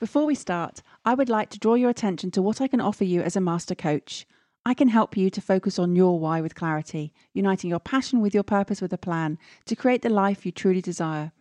Before 0.00 0.24
we 0.24 0.34
start, 0.34 0.80
I 1.04 1.12
would 1.12 1.28
like 1.28 1.50
to 1.50 1.58
draw 1.58 1.74
your 1.74 1.90
attention 1.90 2.30
to 2.30 2.40
what 2.40 2.62
I 2.62 2.68
can 2.68 2.80
offer 2.80 3.04
you 3.04 3.20
as 3.20 3.36
a 3.36 3.40
master 3.40 3.74
coach. 3.74 4.26
I 4.64 4.72
can 4.72 4.88
help 4.88 5.14
you 5.14 5.28
to 5.28 5.42
focus 5.42 5.78
on 5.78 5.94
your 5.94 6.18
why 6.18 6.40
with 6.40 6.54
clarity, 6.54 7.12
uniting 7.34 7.68
your 7.68 7.80
passion 7.80 8.22
with 8.22 8.32
your 8.32 8.42
purpose 8.42 8.80
with 8.80 8.94
a 8.94 8.98
plan 8.98 9.38
to 9.66 9.76
create 9.76 10.00
the 10.00 10.08
life 10.08 10.46
you 10.46 10.52
truly 10.52 10.80
desire. 10.80 11.32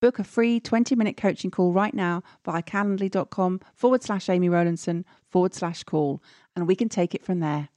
Book 0.00 0.18
a 0.18 0.24
free 0.24 0.58
20 0.58 0.96
minute 0.96 1.18
coaching 1.18 1.50
call 1.50 1.74
right 1.74 1.92
now 1.92 2.22
via 2.46 2.62
calendly.com 2.62 3.60
forward 3.74 4.02
slash 4.02 4.30
Amy 4.30 4.48
Rowlandson 4.48 5.04
forward 5.28 5.52
slash 5.52 5.84
call, 5.84 6.22
and 6.56 6.66
we 6.66 6.76
can 6.76 6.88
take 6.88 7.14
it 7.14 7.22
from 7.22 7.40
there. 7.40 7.68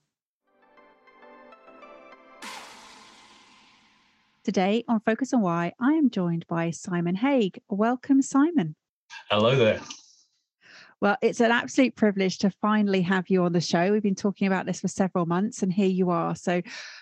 Today 4.46 4.86
on 4.88 5.02
Focus 5.02 5.34
on 5.34 5.42
Why, 5.42 5.74
I 5.78 5.92
am 5.96 6.10
joined 6.10 6.48
by 6.48 6.72
Simon 6.72 7.16
Haigh. 7.16 7.52
Welcome, 7.68 8.22
Simon. 8.22 8.76
Hello 9.30 9.58
there. 9.58 9.82
Well, 11.02 11.18
it's 11.20 11.40
an 11.40 11.50
absolute 11.50 11.96
privilege 11.96 12.38
to 12.40 12.52
finally 12.52 13.02
have 13.02 13.28
you 13.28 13.44
on 13.44 13.54
the 13.54 13.60
show. 13.60 13.92
We've 13.92 14.04
been 14.04 14.14
talking 14.14 14.46
about 14.46 14.68
this 14.68 14.82
for 14.82 14.88
several 14.88 15.26
months, 15.26 15.64
and 15.64 15.74
here 15.74 15.90
you 15.90 16.12
are. 16.12 16.36
So, 16.36 16.62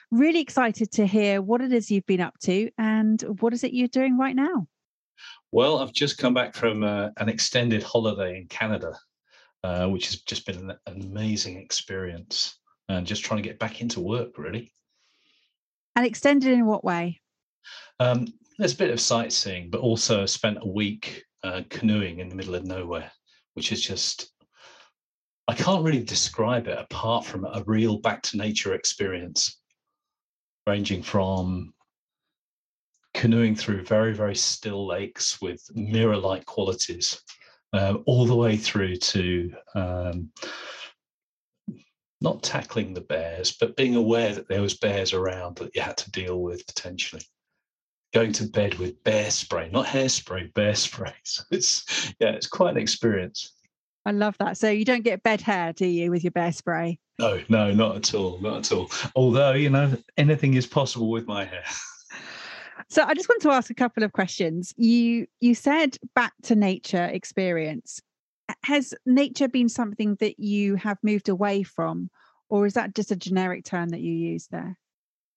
really 0.09 0.39
excited 0.39 0.93
to 0.93 1.05
hear 1.05 1.41
what 1.41 1.59
it 1.59 1.73
is 1.73 1.91
you've 1.91 2.05
been 2.05 2.21
up 2.21 2.39
to 2.43 2.71
and 2.77 3.21
what 3.41 3.51
is 3.53 3.65
it 3.65 3.73
you're 3.73 3.89
doing 3.89 4.17
right 4.17 4.35
now. 4.35 4.67
Well, 5.51 5.79
I've 5.79 5.91
just 5.91 6.17
come 6.17 6.33
back 6.33 6.55
from 6.55 6.81
uh, 6.81 7.09
an 7.17 7.27
extended 7.27 7.83
holiday 7.83 8.37
in 8.37 8.47
Canada, 8.47 8.97
uh, 9.65 9.87
which 9.87 10.05
has 10.05 10.21
just 10.21 10.45
been 10.45 10.69
an, 10.69 10.77
amazing 10.87 11.57
experience, 11.57 12.57
and 12.87 13.05
just 13.05 13.25
trying 13.25 13.43
to 13.43 13.49
get 13.49 13.59
back 13.59 13.81
into 13.81 13.99
work, 13.99 14.37
really. 14.37 14.71
And 15.97 16.05
extended 16.05 16.53
in 16.53 16.65
what 16.65 16.85
way? 16.85 17.19
Um, 17.99 18.27
there's 18.57 18.75
a 18.75 18.77
bit 18.77 18.91
of 18.91 19.01
sightseeing, 19.01 19.69
but 19.69 19.81
also 19.81 20.25
spent 20.25 20.59
a 20.61 20.67
week 20.67 21.25
uh, 21.43 21.63
canoeing 21.69 22.19
in 22.19 22.29
the 22.29 22.35
middle 22.35 22.55
of 22.55 22.63
nowhere 22.63 23.11
which 23.59 23.73
is 23.73 23.81
just 23.81 24.31
I 25.49 25.53
can't 25.53 25.83
really 25.83 26.01
describe 26.01 26.69
it 26.69 26.77
apart 26.77 27.25
from 27.25 27.43
a 27.43 27.61
real 27.65 27.97
back 27.97 28.21
to 28.23 28.37
nature 28.37 28.73
experience, 28.73 29.59
ranging 30.65 31.03
from 31.03 31.73
canoeing 33.13 33.57
through 33.57 33.83
very, 33.83 34.13
very 34.13 34.35
still 34.35 34.87
lakes 34.87 35.41
with 35.41 35.61
mirror 35.75 36.15
like 36.15 36.45
qualities, 36.45 37.21
uh, 37.73 37.95
all 38.05 38.25
the 38.25 38.35
way 38.35 38.55
through 38.55 38.95
to 38.95 39.51
um, 39.75 40.31
not 42.21 42.41
tackling 42.41 42.93
the 42.93 43.01
bears, 43.01 43.57
but 43.59 43.75
being 43.75 43.97
aware 43.97 44.33
that 44.33 44.47
there 44.47 44.61
was 44.61 44.77
bears 44.77 45.11
around 45.11 45.57
that 45.57 45.75
you 45.75 45.81
had 45.81 45.97
to 45.97 46.11
deal 46.11 46.39
with 46.41 46.65
potentially. 46.65 47.23
Going 48.13 48.31
to 48.33 48.45
bed 48.45 48.75
with 48.75 49.03
bear 49.03 49.29
spray, 49.29 49.69
not 49.71 49.85
hairspray, 49.85 50.53
bear 50.53 50.75
spray. 50.75 51.13
So 51.23 51.43
it's 51.51 52.13
yeah, 52.19 52.29
it's 52.29 52.47
quite 52.47 52.71
an 52.71 52.81
experience. 52.81 53.53
I 54.05 54.11
love 54.11 54.35
that. 54.39 54.57
So 54.57 54.69
you 54.69 54.85
don't 54.85 55.03
get 55.03 55.21
bed 55.21 55.41
hair, 55.41 55.73
do 55.73 55.85
you, 55.85 56.09
with 56.09 56.23
your 56.23 56.31
bear 56.31 56.51
spray? 56.51 56.97
No, 57.19 57.41
no, 57.49 57.71
not 57.71 57.97
at 57.97 58.13
all, 58.15 58.39
not 58.39 58.57
at 58.59 58.71
all. 58.71 58.89
Although 59.15 59.51
you 59.51 59.69
know, 59.69 59.95
anything 60.17 60.55
is 60.55 60.65
possible 60.65 61.11
with 61.11 61.27
my 61.27 61.45
hair. 61.45 61.63
So 62.91 63.03
I 63.03 63.13
just 63.13 63.29
want 63.29 63.41
to 63.43 63.51
ask 63.51 63.69
a 63.69 63.75
couple 63.75 64.03
of 64.03 64.13
questions. 64.13 64.73
You 64.75 65.27
you 65.41 65.53
said 65.53 65.97
back 66.15 66.33
to 66.43 66.55
nature 66.55 67.05
experience. 67.05 68.01
Has 68.63 68.95
nature 69.05 69.47
been 69.47 69.69
something 69.69 70.15
that 70.15 70.39
you 70.39 70.75
have 70.75 70.97
moved 71.03 71.29
away 71.29 71.61
from, 71.61 72.09
or 72.49 72.65
is 72.65 72.73
that 72.73 72.95
just 72.95 73.11
a 73.11 73.15
generic 73.15 73.63
term 73.63 73.89
that 73.89 74.01
you 74.01 74.11
use 74.11 74.47
there? 74.47 74.75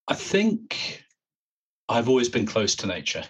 I 0.08 0.14
think 0.14 1.04
I've 1.92 2.08
always 2.08 2.28
been 2.28 2.46
close 2.46 2.74
to 2.76 2.86
nature 2.86 3.24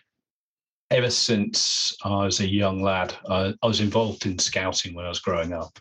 ever 0.92 1.10
since 1.10 1.96
I 2.04 2.24
was 2.24 2.40
a 2.40 2.48
young 2.48 2.82
lad, 2.82 3.14
I, 3.28 3.54
I 3.62 3.66
was 3.66 3.80
involved 3.80 4.26
in 4.26 4.38
scouting 4.38 4.94
when 4.94 5.06
I 5.06 5.08
was 5.08 5.20
growing 5.20 5.52
up. 5.52 5.78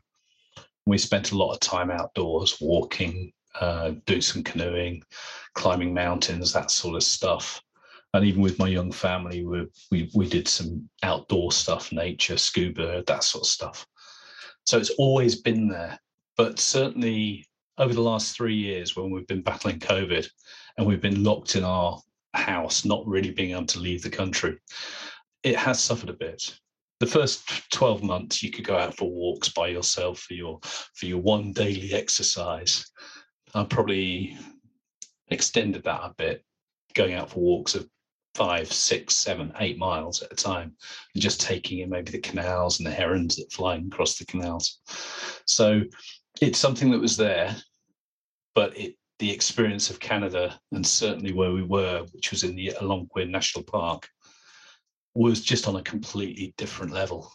We 0.86 0.98
spent 0.98 1.32
a 1.32 1.38
lot 1.38 1.54
of 1.54 1.60
time 1.60 1.92
outdoors, 1.92 2.58
walking, 2.62 3.34
uh, 3.60 3.92
doing 4.06 4.22
some 4.22 4.42
canoeing, 4.42 5.04
climbing 5.54 5.94
mountains, 5.94 6.54
that 6.54 6.72
sort 6.72 6.96
of 6.96 7.04
stuff. 7.04 7.62
And 8.14 8.26
even 8.26 8.42
with 8.42 8.58
my 8.58 8.68
young 8.68 8.92
family, 8.92 9.46
we, 9.46 9.68
we, 9.92 10.10
we 10.16 10.30
did 10.30 10.48
some 10.48 10.90
outdoor 11.04 11.52
stuff, 11.52 11.92
nature, 11.92 12.38
scuba, 12.38 13.04
that 13.06 13.24
sort 13.24 13.44
of 13.44 13.50
stuff. 13.50 13.86
So 14.66 14.78
it's 14.78 14.92
always 14.92 15.36
been 15.36 15.68
there. 15.68 16.00
But 16.38 16.58
certainly 16.58 17.46
over 17.78 17.94
the 17.94 18.02
last 18.02 18.36
three 18.36 18.56
years, 18.56 18.96
when 18.96 19.12
we've 19.12 19.28
been 19.28 19.42
battling 19.42 19.80
COVID 19.80 20.28
and 20.78 20.88
we've 20.88 21.02
been 21.02 21.24
locked 21.24 21.56
in 21.56 21.64
our 21.66 22.00
house, 22.34 22.86
not 22.86 23.06
really 23.08 23.32
being 23.32 23.52
able 23.52 23.66
to 23.68 23.80
leave 23.80 24.02
the 24.02 24.10
country, 24.10 24.58
it 25.44 25.56
has 25.56 25.80
suffered 25.82 26.10
a 26.10 26.14
bit. 26.14 26.56
The 27.00 27.08
first 27.08 27.72
12 27.72 28.04
months 28.04 28.44
you 28.44 28.52
could 28.52 28.66
go 28.66 28.78
out 28.78 28.96
for 28.96 29.10
walks 29.10 29.50
by 29.50 29.70
yourself 29.70 30.20
for 30.20 30.36
your 30.36 30.60
for 30.94 31.08
your 31.08 31.20
one 31.20 31.52
daily 31.52 31.94
exercise. 31.94 32.86
I 33.56 33.64
probably 33.64 34.38
extended 35.30 35.84
that 35.84 36.04
a 36.04 36.14
bit, 36.18 36.44
going 36.94 37.16
out 37.16 37.32
for 37.32 37.40
walks 37.40 37.76
of 37.76 37.90
five, 38.36 38.72
six, 38.72 39.16
seven, 39.16 39.52
eight 39.60 39.78
miles 39.78 40.22
at 40.22 40.32
a 40.32 40.36
time, 40.36 40.76
and 41.14 41.22
just 41.22 41.42
taking 41.42 41.80
in 41.80 41.90
maybe 41.90 42.12
the 42.12 42.20
canals 42.20 42.80
and 42.80 42.88
the 42.88 42.92
herons 42.92 43.36
that 43.36 43.52
fly 43.52 43.76
across 43.76 44.18
the 44.18 44.26
canals. 44.26 44.80
So 45.46 45.82
it's 46.40 46.60
something 46.60 46.92
that 46.92 47.02
was 47.02 47.18
there, 47.18 47.56
but 48.56 48.78
it 48.78 48.96
the 49.22 49.32
experience 49.32 49.92
of 49.92 50.00
Canada 50.00 50.60
and 50.72 50.86
certainly 50.86 51.32
where 51.32 51.52
we 51.52 51.62
were, 51.62 52.04
which 52.12 52.32
was 52.32 52.44
in 52.44 52.56
the 52.56 52.76
Algonquin 52.82 53.30
National 53.30 53.64
Park, 53.64 54.10
was 55.14 55.44
just 55.44 55.68
on 55.68 55.76
a 55.76 55.84
completely 55.84 56.56
different 56.58 56.92
level. 56.92 57.32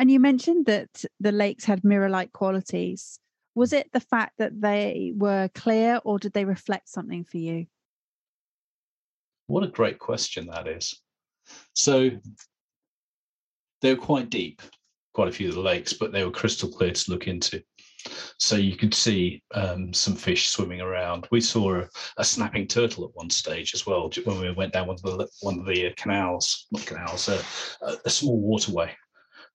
And 0.00 0.10
you 0.10 0.18
mentioned 0.18 0.66
that 0.66 1.04
the 1.20 1.30
lakes 1.30 1.64
had 1.64 1.84
mirror 1.84 2.08
like 2.08 2.32
qualities. 2.32 3.20
Was 3.54 3.72
it 3.72 3.92
the 3.92 4.00
fact 4.00 4.32
that 4.38 4.60
they 4.60 5.12
were 5.14 5.48
clear 5.54 6.00
or 6.04 6.18
did 6.18 6.32
they 6.32 6.44
reflect 6.44 6.88
something 6.88 7.24
for 7.24 7.38
you? 7.38 7.66
What 9.46 9.62
a 9.62 9.68
great 9.68 10.00
question 10.00 10.48
that 10.48 10.66
is. 10.66 11.00
So 11.74 12.10
they 13.82 13.94
were 13.94 14.00
quite 14.00 14.30
deep, 14.30 14.62
quite 15.14 15.28
a 15.28 15.32
few 15.32 15.48
of 15.48 15.54
the 15.54 15.60
lakes, 15.60 15.92
but 15.92 16.10
they 16.10 16.24
were 16.24 16.32
crystal 16.32 16.68
clear 16.68 16.90
to 16.90 17.10
look 17.12 17.28
into. 17.28 17.62
So 18.38 18.56
you 18.56 18.76
could 18.76 18.94
see 18.94 19.42
um, 19.54 19.92
some 19.92 20.14
fish 20.14 20.48
swimming 20.48 20.80
around. 20.80 21.26
We 21.30 21.40
saw 21.40 21.80
a, 21.80 21.88
a, 22.16 22.24
snapping 22.24 22.66
turtle 22.66 23.04
at 23.04 23.14
one 23.14 23.30
stage 23.30 23.74
as 23.74 23.86
well 23.86 24.10
when 24.24 24.40
we 24.40 24.50
went 24.52 24.72
down 24.72 24.86
one 24.86 24.96
of 24.96 25.02
the 25.02 25.28
one 25.40 25.58
of 25.58 25.66
the 25.66 25.92
canals, 25.96 26.66
not 26.70 26.86
canals, 26.86 27.28
uh, 27.28 27.96
a 28.04 28.10
small 28.10 28.40
waterway, 28.40 28.94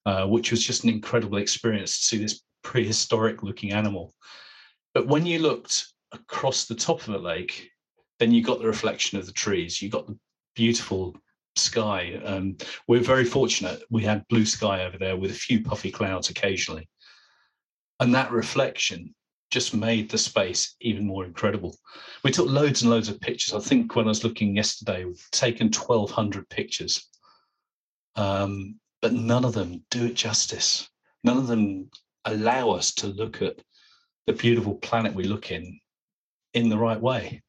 uh, 0.06 0.28
which 0.28 0.52
was 0.52 0.64
just 0.64 0.84
an 0.84 0.90
incredible 0.90 1.38
experience 1.38 1.98
to 1.98 2.06
see 2.06 2.18
this 2.18 2.42
prehistoric 2.64 3.44
looking 3.44 3.72
animal. 3.72 4.14
But 4.94 5.08
when 5.08 5.26
you 5.26 5.40
looked 5.40 5.88
across 6.12 6.66
the 6.66 6.76
top 6.76 7.00
of 7.00 7.14
the 7.14 7.20
lake, 7.20 7.70
then 8.20 8.32
you 8.32 8.44
got 8.44 8.60
the 8.60 8.68
reflection 8.68 9.18
of 9.18 9.26
the 9.26 9.34
trees. 9.34 9.82
You 9.82 9.90
got 9.90 10.08
the 10.08 10.18
beautiful 10.56 11.16
sky. 11.56 12.20
Um, 12.24 12.58
we're 12.88 13.02
very 13.02 13.26
fortunate. 13.26 13.84
We 13.90 14.04
had 14.04 14.28
blue 14.30 14.46
sky 14.46 14.86
over 14.86 14.98
there 14.98 15.18
with 15.18 15.32
a 15.32 15.36
few 15.36 15.62
puffy 15.62 15.92
clouds 15.92 16.30
occasionally 16.30 16.88
and 18.00 18.14
that 18.14 18.32
reflection 18.32 19.14
just 19.52 19.74
made 19.74 20.10
the 20.10 20.18
space 20.18 20.76
even 20.82 21.06
more 21.06 21.24
incredible. 21.24 21.78
We 22.24 22.32
took 22.32 22.48
loads 22.48 22.82
and 22.82 22.92
loads 22.92 23.10
of 23.10 23.22
pictures. 23.22 23.54
I 23.54 23.60
think 23.60 23.96
when 23.96 24.06
I 24.06 24.10
was 24.10 24.24
looking 24.24 24.56
yesterday, 24.56 25.06
we've 25.06 25.32
taken 25.32 25.68
1,200 25.68 26.50
pictures, 26.50 27.10
um, 28.16 28.80
but 29.02 29.14
none 29.14 29.46
of 29.46 29.54
them 29.54 29.84
do 29.92 30.06
it 30.06 30.16
justice. 30.16 30.90
None 31.24 31.38
of 31.38 31.48
them 31.48 31.90
allow 32.26 32.72
us 32.72 32.94
to 32.96 33.08
look 33.08 33.42
at 33.42 33.62
the 34.28 34.34
beautiful 34.34 34.76
planet 34.76 35.14
we 35.14 35.24
look 35.24 35.52
in 35.52 35.80
in 36.54 36.70
the 36.70 36.78
right 36.78 37.00
way. 37.00 37.42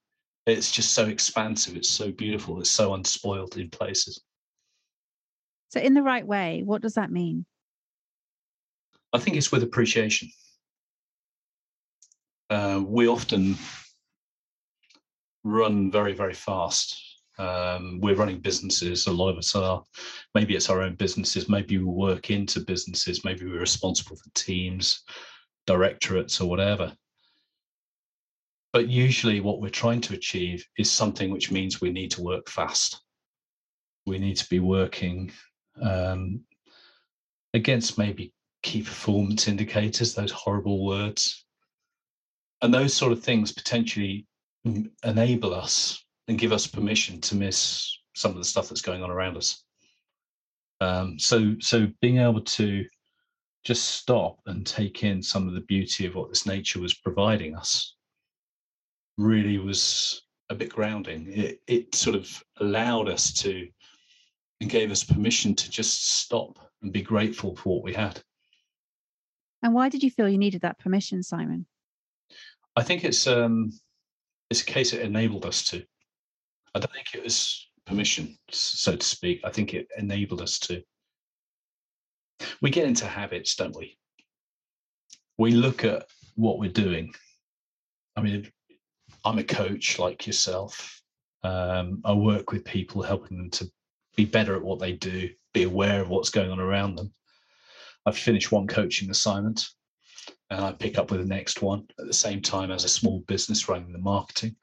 It's 0.46 0.70
just 0.70 0.93
so 0.93 1.06
expansive. 1.06 1.76
It's 1.76 1.90
so 1.90 2.12
beautiful. 2.12 2.60
It's 2.60 2.70
so 2.70 2.94
unspoiled 2.94 3.56
in 3.56 3.70
places. 3.70 4.22
So, 5.70 5.81
in 5.81 5.94
the 5.94 6.02
right 6.02 6.26
way, 6.26 6.62
what 6.64 6.82
does 6.82 6.94
that 6.94 7.10
mean? 7.10 7.46
I 9.12 9.19
think 9.19 9.37
it's 9.37 9.53
with 9.53 9.62
appreciation. 9.62 10.29
Uh, 12.50 12.82
we 12.87 13.08
often 13.08 13.56
run 15.44 15.91
very, 15.91 16.12
very 16.12 16.35
fast 16.35 16.97
Um, 17.38 18.00
we're 18.00 18.14
running 18.17 18.41
businesses. 18.41 19.06
A 19.06 19.12
lot 19.12 19.29
of 19.29 19.37
us 19.38 19.55
are. 19.55 19.85
Maybe 20.35 20.55
it's 20.56 20.70
our 20.70 20.81
own 20.82 20.94
businesses. 20.94 21.49
Maybe 21.49 21.76
we 21.79 21.85
work 21.85 22.31
into 22.31 22.61
businesses. 22.61 23.25
Maybe 23.25 23.44
we're 23.44 23.61
responsible 23.61 24.17
for 24.17 24.31
teams, 24.35 25.03
directorates, 25.67 26.41
or 26.41 26.49
whatever. 26.49 26.97
But 28.73 28.88
usually, 28.88 29.41
what 29.41 29.61
we're 29.61 29.69
trying 29.69 30.00
to 30.03 30.14
achieve 30.14 30.64
is 30.79 30.91
something 30.91 31.31
which 31.31 31.50
means 31.50 31.81
we 31.81 31.91
need 31.91 32.11
to 32.12 32.23
work 32.23 32.49
fast. 32.49 33.03
We 34.06 34.19
need 34.19 34.37
to 34.37 34.49
be 34.49 34.61
working 34.61 35.32
um, 35.82 36.41
against 37.53 37.99
maybe 37.99 38.32
key 38.62 38.82
performance 38.82 39.49
indicators, 39.49 40.14
those 40.14 40.32
horrible 40.32 40.85
words. 40.85 41.44
And 42.62 42.73
those 42.73 42.94
sort 42.94 43.12
of 43.12 43.23
things 43.23 43.53
potentially 43.53 44.26
enable 45.05 45.55
us 45.55 46.05
and 46.29 46.38
give 46.38 46.53
us 46.53 46.67
permission 46.67 47.20
to 47.23 47.37
miss 47.37 47.99
some 48.14 48.32
of 48.32 48.38
the 48.38 48.44
stuff 48.44 48.69
that's 48.69 48.81
going 48.81 49.03
on 49.03 49.11
around 49.11 49.37
us. 49.37 49.62
Um, 50.81 51.19
so, 51.19 51.55
so 51.61 51.87
being 52.00 52.19
able 52.19 52.41
to 52.43 52.85
just 53.64 53.85
stop 53.97 54.38
and 54.47 54.67
take 54.67 55.03
in 55.03 55.23
some 55.23 55.49
of 55.49 55.55
the 55.55 55.61
beauty 55.62 56.06
of 56.06 56.14
what 56.14 56.29
this 56.29 56.47
nature 56.47 56.81
was 56.81 56.94
providing 56.94 57.56
us 57.56 57.97
really 59.19 59.58
was 59.58 60.23
a 60.50 60.55
bit 60.55 60.70
grounding. 60.70 61.26
It, 61.32 61.61
it 61.67 61.94
sort 61.94 62.17
of 62.17 62.43
allowed 62.61 63.08
us 63.08 63.32
to 63.43 63.67
and 64.61 64.70
gave 64.70 64.91
us 64.91 65.05
permission 65.05 65.55
to 65.55 65.70
just 65.70 66.19
stop 66.19 66.58
and 66.82 66.93
be 66.93 67.03
grateful 67.03 67.56
for 67.56 67.76
what 67.76 67.85
we 67.85 67.93
had. 67.93 68.23
And 69.67 69.75
why 69.75 69.89
did 69.89 70.05
you 70.05 70.13
feel 70.13 70.29
you 70.29 70.39
needed 70.39 70.61
that 70.61 70.79
permission, 70.79 71.25
Simon? 71.25 71.67
I 72.77 72.85
think 72.85 73.03
it's 73.03 73.27
um, 73.27 73.73
it's 74.49 74.63
a 74.63 74.65
case 74.65 74.93
it 74.93 75.03
enabled 75.03 75.45
us 75.45 75.65
to. 75.71 75.83
I 76.73 76.79
don't 76.79 76.93
think 76.93 77.17
it 77.17 77.25
was 77.25 77.69
permission, 77.85 78.39
so 78.49 78.95
to 78.95 79.05
speak. 79.05 79.41
I 79.43 79.51
think 79.51 79.75
it 79.75 79.89
enabled 79.99 80.41
us 80.41 80.61
to. 80.61 80.85
We 82.63 82.71
get 82.71 82.87
into 82.87 83.07
habits, 83.07 83.57
don't 83.57 83.75
we? 83.75 83.99
We 85.37 85.51
look 85.51 85.85
at 85.85 86.05
what 86.37 86.61
we're 86.61 86.71
doing. 86.71 87.13
I 88.15 88.23
mean, 88.23 88.49
I'm 89.25 89.39
a 89.39 89.43
coach 89.43 89.99
like 89.99 90.29
yourself. 90.29 91.03
Um, 91.43 92.03
I 92.05 92.13
work 92.13 92.53
with 92.53 92.65
people, 92.65 93.03
helping 93.03 93.37
them 93.37 93.51
to 93.51 93.69
be 94.15 94.27
better 94.27 94.55
at 94.55 94.63
what 94.63 94.79
they 94.79 94.93
do, 94.93 95.29
be 95.53 95.65
aware 95.65 96.03
of 96.03 96.09
what's 96.09 96.31
going 96.31 96.53
on 96.53 96.61
around 96.61 96.95
them. 96.95 97.13
I've 98.06 98.17
finished 98.17 98.53
one 98.53 98.69
coaching 98.69 99.11
assignment 99.11 99.67
and 100.50 100.64
I 100.64 100.73
pick 100.73 100.97
up 100.97 101.11
with 101.11 101.20
the 101.20 101.26
next 101.26 101.61
one 101.61 101.87
at 101.99 102.06
the 102.06 102.14
same 102.14 102.41
time 102.41 102.70
as 102.70 102.85
a 102.85 102.88
small 102.88 103.20
business 103.26 103.69
running 103.69 103.93
the 103.93 103.99
marketing, 103.99 104.55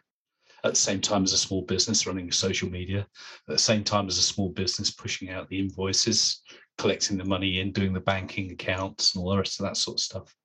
at 0.63 0.72
the 0.72 0.80
same 0.80 1.01
time 1.01 1.24
as 1.24 1.34
a 1.34 1.38
small 1.38 1.63
business 1.63 2.07
running 2.07 2.31
social 2.31 2.69
media, 2.69 3.01
at 3.01 3.07
the 3.48 3.57
same 3.57 3.84
time 3.84 4.07
as 4.07 4.18
a 4.18 4.22
small 4.22 4.50
business 4.50 4.92
pushing 4.92 5.30
out 5.30 5.50
the 5.50 5.60
invoices, 5.60 6.42
collecting 6.78 7.18
the 7.18 7.25
money 7.25 7.60
in, 7.60 7.74
doing 7.74 7.92
the 7.92 8.00
banking 8.00 8.50
accounts, 8.51 9.13
and 9.13 9.22
all 9.22 9.31
the 9.31 9.38
rest 9.38 9.60
of 9.60 9.66
that 9.66 9.75
sort 9.75 9.98
of 9.98 10.01
stuff. 10.01 10.36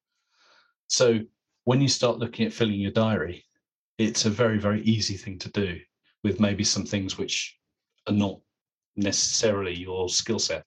So 0.89 1.21
when 1.65 1.81
you 1.81 1.89
start 1.89 2.19
looking 2.19 2.47
at 2.47 2.53
filling 2.53 2.81
your 2.81 2.91
diary, 2.91 3.45
it's 3.97 4.25
a 4.25 4.31
very, 4.31 4.59
very 4.59 4.83
easy 4.83 5.17
thing 5.17 5.39
to 5.39 5.51
do 5.51 5.79
with 6.25 6.41
maybe 6.41 6.65
some 6.65 6.85
things 6.85 7.17
which 7.17 7.57
are 8.09 8.15
not 8.15 8.41
necessarily 8.97 9.79
your 9.79 10.09
skill 10.09 10.41
set 10.41 10.65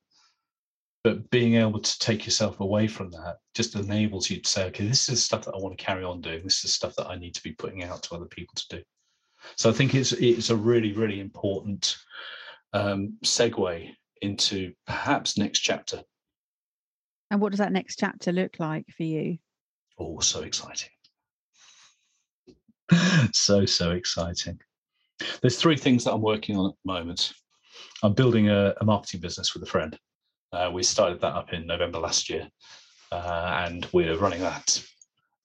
but 1.03 1.30
being 1.31 1.56
able 1.56 1.80
to 1.80 2.00
take 2.00 2.25
yourself 2.25 2.59
away 2.59 2.88
from 2.88 3.09
that 3.12 3.38
just 3.56 3.75
enables 3.75 4.30
you 4.30 4.39
to 4.39 4.50
say 4.50 4.65
okay 4.65 4.88
this 4.88 5.09
is 5.09 5.24
stuff 5.24 5.45
that 5.45 5.53
i 5.53 5.57
want 5.57 5.77
to 5.77 5.83
carry 5.83 6.03
on 6.03 6.21
doing. 6.21 6.44
This 6.44 6.63
is 6.63 6.74
stuff 6.74 6.95
that 6.98 7.07
i 7.07 7.15
need 7.15 7.36
to 7.36 7.44
be 7.44 7.53
putting 7.53 7.83
out 7.83 8.03
to 8.03 8.15
other 8.15 8.25
people 8.25 8.53
to 8.56 8.77
do. 8.77 8.83
So 9.56 9.69
i 9.69 9.74
think 9.74 9.95
it's 9.95 10.12
it's 10.13 10.50
a 10.50 10.56
really 10.56 10.94
really 10.94 11.19
important 11.19 11.98
um, 12.74 13.18
segue 13.25 13.92
into 14.21 14.74
perhaps 14.88 15.38
next 15.38 15.59
chapter. 15.59 16.01
And 17.30 17.42
what 17.42 17.51
does 17.51 17.59
that 17.59 17.74
next 17.74 18.00
chapter 18.00 18.31
look 18.31 18.59
like 18.59 18.86
for 18.95 19.04
you? 19.04 19.39
Oh 20.00 20.19
so 20.19 20.42
exciting. 20.42 20.89
So 23.33 23.65
so 23.65 23.92
exciting. 23.92 24.59
There's 25.42 25.57
three 25.57 25.77
things 25.77 26.04
that 26.04 26.13
i'm 26.13 26.21
working 26.21 26.57
on 26.57 26.69
at 26.69 26.75
the 26.83 26.92
moment. 26.92 27.33
I'm 28.04 28.13
building 28.13 28.50
a, 28.50 28.74
a 28.81 28.86
marketing 28.86 29.21
business 29.21 29.54
with 29.54 29.63
a 29.63 29.68
friend. 29.68 29.97
Uh, 30.53 30.69
we 30.74 30.83
started 30.83 31.21
that 31.21 31.33
up 31.33 31.53
in 31.53 31.65
November 31.65 32.00
last 32.00 32.30
year, 32.30 32.50
uh, 33.12 33.63
and 33.65 33.88
we're 33.94 34.18
running 34.18 34.42
that 34.42 34.83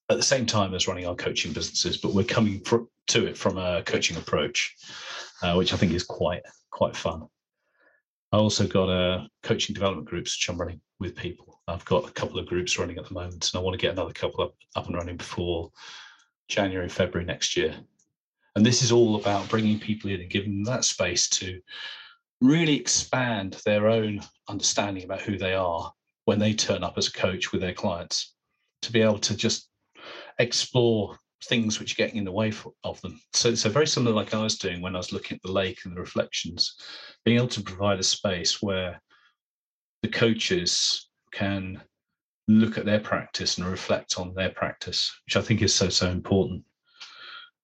at 0.08 0.17
the 0.17 0.23
same 0.23 0.47
time 0.47 0.75
as 0.75 0.88
running 0.88 1.06
our 1.06 1.14
coaching 1.14 1.53
businesses. 1.53 1.97
But 1.97 2.12
we're 2.12 2.25
coming 2.25 2.61
fr- 2.61 2.88
to 3.08 3.26
it 3.26 3.37
from 3.37 3.56
a 3.56 3.82
coaching 3.85 4.17
approach, 4.17 4.75
uh, 5.43 5.55
which 5.55 5.73
I 5.73 5.76
think 5.76 5.93
is 5.93 6.03
quite 6.03 6.43
quite 6.70 6.97
fun. 6.97 7.26
I 8.32 8.38
also 8.38 8.67
got 8.67 8.88
a 8.88 9.29
coaching 9.43 9.75
development 9.75 10.08
groups 10.08 10.37
which 10.37 10.49
I'm 10.49 10.61
running 10.61 10.81
with 10.99 11.14
people. 11.14 11.61
I've 11.69 11.85
got 11.85 12.09
a 12.09 12.12
couple 12.12 12.38
of 12.38 12.47
groups 12.47 12.79
running 12.79 12.99
at 12.99 13.06
the 13.06 13.14
moment, 13.14 13.50
and 13.52 13.61
I 13.61 13.62
want 13.62 13.75
to 13.75 13.82
get 13.82 13.93
another 13.93 14.12
couple 14.12 14.43
up, 14.44 14.55
up 14.75 14.87
and 14.87 14.97
running 14.97 15.17
before 15.17 15.70
January, 16.49 16.88
February 16.88 17.26
next 17.26 17.56
year. 17.56 17.75
And 18.56 18.64
this 18.64 18.82
is 18.82 18.91
all 18.91 19.17
about 19.17 19.49
bringing 19.49 19.79
people 19.79 20.11
in 20.11 20.20
and 20.20 20.31
giving 20.31 20.50
them 20.50 20.64
that 20.64 20.85
space 20.85 21.29
to 21.29 21.61
really 22.41 22.75
expand 22.75 23.61
their 23.65 23.88
own 23.88 24.21
understanding 24.49 25.05
about 25.05 25.23
who 25.23 25.38
they 25.38 25.55
are 25.55 25.93
when 26.27 26.38
they 26.38 26.53
turn 26.53 26.85
up 26.85 26.99
as 26.99 27.09
a 27.09 27.12
coach 27.12 27.53
with 27.53 27.61
their 27.61 27.73
clients 27.73 28.35
to 28.83 28.93
be 28.93 29.00
able 29.00 29.19
to 29.19 29.37
just 29.37 29.69
explore 30.38 31.19
things 31.44 31.79
which 31.79 31.93
are 31.93 31.97
getting 31.97 32.17
in 32.17 32.25
the 32.25 32.33
way 32.33 32.50
for, 32.50 32.73
of 32.85 33.00
them. 33.00 33.21
So, 33.33 33.55
so 33.55 33.71
very 33.71 33.87
similar 33.87 34.15
like 34.15 34.35
I 34.35 34.43
was 34.43 34.59
doing 34.59 34.81
when 34.81 34.94
I 34.94 34.99
was 34.99 35.12
looking 35.12 35.37
at 35.37 35.43
the 35.43 35.53
lake 35.53 35.81
and 35.85 35.97
the 35.97 36.00
reflections, 36.00 36.77
being 37.25 37.38
able 37.38 37.49
to 37.49 37.62
provide 37.62 37.99
a 37.99 38.05
space 38.05 38.62
where 38.62 39.00
the 40.03 40.09
coaches 40.09 41.09
can 41.33 41.81
look 42.49 42.79
at 42.79 42.85
their 42.85 43.00
practice 43.00 43.59
and 43.59 43.67
reflect 43.67 44.19
on 44.19 44.35
their 44.35 44.50
practice, 44.50 45.12
which 45.27 45.37
I 45.37 45.43
think 45.43 45.62
is 45.62 45.75
so, 45.75 45.88
so 45.88 46.11
important. 46.11 46.65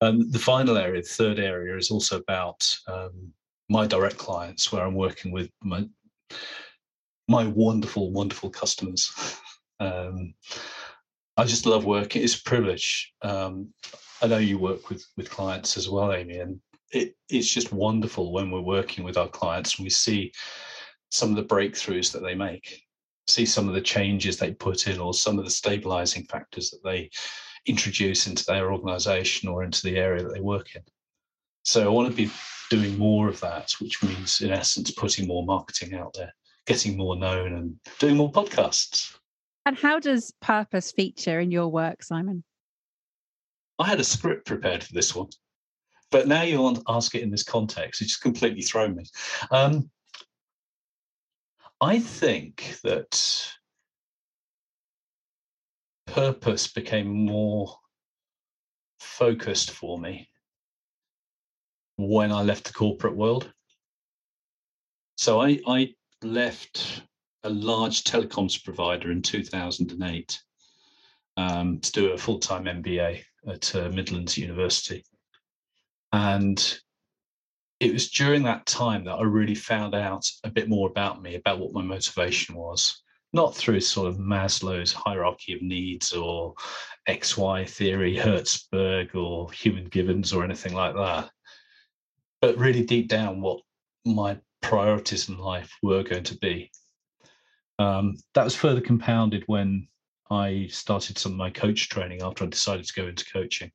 And 0.01 0.33
the 0.33 0.39
final 0.39 0.77
area, 0.77 1.01
the 1.01 1.09
third 1.09 1.39
area, 1.39 1.77
is 1.77 1.91
also 1.91 2.19
about 2.19 2.77
um, 2.89 3.33
my 3.73 3.87
direct 3.87 4.19
clients 4.19 4.71
where 4.71 4.85
I'm 4.85 4.95
working 4.95 5.33
with 5.33 5.51
my 5.63 5.89
my 7.29 7.47
wonderful, 7.47 8.13
wonderful 8.13 8.51
customers. 8.51 9.13
Um, 9.81 10.35
I 11.37 11.43
just 11.43 11.67
love 11.67 11.85
working. 11.85 12.23
It's 12.23 12.39
a 12.39 12.43
privilege. 12.45 13.13
Um, 13.23 13.71
I 14.23 14.29
know 14.29 14.39
you 14.39 14.57
work 14.57 14.89
with 14.89 15.05
with 15.17 15.29
clients 15.29 15.77
as 15.77 15.89
well, 15.89 16.13
Amy, 16.13 16.39
and 16.39 16.61
it, 16.93 17.17
it's 17.29 17.53
just 17.53 17.73
wonderful 17.73 18.33
when 18.33 18.53
we're 18.53 18.61
working 18.61 19.03
with 19.03 19.17
our 19.17 19.27
clients 19.27 19.75
and 19.75 19.85
we 19.85 19.91
see 19.91 20.31
some 21.11 21.31
of 21.31 21.37
the 21.37 21.53
breakthroughs 21.55 22.13
that 22.13 22.23
they 22.23 22.37
make, 22.37 22.81
see 23.27 23.45
some 23.45 23.67
of 23.67 23.75
the 23.75 23.81
changes 23.81 24.37
they 24.37 24.53
put 24.53 24.87
in, 24.87 25.01
or 25.01 25.15
some 25.15 25.37
of 25.37 25.45
the 25.45 25.51
stabilizing 25.51 26.23
factors 26.27 26.71
that 26.71 26.85
they 26.85 27.11
introduce 27.67 28.29
into 28.29 28.45
their 28.45 28.73
organization 28.73 29.49
or 29.49 29.65
into 29.65 29.83
the 29.83 29.97
area 29.97 30.23
that 30.23 30.33
they 30.33 30.41
work 30.41 30.77
in. 30.77 30.83
So 31.65 31.85
I 31.85 31.89
want 31.89 32.09
to 32.09 32.15
be 32.15 32.31
doing 32.73 32.97
more 32.97 33.29
of 33.29 33.39
that, 33.41 33.71
which 33.81 34.03
means, 34.03 34.41
in 34.41 34.51
essence, 34.51 34.91
putting 34.93 35.27
more 35.27 35.45
marketing 35.45 35.93
out 35.95 36.15
there, 36.15 36.33
getting 36.65 36.97
more 36.97 37.15
known, 37.17 37.53
and 37.53 37.77
doing 37.99 38.17
more 38.17 38.33
podcasts. 38.33 39.15
And 39.67 39.77
how 39.77 39.99
does 39.99 40.33
purpose 40.41 40.91
feature 40.91 41.39
in 41.39 41.51
your 41.51 41.69
work, 41.69 42.03
Simon? 42.03 42.43
I 43.79 43.87
had 43.89 44.01
a 44.01 44.05
script 44.05 44.47
prepared 44.47 44.83
for 44.83 44.95
this 44.95 45.15
one, 45.15 45.29
but 46.11 46.27
now 46.27 46.45
you 46.45 46.63
want 46.63 46.79
to 46.79 46.83
ask 46.89 47.15
it 47.15 47.23
in 47.23 47.31
this 47.31 47.43
context, 47.43 48.01
it's 48.01 48.13
just 48.13 48.23
completely 48.23 48.63
thrown 48.63 48.97
me. 48.97 49.05
Um, 49.51 49.91
I 51.79 51.99
think 51.99 52.79
that 52.85 53.53
purpose 56.07 56.69
became 56.69 57.09
more 57.09 57.77
focused 58.99 59.73
for 59.73 59.99
me 59.99 60.31
when 61.97 62.33
I 62.33 62.43
left 62.43 62.65
the 62.65 62.73
corporate 62.73 63.17
world. 63.17 63.53
So 65.17 65.41
I, 65.41 65.61
I 65.67 65.95
left 66.23 67.03
a 67.45 67.51
large 67.51 68.05
telecoms 68.05 68.63
provider 68.63 69.11
in 69.11 69.23
2008 69.23 70.41
um, 71.37 71.81
to 71.81 71.93
do 71.93 72.13
a 72.13 72.19
full 72.19 72.39
time 72.39 72.65
MBA 72.65 73.23
at 73.49 73.75
uh, 73.75 73.89
Midlands 73.91 74.39
University. 74.39 75.05
And 76.13 76.79
it 77.81 77.93
was 77.93 78.11
during 78.11 78.45
that 78.45 78.67
time 78.67 79.05
that 79.05 79.15
I 79.15 79.23
really 79.23 79.55
found 79.55 79.95
out 79.95 80.25
a 80.45 80.51
bit 80.51 80.69
more 80.69 80.89
about 80.89 81.23
me, 81.23 81.35
about 81.35 81.59
what 81.59 81.73
my 81.73 81.83
motivation 81.83 82.55
was, 82.55 83.03
not 83.33 83.57
through 83.57 83.81
sort 83.81 84.09
of 84.09 84.19
Maslow's 84.19 84.93
hierarchy 84.93 85.55
of 85.55 85.63
needs 85.63 86.13
or 86.13 86.55
XY 87.09 87.69
theory, 87.69 88.15
Herzberg 88.17 89.15
or 89.15 89.51
Human 89.53 89.87
Givens 89.87 90.33
or 90.33 90.45
anything 90.45 90.75
like 90.75 90.95
that, 90.95 91.31
but 92.43 92.59
really 92.59 92.85
deep 92.85 93.09
down 93.09 93.41
what 93.41 93.61
my 94.05 94.37
priorities 94.61 95.29
in 95.29 95.39
life 95.39 95.73
were 95.83 96.03
going 96.03 96.25
to 96.25 96.37
be. 96.39 96.71
Um, 97.79 98.17
that 98.35 98.45
was 98.45 98.57
further 98.57 98.81
compounded 98.81 99.45
when 99.47 99.89
I 100.31 100.67
started 100.71 101.19
some 101.19 101.33
of 101.33 101.39
my 101.39 101.51
coach 101.51 101.89
training 101.89 102.21
after 102.21 102.45
I 102.45 102.49
decided 102.49 102.85
to 102.87 103.01
go 103.01 103.07
into 103.07 103.25
coaching. 103.33 103.71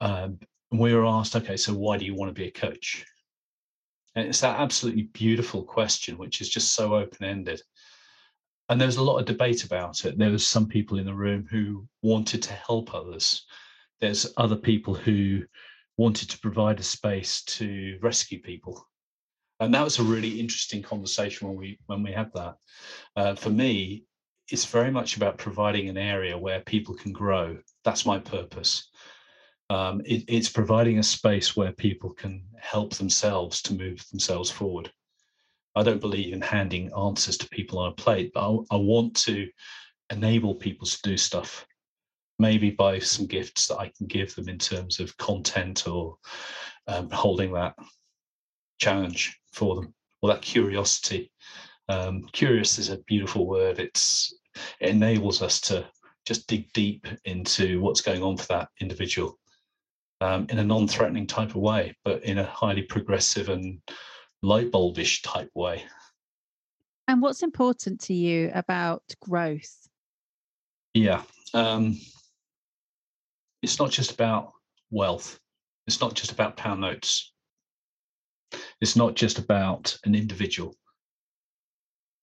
Um, 0.00 0.38
we 0.70 0.94
were 0.94 1.06
asked, 1.06 1.34
okay, 1.34 1.56
so 1.56 1.72
why 1.72 1.96
do 1.96 2.04
you 2.04 2.14
want 2.14 2.28
to 2.28 2.40
be 2.40 2.48
a 2.48 2.52
coach? 2.52 3.04
And 4.14 4.28
it's 4.28 4.40
that 4.40 4.60
absolutely 4.60 5.04
beautiful 5.04 5.62
question, 5.62 6.18
which 6.18 6.42
is 6.42 6.50
just 6.50 6.74
so 6.74 6.94
open 6.94 7.24
ended. 7.24 7.62
And 8.68 8.80
there 8.80 8.86
was 8.88 8.96
a 8.96 9.02
lot 9.02 9.18
of 9.18 9.24
debate 9.24 9.64
about 9.64 10.04
it. 10.04 10.18
There 10.18 10.30
was 10.30 10.46
some 10.46 10.66
people 10.66 10.98
in 10.98 11.06
the 11.06 11.14
room 11.14 11.46
who 11.50 11.86
wanted 12.02 12.42
to 12.42 12.52
help 12.52 12.94
others. 12.94 13.46
There's 14.00 14.32
other 14.36 14.56
people 14.56 14.94
who 14.94 15.42
wanted 15.96 16.30
to 16.30 16.38
provide 16.40 16.80
a 16.80 16.84
space 16.84 17.42
to 17.44 17.98
rescue 18.02 18.40
people. 18.40 18.86
And 19.60 19.72
that 19.74 19.84
was 19.84 19.98
a 19.98 20.02
really 20.02 20.40
interesting 20.40 20.82
conversation 20.82 21.48
when 21.48 21.56
we 21.56 21.78
when 21.86 22.02
we 22.02 22.12
had 22.12 22.30
that. 22.34 22.56
Uh, 23.14 23.34
for 23.34 23.50
me, 23.50 24.04
it's 24.48 24.64
very 24.64 24.90
much 24.90 25.16
about 25.16 25.38
providing 25.38 25.88
an 25.88 25.96
area 25.96 26.36
where 26.36 26.60
people 26.60 26.94
can 26.94 27.12
grow. 27.12 27.58
That's 27.84 28.06
my 28.06 28.18
purpose. 28.18 28.90
Um, 29.70 30.02
it, 30.04 30.24
it's 30.28 30.48
providing 30.48 30.98
a 30.98 31.02
space 31.02 31.56
where 31.56 31.72
people 31.72 32.12
can 32.12 32.44
help 32.58 32.94
themselves 32.94 33.62
to 33.62 33.74
move 33.74 34.04
themselves 34.10 34.50
forward. 34.50 34.92
I 35.74 35.82
don't 35.82 36.00
believe 36.00 36.34
in 36.34 36.42
handing 36.42 36.92
answers 36.92 37.38
to 37.38 37.48
people 37.48 37.78
on 37.78 37.92
a 37.92 37.94
plate, 37.94 38.32
but 38.34 38.40
I, 38.40 38.58
I 38.72 38.76
want 38.76 39.16
to 39.24 39.48
enable 40.10 40.54
people 40.54 40.86
to 40.86 40.98
do 41.02 41.16
stuff. 41.16 41.66
Maybe 42.42 42.70
by 42.70 42.98
some 42.98 43.26
gifts 43.26 43.68
that 43.68 43.78
I 43.78 43.92
can 43.96 44.08
give 44.08 44.34
them 44.34 44.48
in 44.48 44.58
terms 44.58 44.98
of 44.98 45.16
content 45.16 45.86
or 45.86 46.16
um, 46.88 47.08
holding 47.10 47.52
that 47.52 47.74
challenge 48.80 49.38
for 49.52 49.76
them 49.76 49.94
or 50.20 50.30
that 50.30 50.42
curiosity. 50.42 51.30
Um, 51.88 52.22
curious 52.32 52.80
is 52.80 52.88
a 52.90 52.98
beautiful 53.06 53.46
word. 53.46 53.78
It's 53.78 54.34
it 54.80 54.88
enables 54.88 55.40
us 55.40 55.60
to 55.68 55.86
just 56.26 56.48
dig 56.48 56.72
deep 56.72 57.06
into 57.26 57.80
what's 57.80 58.00
going 58.00 58.24
on 58.24 58.36
for 58.36 58.48
that 58.48 58.70
individual 58.80 59.38
um, 60.20 60.46
in 60.50 60.58
a 60.58 60.64
non-threatening 60.64 61.28
type 61.28 61.50
of 61.50 61.62
way, 61.70 61.96
but 62.04 62.24
in 62.24 62.38
a 62.38 62.44
highly 62.44 62.82
progressive 62.82 63.50
and 63.50 63.80
light 64.42 64.72
bulbish 64.72 65.22
type 65.22 65.50
way. 65.54 65.84
And 67.06 67.22
what's 67.22 67.44
important 67.44 68.00
to 68.02 68.14
you 68.14 68.50
about 68.52 69.02
growth? 69.20 69.88
Yeah, 70.94 71.22
um, 71.54 71.98
it's 73.62 73.78
not 73.78 73.90
just 73.90 74.12
about 74.12 74.52
wealth. 74.90 75.38
It's 75.86 76.00
not 76.00 76.14
just 76.14 76.32
about 76.32 76.56
pound 76.56 76.80
notes. 76.80 77.32
It's 78.80 78.96
not 78.96 79.14
just 79.14 79.38
about 79.38 79.96
an 80.04 80.14
individual. 80.14 80.76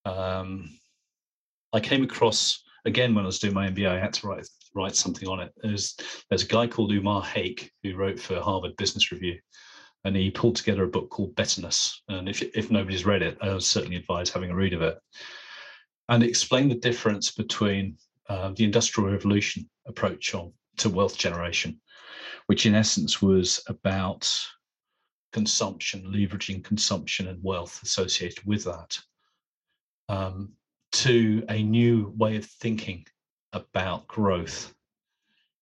Um, 0.06 0.70
I 1.74 1.80
came 1.80 2.04
across 2.04 2.64
again 2.86 3.16
when 3.16 3.26
I 3.26 3.28
was 3.28 3.40
doing 3.40 3.54
my 3.54 3.70
MBA. 3.70 3.88
I 3.88 4.00
had 4.00 4.14
to 4.14 4.28
write 4.28 4.48
write 4.76 4.96
something 4.96 5.28
on 5.28 5.40
it. 5.40 5.52
There's 5.58 5.96
there's 6.30 6.44
a 6.44 6.48
guy 6.48 6.68
called 6.68 6.92
Umair 6.92 7.24
Haque 7.24 7.70
who 7.84 7.96
wrote 7.96 8.20
for 8.20 8.40
Harvard 8.40 8.76
Business 8.78 9.12
Review, 9.12 9.40
and 10.04 10.16
he 10.16 10.32
pulled 10.32 10.56
together 10.56 10.84
a 10.84 10.88
book 10.88 11.10
called 11.10 11.36
Betterness. 11.36 12.02
And 12.08 12.30
if 12.30 12.42
if 12.42 12.72
nobody's 12.72 13.06
read 13.06 13.22
it, 13.22 13.38
I 13.42 13.54
would 13.54 13.64
certainly 13.64 13.98
advise 13.98 14.30
having 14.30 14.52
a 14.52 14.56
read 14.56 14.74
of 14.74 14.82
it. 14.82 14.98
And 16.08 16.24
explain 16.24 16.70
the 16.70 16.76
difference 16.76 17.32
between 17.32 17.98
uh, 18.30 18.52
the 18.56 18.64
Industrial 18.64 19.12
Revolution 19.12 19.70
approach 19.88 20.34
on 20.34 20.54
to 20.80 20.90
wealth 20.90 21.18
generation, 21.18 21.80
which 22.48 22.66
in 22.66 22.76
essence 22.76 23.22
was 23.22 23.64
about 23.68 24.30
consumption, 25.32 26.12
leveraging 26.12 26.64
consumption 26.64 27.28
and 27.28 27.44
wealth 27.44 27.82
associated 27.84 28.44
with 28.46 28.64
that, 28.66 28.98
um, 30.10 30.52
to 30.92 31.44
a 31.50 31.62
new 31.62 32.14
way 32.18 32.36
of 32.36 32.46
thinking 32.46 33.06
about 33.54 34.08
growth, 34.08 34.74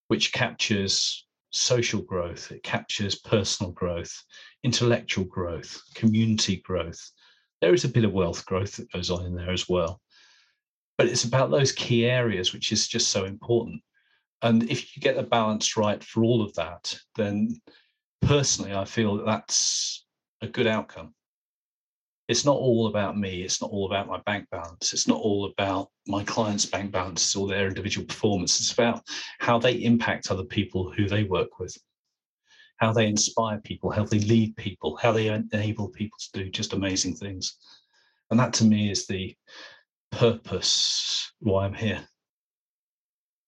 which 0.07 0.31
captures 0.31 1.27
social 1.51 2.01
growth, 2.01 2.51
it 2.51 2.63
captures 2.63 3.15
personal 3.15 3.71
growth, 3.71 4.23
intellectual 4.63 5.25
growth, 5.25 5.81
community 5.95 6.57
growth. 6.57 7.11
There 7.61 7.73
is 7.73 7.83
a 7.83 7.89
bit 7.89 8.03
of 8.03 8.13
wealth 8.13 8.45
growth 8.45 8.75
that 8.77 8.91
goes 8.91 9.09
on 9.09 9.25
in 9.25 9.35
there 9.35 9.51
as 9.51 9.67
well. 9.67 10.01
But 10.97 11.07
it's 11.07 11.25
about 11.25 11.51
those 11.51 11.71
key 11.71 12.05
areas, 12.05 12.53
which 12.53 12.71
is 12.71 12.87
just 12.87 13.09
so 13.09 13.25
important. 13.25 13.81
And 14.41 14.69
if 14.69 14.95
you 14.95 15.01
get 15.01 15.15
the 15.15 15.23
balance 15.23 15.77
right 15.77 16.03
for 16.03 16.23
all 16.23 16.41
of 16.43 16.53
that, 16.55 16.97
then 17.15 17.59
personally, 18.21 18.73
I 18.73 18.85
feel 18.85 19.17
that 19.17 19.25
that's 19.25 20.05
a 20.41 20.47
good 20.47 20.67
outcome 20.67 21.13
it's 22.27 22.43
not 22.43 22.57
all 22.57 22.87
about 22.87 23.17
me. 23.17 23.41
It's 23.41 23.61
not 23.61 23.71
all 23.71 23.85
about 23.85 24.07
my 24.07 24.19
bank 24.25 24.49
balance. 24.51 24.91
It's 24.91 25.07
not 25.07 25.19
all 25.19 25.45
about 25.45 25.89
my 26.07 26.23
client's 26.23 26.65
bank 26.65 26.91
balances 26.91 27.35
or 27.35 27.47
their 27.47 27.67
individual 27.67 28.05
performance. 28.05 28.59
It's 28.59 28.73
about 28.73 29.03
how 29.39 29.57
they 29.57 29.83
impact 29.83 30.29
other 30.29 30.43
people 30.43 30.91
who 30.91 31.07
they 31.07 31.23
work 31.23 31.59
with, 31.59 31.77
how 32.77 32.91
they 32.91 33.07
inspire 33.07 33.59
people, 33.59 33.91
how 33.91 34.03
they 34.03 34.19
lead 34.19 34.57
people, 34.57 34.97
how 34.97 35.13
they 35.13 35.27
enable 35.27 35.87
people 35.89 36.17
to 36.19 36.43
do 36.43 36.49
just 36.49 36.73
amazing 36.73 37.15
things. 37.15 37.55
And 38.29 38.39
that 38.39 38.53
to 38.55 38.65
me 38.65 38.91
is 38.91 39.07
the 39.07 39.33
purpose 40.11 41.31
why 41.39 41.65
I'm 41.65 41.73
here. 41.73 42.05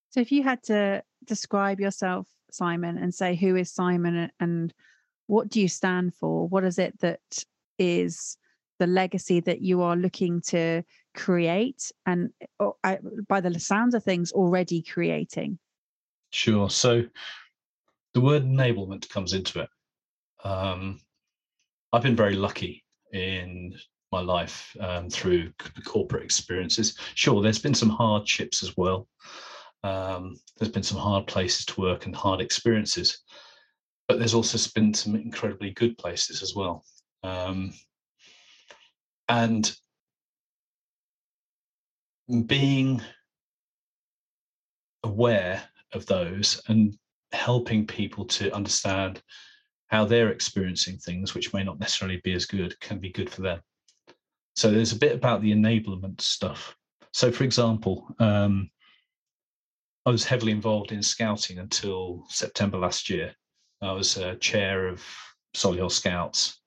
So 0.09 0.19
if 0.19 0.31
you 0.31 0.43
had 0.43 0.63
to 0.63 1.03
describe 1.25 1.79
yourself, 1.79 2.27
Simon, 2.51 2.97
and 2.97 3.13
say 3.13 3.35
who 3.35 3.55
is 3.55 3.71
Simon 3.71 4.31
and 4.39 4.73
what 5.27 5.49
do 5.49 5.61
you 5.61 5.67
stand 5.67 6.15
for? 6.15 6.47
What 6.47 6.63
is 6.63 6.79
it 6.79 6.99
that 7.01 7.43
is 7.77 8.37
the 8.79 8.87
legacy 8.87 9.39
that 9.41 9.61
you 9.61 9.83
are 9.83 9.95
looking 9.95 10.41
to 10.41 10.83
create 11.15 11.91
and 12.05 12.31
uh, 12.59 12.95
by 13.27 13.39
the 13.39 13.59
sounds 13.59 13.93
of 13.93 14.03
things 14.03 14.31
already 14.31 14.81
creating? 14.81 15.59
Sure. 16.31 16.69
So 16.69 17.03
the 18.15 18.21
word 18.21 18.43
enablement 18.43 19.07
comes 19.09 19.33
into 19.33 19.61
it. 19.61 19.69
Um, 20.43 21.01
i've 21.91 22.01
been 22.01 22.15
very 22.15 22.35
lucky 22.35 22.85
in 23.11 23.75
my 24.11 24.21
life 24.21 24.75
um, 24.79 25.09
through 25.09 25.51
corporate 25.85 26.23
experiences. 26.23 26.97
Sure 27.13 27.41
there's 27.41 27.59
been 27.59 27.75
some 27.75 27.89
hardships 27.89 28.63
as 28.63 28.75
well 28.77 29.07
um, 29.83 30.35
there's 30.57 30.71
been 30.71 30.83
some 30.83 30.97
hard 30.97 31.27
places 31.27 31.65
to 31.65 31.81
work 31.81 32.05
and 32.05 32.15
hard 32.15 32.41
experiences 32.41 33.23
but 34.09 34.17
there's 34.17 34.33
also 34.33 34.57
been 34.73 34.91
some 34.91 35.15
incredibly 35.15 35.69
good 35.69 35.95
places 35.99 36.41
as 36.41 36.55
well. 36.55 36.83
Um, 37.23 37.71
and 39.29 39.71
being 42.47 43.01
aware 45.03 45.61
of 45.93 46.07
those 46.07 46.59
and 46.67 46.97
helping 47.31 47.85
people 47.85 48.25
to 48.25 48.51
understand 48.51 49.21
how 49.87 50.05
they're 50.05 50.31
experiencing 50.31 50.97
things 50.97 51.35
which 51.35 51.53
may 51.53 51.63
not 51.63 51.79
necessarily 51.79 52.19
be 52.23 52.33
as 52.33 52.45
good 52.45 52.79
can 52.79 52.97
be 52.97 53.11
good 53.11 53.29
for 53.29 53.41
them. 53.41 53.59
So 54.55 54.71
there's 54.71 54.91
a 54.91 54.99
bit 54.99 55.15
about 55.15 55.41
the 55.41 55.51
enablement 55.51 56.19
stuff. 56.21 56.75
So 57.13 57.31
for 57.31 57.43
example 57.43 58.07
um, 58.19 58.71
i 60.09 60.11
was 60.11 60.25
heavily 60.25 60.51
involved 60.51 60.91
in 60.91 61.03
scouting 61.03 61.59
until 61.59 62.25
september 62.29 62.77
last 62.77 63.09
year 63.09 63.31
i 63.81 63.91
was 63.91 64.17
uh, 64.17 64.33
chair 64.39 64.87
of 64.87 65.03
solihull 65.55 65.91
scouts 65.91 66.61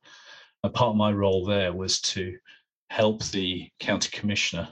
a 0.62 0.70
part 0.70 0.90
of 0.90 0.96
my 0.96 1.10
role 1.10 1.44
there 1.44 1.72
was 1.72 2.00
to 2.00 2.36
help 2.90 3.24
the 3.24 3.68
county 3.80 4.08
commissioner 4.12 4.68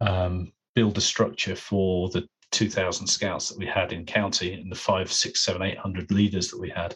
um, 0.00 0.50
build 0.74 0.96
a 0.96 1.00
structure 1.00 1.56
for 1.56 2.08
the 2.10 2.26
2,000 2.52 3.06
scouts 3.06 3.48
that 3.48 3.58
we 3.58 3.66
had 3.66 3.92
in 3.92 4.06
county 4.06 4.54
and 4.54 4.70
the 4.70 4.76
five, 4.76 5.10
six, 5.10 5.40
seven, 5.40 5.62
eight 5.62 5.78
hundred 5.78 6.10
leaders 6.12 6.48
that 6.48 6.60
we 6.60 6.70
had 6.70 6.94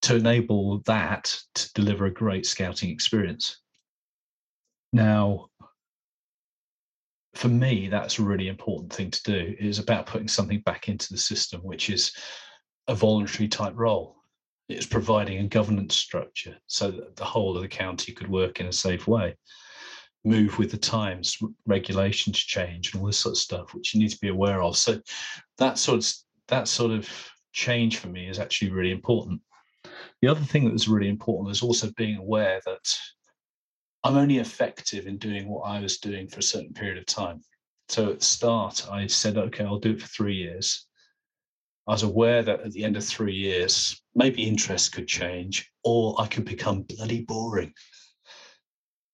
to 0.00 0.16
enable 0.16 0.78
that 0.86 1.36
to 1.54 1.72
deliver 1.74 2.06
a 2.06 2.12
great 2.12 2.46
scouting 2.46 2.88
experience. 2.90 3.58
Now, 4.92 5.48
for 7.34 7.48
me, 7.48 7.88
that's 7.88 8.18
a 8.18 8.22
really 8.22 8.48
important 8.48 8.92
thing 8.92 9.10
to 9.10 9.22
do. 9.22 9.56
It 9.58 9.66
is 9.66 9.78
about 9.78 10.06
putting 10.06 10.28
something 10.28 10.60
back 10.60 10.88
into 10.88 11.12
the 11.12 11.18
system, 11.18 11.60
which 11.62 11.90
is 11.90 12.12
a 12.88 12.94
voluntary 12.94 13.48
type 13.48 13.74
role. 13.76 14.16
It's 14.68 14.86
providing 14.86 15.38
a 15.38 15.48
governance 15.48 15.96
structure 15.96 16.56
so 16.66 16.90
that 16.90 17.16
the 17.16 17.24
whole 17.24 17.56
of 17.56 17.62
the 17.62 17.68
county 17.68 18.12
could 18.12 18.28
work 18.28 18.60
in 18.60 18.66
a 18.66 18.72
safe 18.72 19.06
way, 19.06 19.36
move 20.24 20.58
with 20.58 20.70
the 20.70 20.78
times, 20.78 21.36
regulations 21.66 22.38
change, 22.38 22.92
and 22.92 23.00
all 23.00 23.06
this 23.06 23.18
sort 23.18 23.34
of 23.34 23.38
stuff, 23.38 23.74
which 23.74 23.94
you 23.94 24.00
need 24.00 24.10
to 24.10 24.20
be 24.20 24.28
aware 24.28 24.62
of. 24.62 24.76
So 24.76 25.00
that 25.58 25.78
sort 25.78 25.98
of 25.98 26.12
that 26.48 26.68
sort 26.68 26.92
of 26.92 27.08
change 27.52 27.98
for 27.98 28.08
me 28.08 28.28
is 28.28 28.38
actually 28.38 28.70
really 28.70 28.92
important. 28.92 29.40
The 30.22 30.28
other 30.28 30.40
thing 30.40 30.64
that 30.64 30.72
was 30.72 30.88
really 30.88 31.08
important 31.08 31.48
was 31.48 31.62
also 31.62 31.90
being 31.96 32.16
aware 32.16 32.60
that 32.64 32.98
I'm 34.04 34.18
only 34.18 34.36
effective 34.36 35.06
in 35.06 35.16
doing 35.16 35.48
what 35.48 35.62
I 35.62 35.80
was 35.80 35.96
doing 35.96 36.28
for 36.28 36.40
a 36.40 36.42
certain 36.42 36.74
period 36.74 36.98
of 36.98 37.06
time. 37.06 37.40
So 37.88 38.10
at 38.10 38.20
the 38.20 38.24
start, 38.24 38.86
I 38.90 39.06
said, 39.06 39.38
okay, 39.38 39.64
I'll 39.64 39.78
do 39.78 39.92
it 39.92 40.02
for 40.02 40.08
three 40.08 40.36
years. 40.36 40.86
I 41.88 41.92
was 41.92 42.02
aware 42.02 42.42
that 42.42 42.60
at 42.60 42.72
the 42.72 42.84
end 42.84 42.98
of 42.98 43.04
three 43.04 43.34
years, 43.34 44.00
maybe 44.14 44.46
interest 44.46 44.92
could 44.92 45.08
change 45.08 45.70
or 45.84 46.20
I 46.20 46.26
could 46.26 46.44
become 46.44 46.82
bloody 46.82 47.22
boring. 47.22 47.72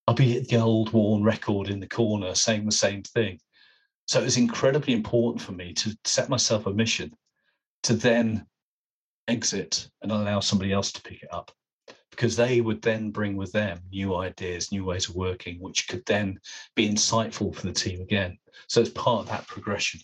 I'll 0.09 0.15
be 0.15 0.41
the 0.41 0.57
old 0.57 0.93
worn 0.93 1.23
record 1.23 1.69
in 1.69 1.79
the 1.79 1.89
corner 1.89 2.35
saying 2.35 2.65
the 2.65 2.73
same 2.73 3.05
thing. 3.05 3.39
So 4.07 4.21
it 4.21 4.25
was 4.25 4.37
incredibly 4.37 4.93
important 4.93 5.41
for 5.41 5.53
me 5.53 5.73
to 5.75 5.97
set 6.05 6.29
myself 6.29 6.67
a 6.67 6.73
mission 6.73 7.13
to 7.85 7.95
then 7.95 8.45
exit 9.29 9.89
and 10.03 10.11
allow 10.11 10.41
somebody 10.41 10.73
else 10.73 10.91
to 10.93 11.03
pick 11.03 11.23
it 11.23 11.33
up. 11.33 11.53
Because 12.11 12.37
they 12.37 12.61
would 12.61 12.83
then 12.83 13.11
bring 13.11 13.37
with 13.37 13.53
them 13.53 13.81
new 13.91 14.17
ideas, 14.17 14.73
new 14.73 14.85
ways 14.85 15.09
of 15.09 15.15
working, 15.15 15.61
which 15.61 15.89
could 15.89 16.05
then 16.07 16.39
be 16.75 16.89
insightful 16.89 17.55
for 17.55 17.67
the 17.67 17.73
team 17.73 18.01
again. 18.01 18.39
So 18.69 18.81
it's 18.81 18.91
part 18.91 19.21
of 19.21 19.29
that 19.29 19.47
progression. 19.47 20.01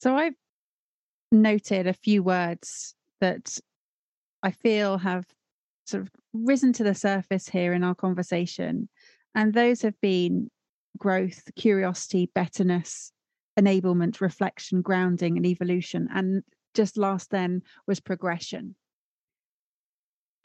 So 0.00 0.14
I've 0.14 0.34
noted 1.30 1.86
a 1.86 1.92
few 1.92 2.22
words 2.22 2.94
that 3.20 3.58
I 4.42 4.50
feel 4.50 4.98
have 4.98 5.24
sort 5.86 6.02
of 6.02 6.10
risen 6.32 6.72
to 6.74 6.84
the 6.84 6.94
surface 6.94 7.48
here 7.48 7.72
in 7.72 7.84
our 7.84 7.94
conversation. 7.94 8.88
And 9.34 9.52
those 9.52 9.82
have 9.82 9.98
been 10.00 10.50
growth, 10.98 11.48
curiosity, 11.56 12.30
betterness, 12.34 13.12
enablement, 13.58 14.20
reflection, 14.20 14.82
grounding, 14.82 15.36
and 15.36 15.46
evolution. 15.46 16.08
And 16.12 16.42
just 16.74 16.96
last 16.96 17.30
then 17.30 17.62
was 17.86 18.00
progression. 18.00 18.74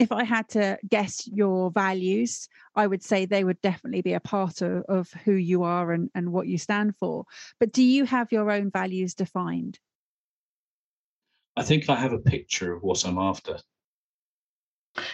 If 0.02 0.10
I 0.10 0.24
had 0.24 0.48
to 0.50 0.78
guess 0.88 1.28
your 1.28 1.70
values, 1.70 2.48
I 2.74 2.88
would 2.88 3.04
say 3.04 3.24
they 3.24 3.44
would 3.44 3.60
definitely 3.60 4.02
be 4.02 4.14
a 4.14 4.20
part 4.20 4.60
of, 4.60 4.82
of 4.88 5.12
who 5.24 5.34
you 5.34 5.62
are 5.62 5.92
and, 5.92 6.10
and 6.16 6.32
what 6.32 6.48
you 6.48 6.58
stand 6.58 6.96
for. 6.96 7.24
But 7.60 7.70
do 7.70 7.84
you 7.84 8.04
have 8.04 8.32
your 8.32 8.50
own 8.50 8.72
values 8.72 9.14
defined? 9.14 9.78
I 11.56 11.62
think 11.62 11.88
I 11.88 11.94
have 11.94 12.12
a 12.12 12.18
picture 12.18 12.72
of 12.72 12.82
what 12.82 13.04
I'm 13.04 13.16
after. 13.16 13.60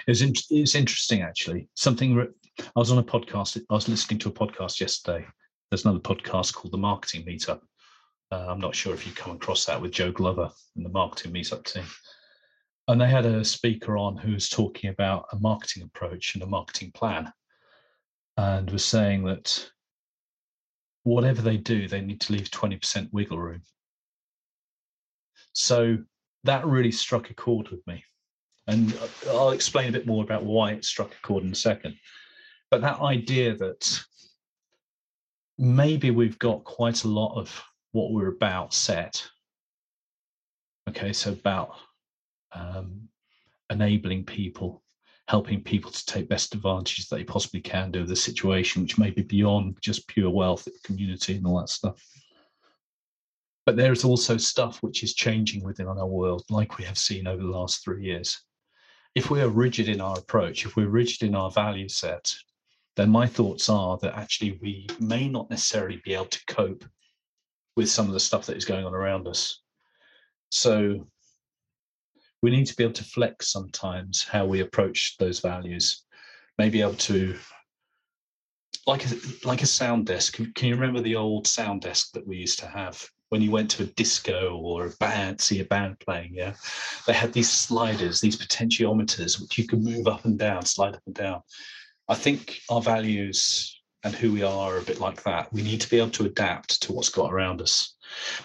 It's, 0.07 0.23
in, 0.23 0.33
it's 0.49 0.75
interesting, 0.75 1.21
actually. 1.21 1.68
Something 1.75 2.18
I 2.18 2.71
was 2.75 2.90
on 2.90 2.97
a 2.97 3.02
podcast. 3.02 3.61
I 3.68 3.75
was 3.75 3.90
listening 3.90 4.21
to 4.21 4.30
a 4.30 4.33
podcast 4.33 4.80
yesterday. 4.80 5.26
There's 5.71 5.85
another 5.85 6.00
podcast 6.00 6.54
called 6.54 6.73
The 6.73 6.78
Marketing 6.78 7.26
Meetup. 7.26 7.61
Uh, 8.33 8.47
I'm 8.49 8.61
not 8.61 8.75
sure 8.75 8.95
if 8.95 9.07
you 9.07 9.12
come 9.12 9.37
across 9.37 9.66
that 9.66 9.83
with 9.83 9.92
Joe 9.92 10.12
Glover 10.12 10.50
and 10.76 10.85
the 10.87 10.90
Marketing 10.90 11.33
Meetup 11.33 11.64
team. 11.71 11.85
And 12.88 13.00
they 13.00 13.09
had 13.09 13.26
a 13.26 13.45
speaker 13.45 13.97
on 13.99 14.16
who 14.16 14.33
was 14.33 14.49
talking 14.49 14.88
about 14.90 15.26
a 15.33 15.38
marketing 15.38 15.83
approach 15.83 16.35
and 16.35 16.42
a 16.42 16.47
marketing 16.47 16.90
plan, 16.92 17.30
and 18.38 18.71
was 18.71 18.85
saying 18.85 19.25
that 19.25 19.71
whatever 21.02 21.42
they 21.42 21.59
do, 21.59 21.87
they 21.87 22.00
need 22.00 22.21
to 22.23 22.33
leave 22.33 22.50
20% 22.50 23.12
wiggle 23.12 23.38
room. 23.38 23.62
So 25.52 25.99
that 26.45 26.66
really 26.66 26.92
struck 26.92 27.30
a 27.30 27.35
chord 27.35 27.68
with 27.68 27.87
me. 27.87 28.02
And 28.66 28.97
I'll 29.28 29.50
explain 29.50 29.88
a 29.88 29.92
bit 29.92 30.07
more 30.07 30.25
about 30.25 30.45
why 30.45 30.73
it 30.73 30.85
struck 30.85 31.12
a 31.12 31.26
chord 31.26 31.45
in 31.45 31.52
a 31.52 31.57
second. 31.57 31.95
But 32.71 32.80
that 32.83 33.00
idea 33.00 33.57
that 33.57 34.00
maybe 35.59 36.11
we've 36.11 36.38
got 36.38 36.64
quite 36.64 37.04
a 37.04 37.09
lot 37.09 37.38
of 37.38 37.62
what 37.92 38.12
we're 38.12 38.28
about 38.28 38.73
set. 38.73 39.26
Okay, 40.88 41.12
so 41.12 41.33
about 41.33 41.75
um, 42.52 43.09
enabling 43.71 44.25
people, 44.25 44.83
helping 45.26 45.62
people 45.62 45.90
to 45.90 46.07
take 46.07 46.28
best 46.28 46.55
advantage 46.55 47.09
that 47.09 47.17
they 47.17 47.25
possibly 47.25 47.61
can 47.61 47.90
do 47.90 48.02
of 48.02 48.09
the 48.09 48.17
situation, 48.17 48.83
which 48.83 48.99
may 48.99 49.11
be 49.11 49.23
beyond 49.23 49.76
just 49.81 50.09
pure 50.09 50.31
wealth, 50.31 50.69
community, 50.85 51.37
and 51.37 51.47
all 51.47 51.61
that 51.61 51.69
stuff. 51.69 52.02
But 53.67 53.76
there 53.76 53.93
is 53.93 54.05
also 54.05 54.38
stuff 54.38 54.83
which 54.83 55.02
is 55.02 55.14
changing 55.14 55.62
within 55.62 55.88
our 55.88 56.07
world, 56.07 56.45
like 56.49 56.78
we 56.78 56.85
have 56.85 56.99
seen 56.99 57.26
over 57.26 57.43
the 57.43 57.50
last 57.50 57.85
three 57.85 58.05
years 58.05 58.43
if 59.19 59.31
we 59.31 59.40
are 59.40 59.49
rigid 59.49 59.88
in 59.88 60.00
our 60.00 60.17
approach, 60.17 60.64
if 60.64 60.76
we're 60.76 60.88
rigid 60.88 61.25
in 61.25 61.35
our 61.35 61.50
value 61.50 61.88
set, 61.88 62.33
then 62.97 63.11
my 63.11 63.26
thoughts 63.26 63.69
are 63.69 63.99
that 63.99 64.17
actually 64.17 64.59
we 64.62 64.87
may 65.00 65.28
not 65.28 65.50
necessarily 65.50 66.00
be 66.05 66.14
able 66.14 66.26
to 66.26 66.45
cope 66.47 66.85
with 67.76 67.88
some 67.88 68.07
of 68.07 68.12
the 68.12 68.21
stuff 68.21 68.47
that 68.47 68.57
is 68.57 68.64
going 68.64 68.85
on 68.85 68.95
around 68.95 69.26
us. 69.26 69.61
So 70.50 71.09
we 72.42 72.50
need 72.50 72.66
to 72.66 72.76
be 72.76 72.85
able 72.85 72.95
to 72.95 73.04
flex 73.04 73.52
sometimes 73.52 74.25
how 74.25 74.47
we 74.47 74.61
approach 74.61 75.16
those 75.18 75.40
values. 75.40 76.04
Maybe 76.59 76.83
able 76.83 76.95
to 76.95 77.37
like 78.87 79.04
a 79.07 79.14
like 79.45 79.62
a 79.62 79.66
sound 79.66 80.07
desk. 80.07 80.38
Can 80.54 80.68
you 80.68 80.75
remember 80.75 81.00
the 81.00 81.16
old 81.16 81.47
sound 81.47 81.83
desk 81.83 82.12
that 82.12 82.26
we 82.26 82.37
used 82.37 82.59
to 82.61 82.66
have? 82.66 83.09
when 83.28 83.42
you 83.42 83.50
went 83.50 83.71
to 83.71 83.83
a 83.83 83.87
disco 83.87 84.57
or 84.57 84.87
a 84.87 84.90
band, 85.00 85.40
see 85.40 85.61
a 85.61 85.64
band 85.64 85.98
playing, 86.01 86.35
yeah, 86.35 86.55
they 87.07 87.12
had 87.12 87.33
these 87.33 87.51
sliders, 87.51 88.20
these 88.20 88.37
potentiometers, 88.37 89.40
which 89.40 89.59
you 89.59 89.66
could 89.66 89.83
move 89.83 90.07
up 90.07 90.24
and 90.24 90.38
down, 90.38 90.64
slide 90.64 90.94
up 90.94 91.03
and 91.07 91.14
down. 91.14 91.42
I 92.09 92.14
think 92.14 92.61
our 92.70 92.81
values 92.81 93.81
and 94.05 94.14
who 94.14 94.33
we 94.33 94.42
are 94.42 94.74
are 94.74 94.79
a 94.79 94.83
bit 94.83 95.01
like 95.01 95.22
that. 95.24 95.53
We 95.53 95.62
need 95.62 95.81
to 95.81 95.90
be 95.90 95.98
able 95.98 96.11
to 96.11 96.24
adapt 96.24 96.83
to 96.83 96.92
what's 96.92 97.11
got 97.11 97.33
around 97.33 97.61
us. 97.61 97.96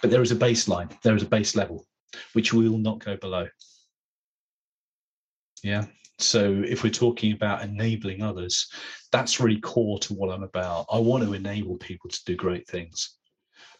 But 0.01 0.11
there 0.11 0.21
is 0.21 0.31
a 0.31 0.35
baseline, 0.35 0.91
there 1.01 1.15
is 1.15 1.23
a 1.23 1.27
base 1.27 1.55
level, 1.55 1.85
which 2.33 2.53
we 2.53 2.67
will 2.67 2.79
not 2.79 3.03
go 3.03 3.15
below. 3.15 3.47
Yeah. 5.63 5.85
So 6.19 6.63
if 6.67 6.83
we're 6.83 6.91
talking 6.91 7.33
about 7.33 7.63
enabling 7.63 8.21
others, 8.21 8.67
that's 9.11 9.39
really 9.39 9.59
core 9.59 9.97
to 9.99 10.13
what 10.13 10.31
I'm 10.31 10.43
about. 10.43 10.85
I 10.91 10.99
want 10.99 11.23
to 11.23 11.33
enable 11.33 11.77
people 11.77 12.09
to 12.09 12.19
do 12.25 12.35
great 12.35 12.67
things. 12.67 13.17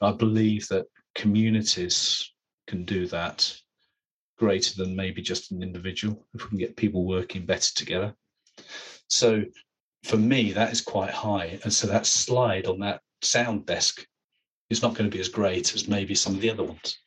I 0.02 0.12
believe 0.12 0.68
that 0.70 0.88
communities 1.16 2.34
can 2.68 2.86
do 2.86 3.06
that 3.08 3.56
greater 4.38 4.76
than 4.76 4.96
maybe 4.96 5.22
just 5.22 5.52
an 5.52 5.62
individual 5.62 6.26
if 6.34 6.44
we 6.44 6.50
can 6.50 6.58
get 6.58 6.76
people 6.76 7.06
working 7.06 7.46
better 7.46 7.72
together. 7.76 8.16
So 9.08 9.44
for 10.04 10.18
me, 10.18 10.52
that 10.54 10.72
is 10.72 10.82
quite 10.82 11.12
high. 11.12 11.60
And 11.64 11.72
so 11.72 11.88
that 11.88 12.06
slide 12.06 12.66
on 12.66 12.80
that 12.80 13.02
sound 13.22 13.66
desk 13.66 14.06
is 14.70 14.82
not 14.82 14.96
going 14.96 15.10
to 15.10 15.16
be 15.16 15.22
as 15.22 15.30
great 15.30 15.76
as 15.76 15.88
maybe 15.88 16.16
some 16.16 16.34
of 16.34 16.42
the 16.42 16.50
other 16.50 16.64
ones. 16.64 16.98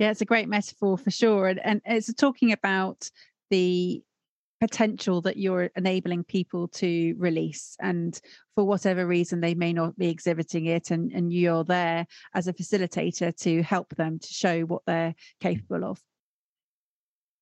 Yeah, 0.00 0.10
it's 0.10 0.22
a 0.22 0.24
great 0.24 0.48
metaphor 0.48 0.96
for 0.96 1.10
sure. 1.10 1.46
And, 1.46 1.60
and 1.62 1.82
it's 1.84 2.12
talking 2.14 2.52
about 2.52 3.10
the 3.50 4.02
potential 4.58 5.20
that 5.20 5.36
you're 5.36 5.70
enabling 5.76 6.24
people 6.24 6.68
to 6.68 7.14
release 7.18 7.76
and 7.80 8.18
for 8.54 8.64
whatever 8.64 9.06
reason 9.06 9.40
they 9.40 9.54
may 9.54 9.74
not 9.74 9.96
be 9.98 10.08
exhibiting 10.08 10.66
it 10.66 10.90
and, 10.90 11.12
and 11.12 11.32
you're 11.32 11.64
there 11.64 12.06
as 12.34 12.46
a 12.46 12.52
facilitator 12.52 13.34
to 13.40 13.62
help 13.62 13.94
them 13.96 14.18
to 14.18 14.28
show 14.28 14.60
what 14.62 14.82
they're 14.86 15.14
capable 15.40 15.82
of 15.82 15.98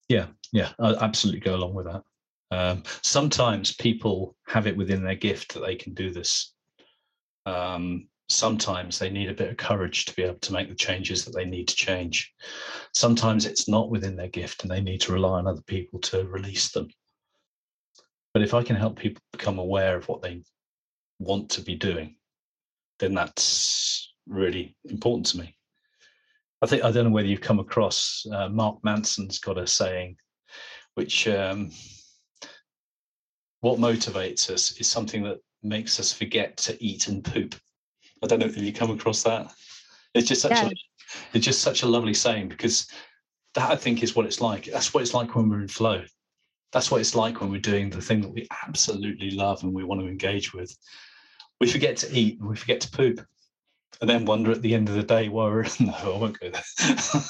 yeah 0.09 0.27
yeah 0.53 0.69
i 0.79 0.95
absolutely 1.01 1.41
go 1.41 1.57
along 1.57 1.75
with 1.75 1.87
that 1.87 2.05
um, 2.51 2.85
sometimes 3.03 3.75
people 3.75 4.37
have 4.47 4.69
it 4.69 4.77
within 4.77 5.03
their 5.03 5.17
gift 5.17 5.55
that 5.55 5.67
they 5.67 5.75
can 5.75 5.95
do 5.95 6.13
this 6.13 6.55
um, 7.47 8.07
sometimes 8.29 8.99
they 8.99 9.11
need 9.11 9.31
a 9.31 9.35
bit 9.35 9.51
of 9.51 9.57
courage 9.57 10.05
to 10.05 10.15
be 10.15 10.23
able 10.23 10.39
to 10.39 10.53
make 10.53 10.69
the 10.69 10.75
changes 10.75 11.25
that 11.25 11.35
they 11.35 11.45
need 11.45 11.67
to 11.67 11.75
change 11.75 12.35
sometimes 12.93 13.47
it's 13.47 13.69
not 13.69 13.91
within 13.91 14.17
their 14.17 14.29
gift 14.29 14.63
and 14.63 14.71
they 14.71 14.81
need 14.81 15.01
to 15.01 15.13
rely 15.13 15.39
on 15.39 15.47
other 15.47 15.63
people 15.63 15.99
to 15.99 16.25
release 16.29 16.71
them 16.71 16.89
but 18.35 18.43
if 18.43 18.55
I 18.55 18.63
can 18.63 18.77
help 18.77 18.97
people 18.97 19.23
become 19.33 19.59
aware 19.59 19.97
of 19.97 20.07
what 20.09 20.23
they 20.23 20.43
want 21.19 21.51
to 21.51 21.61
be 21.61 21.75
doing, 21.75 22.17
then 22.99 23.15
that's 23.15 24.13
really 24.27 24.77
important 24.85 25.27
to 25.27 25.39
me. 25.39 25.57
I 26.63 26.67
think 26.67 26.85
I 26.85 26.91
don't 26.91 27.05
know 27.07 27.11
whether 27.11 27.29
you've 27.29 27.41
come 27.41 27.61
across 27.61 28.27
uh, 28.33 28.49
Mark 28.49 28.79
Manson's 28.83 29.39
got 29.39 29.59
a 29.59 29.67
saying, 29.67 30.17
which 30.95 31.29
um, 31.29 31.71
what 33.61 33.79
motivates 33.79 34.51
us 34.51 34.73
is 34.79 34.87
something 34.87 35.23
that 35.25 35.39
makes 35.63 35.99
us 36.01 36.13
forget 36.13 36.57
to 36.59 36.85
eat 36.85 37.09
and 37.09 37.25
poop. 37.25 37.55
I 38.23 38.27
don't 38.27 38.39
know 38.39 38.47
if 38.47 38.57
you 38.57 38.73
come 38.73 38.91
across 38.91 39.23
that. 39.23 39.53
It's 40.15 40.29
just 40.29 40.43
such 40.43 40.53
yeah. 40.53 40.69
a 40.69 40.73
it's 41.33 41.45
just 41.45 41.63
such 41.63 41.83
a 41.83 41.87
lovely 41.87 42.15
saying 42.15 42.49
because 42.49 42.89
that 43.55 43.71
I 43.71 43.77
think 43.77 44.03
is 44.03 44.15
what 44.15 44.27
it's 44.27 44.41
like. 44.41 44.67
That's 44.67 44.93
what 44.93 45.03
it's 45.03 45.15
like 45.15 45.35
when 45.35 45.49
we're 45.49 45.61
in 45.61 45.69
flow 45.69 46.05
that's 46.73 46.91
what 46.91 47.01
it's 47.01 47.15
like 47.15 47.41
when 47.41 47.51
we're 47.51 47.61
doing 47.61 47.91
the 47.91 48.01
thing 48.01 48.21
that 48.21 48.33
we 48.33 48.47
absolutely 48.67 49.31
love 49.31 49.63
and 49.63 49.73
we 49.73 49.85
want 49.85 50.01
to 50.01 50.07
engage 50.07 50.53
with. 50.53 50.77
We 51.61 51.71
forget 51.71 51.97
to 51.99 52.13
eat 52.13 52.39
and 52.41 52.49
we 52.49 52.57
forget 52.57 52.81
to 52.83 52.91
poop, 52.91 53.25
and 54.01 54.09
then 54.09 54.25
wonder 54.25 54.53
at 54.53 54.63
the 54.63 54.75
end 54.75 54.89
of 54.89 54.95
the 54.95 55.03
day 55.03 55.29
why 55.29 55.47
we're 55.47 55.65
no, 55.81 55.93
I 55.93 56.19
won't 56.19 56.39
go 56.39 56.51
there. 56.51 56.63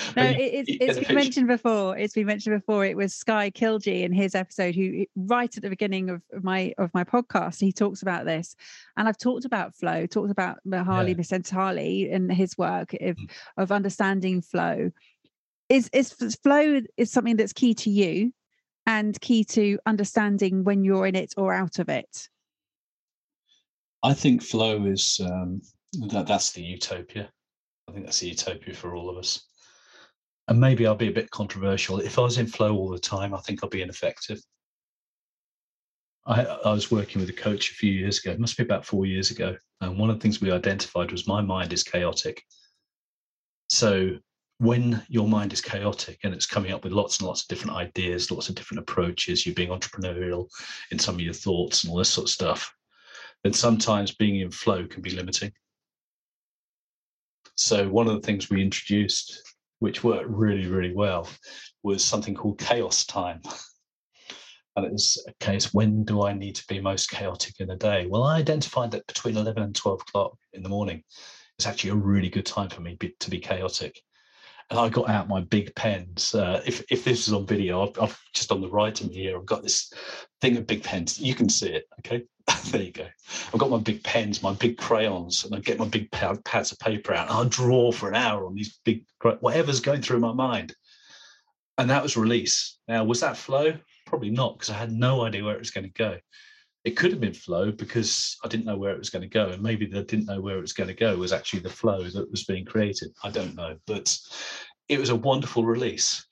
no, 0.16 0.22
it, 0.24 0.68
it's, 0.68 0.98
it's 0.98 1.06
been 1.06 1.14
mentioned 1.14 1.48
before. 1.48 1.96
It's 1.96 2.14
been 2.14 2.26
mentioned 2.26 2.60
before. 2.60 2.84
It 2.84 2.96
was 2.96 3.14
Sky 3.14 3.50
Kilgee 3.50 4.02
in 4.02 4.12
his 4.12 4.34
episode, 4.34 4.74
who 4.74 5.04
right 5.16 5.54
at 5.56 5.62
the 5.62 5.70
beginning 5.70 6.10
of 6.10 6.22
my 6.42 6.74
of 6.78 6.92
my 6.94 7.04
podcast, 7.04 7.60
he 7.60 7.72
talks 7.72 8.02
about 8.02 8.24
this, 8.24 8.56
and 8.96 9.08
I've 9.08 9.18
talked 9.18 9.44
about 9.44 9.74
flow, 9.74 10.06
talked 10.06 10.30
about 10.30 10.58
Mihaly 10.66 11.08
yeah. 11.08 11.14
Csikszentmihalyi 11.14 12.10
in 12.10 12.28
his 12.30 12.56
work 12.58 12.92
of, 12.94 13.16
mm. 13.16 13.30
of 13.56 13.72
understanding 13.72 14.42
flow. 14.42 14.90
Is 15.68 15.88
is 15.92 16.12
flow 16.42 16.80
is 16.96 17.10
something 17.10 17.36
that's 17.36 17.52
key 17.52 17.74
to 17.74 17.90
you? 17.90 18.32
and 18.86 19.20
key 19.20 19.44
to 19.44 19.78
understanding 19.86 20.64
when 20.64 20.84
you're 20.84 21.06
in 21.06 21.14
it 21.14 21.34
or 21.36 21.52
out 21.52 21.78
of 21.78 21.88
it? 21.88 22.28
I 24.02 24.14
think 24.14 24.42
flow 24.42 24.84
is 24.86 25.20
um, 25.24 25.62
that 26.08 26.26
that's 26.26 26.52
the 26.52 26.62
utopia. 26.62 27.30
I 27.88 27.92
think 27.92 28.06
that's 28.06 28.20
the 28.20 28.28
utopia 28.28 28.74
for 28.74 28.96
all 28.96 29.08
of 29.08 29.16
us. 29.16 29.46
And 30.48 30.60
maybe 30.60 30.86
I'll 30.86 30.94
be 30.94 31.08
a 31.08 31.12
bit 31.12 31.30
controversial. 31.30 32.00
If 32.00 32.18
I 32.18 32.22
was 32.22 32.38
in 32.38 32.46
flow 32.46 32.76
all 32.76 32.90
the 32.90 32.98
time, 32.98 33.34
I 33.34 33.40
think 33.40 33.62
I'd 33.62 33.70
be 33.70 33.82
ineffective. 33.82 34.40
I, 36.26 36.44
I 36.44 36.72
was 36.72 36.90
working 36.90 37.20
with 37.20 37.30
a 37.30 37.34
coach 37.34 37.70
a 37.70 37.74
few 37.74 37.92
years 37.92 38.18
ago, 38.18 38.36
must 38.38 38.56
be 38.56 38.62
about 38.62 38.84
four 38.84 39.06
years 39.06 39.30
ago. 39.30 39.56
And 39.80 39.98
one 39.98 40.10
of 40.10 40.16
the 40.16 40.22
things 40.22 40.40
we 40.40 40.52
identified 40.52 41.10
was 41.10 41.26
my 41.26 41.40
mind 41.40 41.72
is 41.72 41.82
chaotic. 41.82 42.42
So 43.68 44.18
when 44.58 45.02
your 45.08 45.26
mind 45.26 45.52
is 45.52 45.60
chaotic 45.60 46.20
and 46.22 46.32
it's 46.32 46.46
coming 46.46 46.70
up 46.70 46.84
with 46.84 46.92
lots 46.92 47.18
and 47.18 47.26
lots 47.26 47.42
of 47.42 47.48
different 47.48 47.76
ideas, 47.76 48.30
lots 48.30 48.48
of 48.48 48.54
different 48.54 48.80
approaches, 48.80 49.44
you're 49.44 49.56
being 49.56 49.70
entrepreneurial 49.70 50.48
in 50.92 50.98
some 50.98 51.16
of 51.16 51.20
your 51.20 51.34
thoughts 51.34 51.82
and 51.82 51.90
all 51.90 51.98
this 51.98 52.10
sort 52.10 52.26
of 52.26 52.30
stuff, 52.30 52.72
then 53.42 53.52
sometimes 53.52 54.14
being 54.14 54.38
in 54.38 54.52
flow 54.52 54.86
can 54.86 55.02
be 55.02 55.10
limiting. 55.10 55.52
So, 57.56 57.88
one 57.88 58.06
of 58.06 58.14
the 58.14 58.20
things 58.20 58.50
we 58.50 58.62
introduced, 58.62 59.51
which 59.82 60.04
worked 60.04 60.28
really, 60.28 60.68
really 60.68 60.94
well, 60.94 61.28
was 61.82 62.04
something 62.04 62.36
called 62.36 62.56
chaos 62.56 63.04
time. 63.04 63.42
And 64.76 64.86
it 64.86 64.92
was 64.92 65.22
a 65.26 65.44
case 65.44 65.74
when 65.74 66.04
do 66.04 66.22
I 66.22 66.32
need 66.32 66.54
to 66.54 66.66
be 66.68 66.80
most 66.80 67.10
chaotic 67.10 67.56
in 67.58 67.68
a 67.68 67.76
day? 67.76 68.06
Well, 68.08 68.22
I 68.22 68.38
identified 68.38 68.92
that 68.92 69.06
between 69.08 69.36
11 69.36 69.60
and 69.60 69.74
12 69.74 70.02
o'clock 70.02 70.38
in 70.52 70.62
the 70.62 70.68
morning 70.68 71.02
is 71.58 71.66
actually 71.66 71.90
a 71.90 71.96
really 71.96 72.30
good 72.30 72.46
time 72.46 72.70
for 72.70 72.80
me 72.80 72.94
be, 72.94 73.12
to 73.18 73.28
be 73.28 73.40
chaotic. 73.40 74.00
And 74.72 74.80
I 74.80 74.88
got 74.88 75.10
out 75.10 75.28
my 75.28 75.42
big 75.42 75.74
pens. 75.74 76.34
Uh, 76.34 76.62
if, 76.64 76.82
if 76.90 77.04
this 77.04 77.28
is 77.28 77.34
on 77.34 77.44
video, 77.44 77.86
I've, 77.86 78.00
I've, 78.00 78.18
just 78.32 78.50
on 78.50 78.62
the 78.62 78.70
right 78.70 79.04
me 79.04 79.14
here, 79.14 79.36
I've 79.36 79.44
got 79.44 79.62
this 79.62 79.92
thing 80.40 80.56
of 80.56 80.66
big 80.66 80.82
pens. 80.82 81.20
You 81.20 81.34
can 81.34 81.50
see 81.50 81.68
it, 81.68 81.84
okay? 81.98 82.22
there 82.70 82.80
you 82.80 82.90
go. 82.90 83.06
I've 83.52 83.60
got 83.60 83.68
my 83.68 83.76
big 83.76 84.02
pens, 84.02 84.42
my 84.42 84.54
big 84.54 84.78
crayons, 84.78 85.44
and 85.44 85.54
I 85.54 85.58
get 85.58 85.78
my 85.78 85.84
big 85.84 86.10
pads 86.10 86.72
of 86.72 86.78
paper 86.78 87.12
out. 87.12 87.28
And 87.28 87.36
I'll 87.36 87.44
draw 87.44 87.92
for 87.92 88.08
an 88.08 88.14
hour 88.14 88.46
on 88.46 88.54
these 88.54 88.80
big, 88.82 89.04
whatever's 89.40 89.80
going 89.80 90.00
through 90.00 90.20
my 90.20 90.32
mind. 90.32 90.74
And 91.76 91.90
that 91.90 92.02
was 92.02 92.16
release. 92.16 92.78
Now, 92.88 93.04
was 93.04 93.20
that 93.20 93.36
flow? 93.36 93.74
Probably 94.06 94.30
not, 94.30 94.54
because 94.54 94.70
I 94.70 94.78
had 94.78 94.90
no 94.90 95.20
idea 95.20 95.44
where 95.44 95.54
it 95.54 95.58
was 95.58 95.70
going 95.70 95.84
to 95.84 95.92
go. 95.92 96.16
It 96.84 96.96
could 96.96 97.12
have 97.12 97.20
been 97.20 97.34
flow 97.34 97.70
because 97.70 98.36
I 98.44 98.48
didn't 98.48 98.66
know 98.66 98.76
where 98.76 98.92
it 98.92 98.98
was 98.98 99.10
going 99.10 99.22
to 99.22 99.28
go. 99.28 99.50
And 99.50 99.62
maybe 99.62 99.86
they 99.86 100.02
didn't 100.02 100.26
know 100.26 100.40
where 100.40 100.58
it 100.58 100.62
was 100.62 100.72
going 100.72 100.88
to 100.88 100.94
go 100.94 101.16
was 101.16 101.32
actually 101.32 101.60
the 101.60 101.70
flow 101.70 102.02
that 102.02 102.30
was 102.30 102.44
being 102.44 102.64
created. 102.64 103.10
I 103.22 103.30
don't 103.30 103.54
know. 103.54 103.76
But 103.86 104.16
it 104.88 104.98
was 104.98 105.10
a 105.10 105.16
wonderful 105.16 105.64
release 105.64 106.26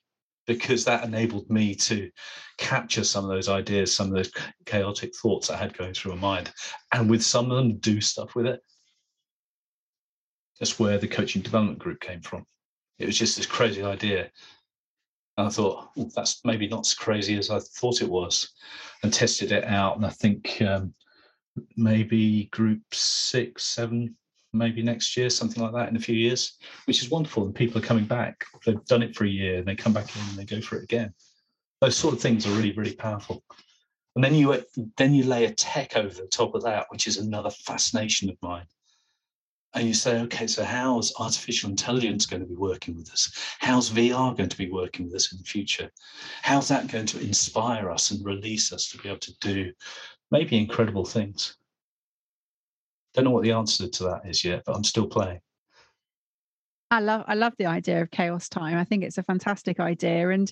because 0.47 0.83
that 0.85 1.05
enabled 1.05 1.49
me 1.49 1.75
to 1.75 2.09
capture 2.57 3.03
some 3.03 3.23
of 3.23 3.29
those 3.29 3.47
ideas, 3.47 3.95
some 3.95 4.07
of 4.07 4.13
those 4.15 4.31
chaotic 4.65 5.15
thoughts 5.15 5.49
I 5.49 5.57
had 5.57 5.77
going 5.77 5.93
through 5.93 6.15
my 6.15 6.21
mind, 6.21 6.51
and 6.91 7.09
with 7.09 7.23
some 7.23 7.49
of 7.49 7.57
them 7.57 7.77
do 7.77 8.01
stuff 8.01 8.35
with 8.35 8.47
it. 8.47 8.59
That's 10.59 10.79
where 10.79 10.97
the 10.97 11.07
coaching 11.07 11.41
development 11.41 11.79
group 11.79 12.01
came 12.01 12.21
from. 12.21 12.45
It 12.99 13.05
was 13.05 13.17
just 13.17 13.37
this 13.37 13.45
crazy 13.45 13.81
idea 13.81 14.29
and 15.41 15.49
I 15.49 15.51
thought, 15.51 15.89
oh, 15.97 16.09
that's 16.15 16.41
maybe 16.45 16.67
not 16.67 16.85
as 16.85 16.93
crazy 16.93 17.37
as 17.37 17.49
I 17.49 17.59
thought 17.59 18.01
it 18.01 18.09
was, 18.09 18.53
and 19.03 19.11
tested 19.11 19.51
it 19.51 19.63
out. 19.63 19.97
And 19.97 20.05
I 20.05 20.09
think 20.09 20.61
um, 20.61 20.93
maybe 21.75 22.45
group 22.45 22.81
six, 22.93 23.65
seven, 23.65 24.15
maybe 24.53 24.83
next 24.83 25.17
year, 25.17 25.29
something 25.29 25.61
like 25.61 25.73
that 25.73 25.89
in 25.89 25.95
a 25.95 25.99
few 25.99 26.15
years, 26.15 26.57
which 26.85 27.01
is 27.01 27.09
wonderful. 27.09 27.45
And 27.45 27.55
people 27.55 27.81
are 27.81 27.85
coming 27.85 28.05
back. 28.05 28.45
They've 28.65 28.85
done 28.85 29.01
it 29.01 29.15
for 29.15 29.25
a 29.25 29.29
year 29.29 29.57
and 29.57 29.67
they 29.67 29.75
come 29.75 29.93
back 29.93 30.15
in 30.15 30.21
and 30.29 30.37
they 30.37 30.45
go 30.45 30.61
for 30.61 30.77
it 30.77 30.83
again. 30.83 31.13
Those 31.79 31.97
sort 31.97 32.13
of 32.13 32.21
things 32.21 32.45
are 32.45 32.51
really, 32.51 32.73
really 32.73 32.93
powerful. 32.93 33.43
And 34.15 34.23
then 34.23 34.35
you 34.35 34.63
then 34.97 35.13
you 35.15 35.23
lay 35.23 35.45
a 35.45 35.53
tech 35.53 35.95
over 35.95 36.13
the 36.13 36.27
top 36.27 36.53
of 36.53 36.63
that, 36.63 36.85
which 36.89 37.07
is 37.07 37.17
another 37.17 37.49
fascination 37.49 38.29
of 38.29 38.37
mine 38.41 38.65
and 39.73 39.87
you 39.87 39.93
say, 39.93 40.19
okay, 40.21 40.47
so 40.47 40.63
how's 40.63 41.13
artificial 41.17 41.69
intelligence 41.69 42.25
going 42.25 42.41
to 42.41 42.47
be 42.47 42.55
working 42.55 42.95
with 42.95 43.09
us? 43.11 43.31
How's 43.59 43.89
VR 43.89 44.35
going 44.35 44.49
to 44.49 44.57
be 44.57 44.69
working 44.69 45.05
with 45.05 45.15
us 45.15 45.31
in 45.31 45.37
the 45.37 45.45
future? 45.45 45.89
How's 46.41 46.67
that 46.67 46.91
going 46.91 47.05
to 47.07 47.21
inspire 47.21 47.89
us 47.89 48.11
and 48.11 48.25
release 48.25 48.73
us 48.73 48.89
to 48.89 48.97
be 48.97 49.07
able 49.07 49.19
to 49.19 49.37
do 49.39 49.71
maybe 50.29 50.57
incredible 50.57 51.05
things? 51.05 51.55
Don't 53.13 53.25
know 53.25 53.31
what 53.31 53.43
the 53.43 53.53
answer 53.53 53.87
to 53.87 54.03
that 54.03 54.21
is 54.25 54.43
yet, 54.43 54.63
but 54.65 54.75
I'm 54.75 54.83
still 54.83 55.07
playing. 55.07 55.39
I 56.89 56.99
love 56.99 57.23
I 57.27 57.35
love 57.35 57.53
the 57.57 57.67
idea 57.67 58.01
of 58.01 58.11
chaos 58.11 58.49
time. 58.49 58.77
I 58.77 58.83
think 58.83 59.03
it's 59.03 59.17
a 59.17 59.23
fantastic 59.23 59.79
idea, 59.79 60.29
and 60.29 60.51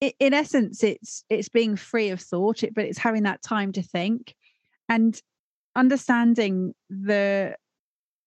in 0.00 0.32
essence, 0.32 0.84
it's 0.84 1.24
it's 1.28 1.48
being 1.48 1.74
free 1.74 2.10
of 2.10 2.20
thought, 2.20 2.62
but 2.74 2.84
it's 2.84 2.98
having 2.98 3.24
that 3.24 3.42
time 3.42 3.72
to 3.72 3.82
think 3.82 4.34
and 4.88 5.20
understanding 5.74 6.74
the 6.88 7.56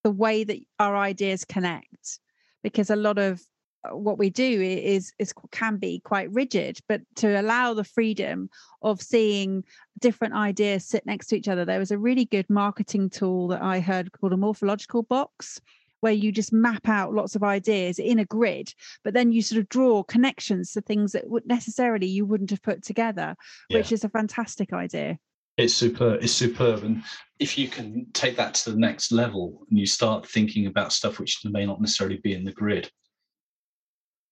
the 0.05 0.11
way 0.11 0.43
that 0.43 0.59
our 0.77 0.95
ideas 0.95 1.43
connect 1.43 2.19
because 2.61 2.91
a 2.91 2.95
lot 2.95 3.17
of 3.17 3.41
uh, 3.83 3.97
what 3.97 4.19
we 4.19 4.29
do 4.29 4.61
is 4.61 5.11
is 5.17 5.33
can 5.49 5.77
be 5.77 5.99
quite 6.05 6.31
rigid 6.31 6.77
but 6.87 7.01
to 7.15 7.41
allow 7.41 7.73
the 7.73 7.83
freedom 7.83 8.47
of 8.83 9.01
seeing 9.01 9.63
different 9.99 10.35
ideas 10.35 10.85
sit 10.85 11.07
next 11.07 11.25
to 11.25 11.35
each 11.35 11.47
other 11.47 11.65
there 11.65 11.79
was 11.79 11.89
a 11.89 11.97
really 11.97 12.25
good 12.25 12.47
marketing 12.51 13.09
tool 13.09 13.47
that 13.47 13.63
i 13.63 13.79
heard 13.79 14.11
called 14.11 14.31
a 14.31 14.37
morphological 14.37 15.01
box 15.01 15.59
where 16.01 16.13
you 16.13 16.31
just 16.31 16.53
map 16.53 16.87
out 16.87 17.15
lots 17.15 17.35
of 17.35 17.41
ideas 17.41 17.97
in 17.97 18.19
a 18.19 18.25
grid 18.25 18.71
but 19.03 19.15
then 19.15 19.31
you 19.31 19.41
sort 19.41 19.59
of 19.59 19.67
draw 19.69 20.03
connections 20.03 20.71
to 20.71 20.81
things 20.81 21.13
that 21.13 21.27
would 21.31 21.47
necessarily 21.47 22.05
you 22.05 22.27
wouldn't 22.27 22.51
have 22.51 22.61
put 22.61 22.83
together 22.83 23.35
yeah. 23.71 23.77
which 23.79 23.91
is 23.91 24.03
a 24.03 24.09
fantastic 24.09 24.71
idea 24.71 25.17
it's 25.57 25.73
super 25.73 26.15
it's 26.15 26.33
superb. 26.33 26.83
And 26.83 27.03
if 27.39 27.57
you 27.57 27.67
can 27.67 28.07
take 28.13 28.35
that 28.37 28.53
to 28.55 28.71
the 28.71 28.77
next 28.77 29.11
level 29.11 29.65
and 29.69 29.79
you 29.79 29.85
start 29.85 30.27
thinking 30.27 30.67
about 30.67 30.93
stuff 30.93 31.19
which 31.19 31.39
may 31.45 31.65
not 31.65 31.81
necessarily 31.81 32.17
be 32.17 32.33
in 32.33 32.43
the 32.43 32.51
grid 32.51 32.89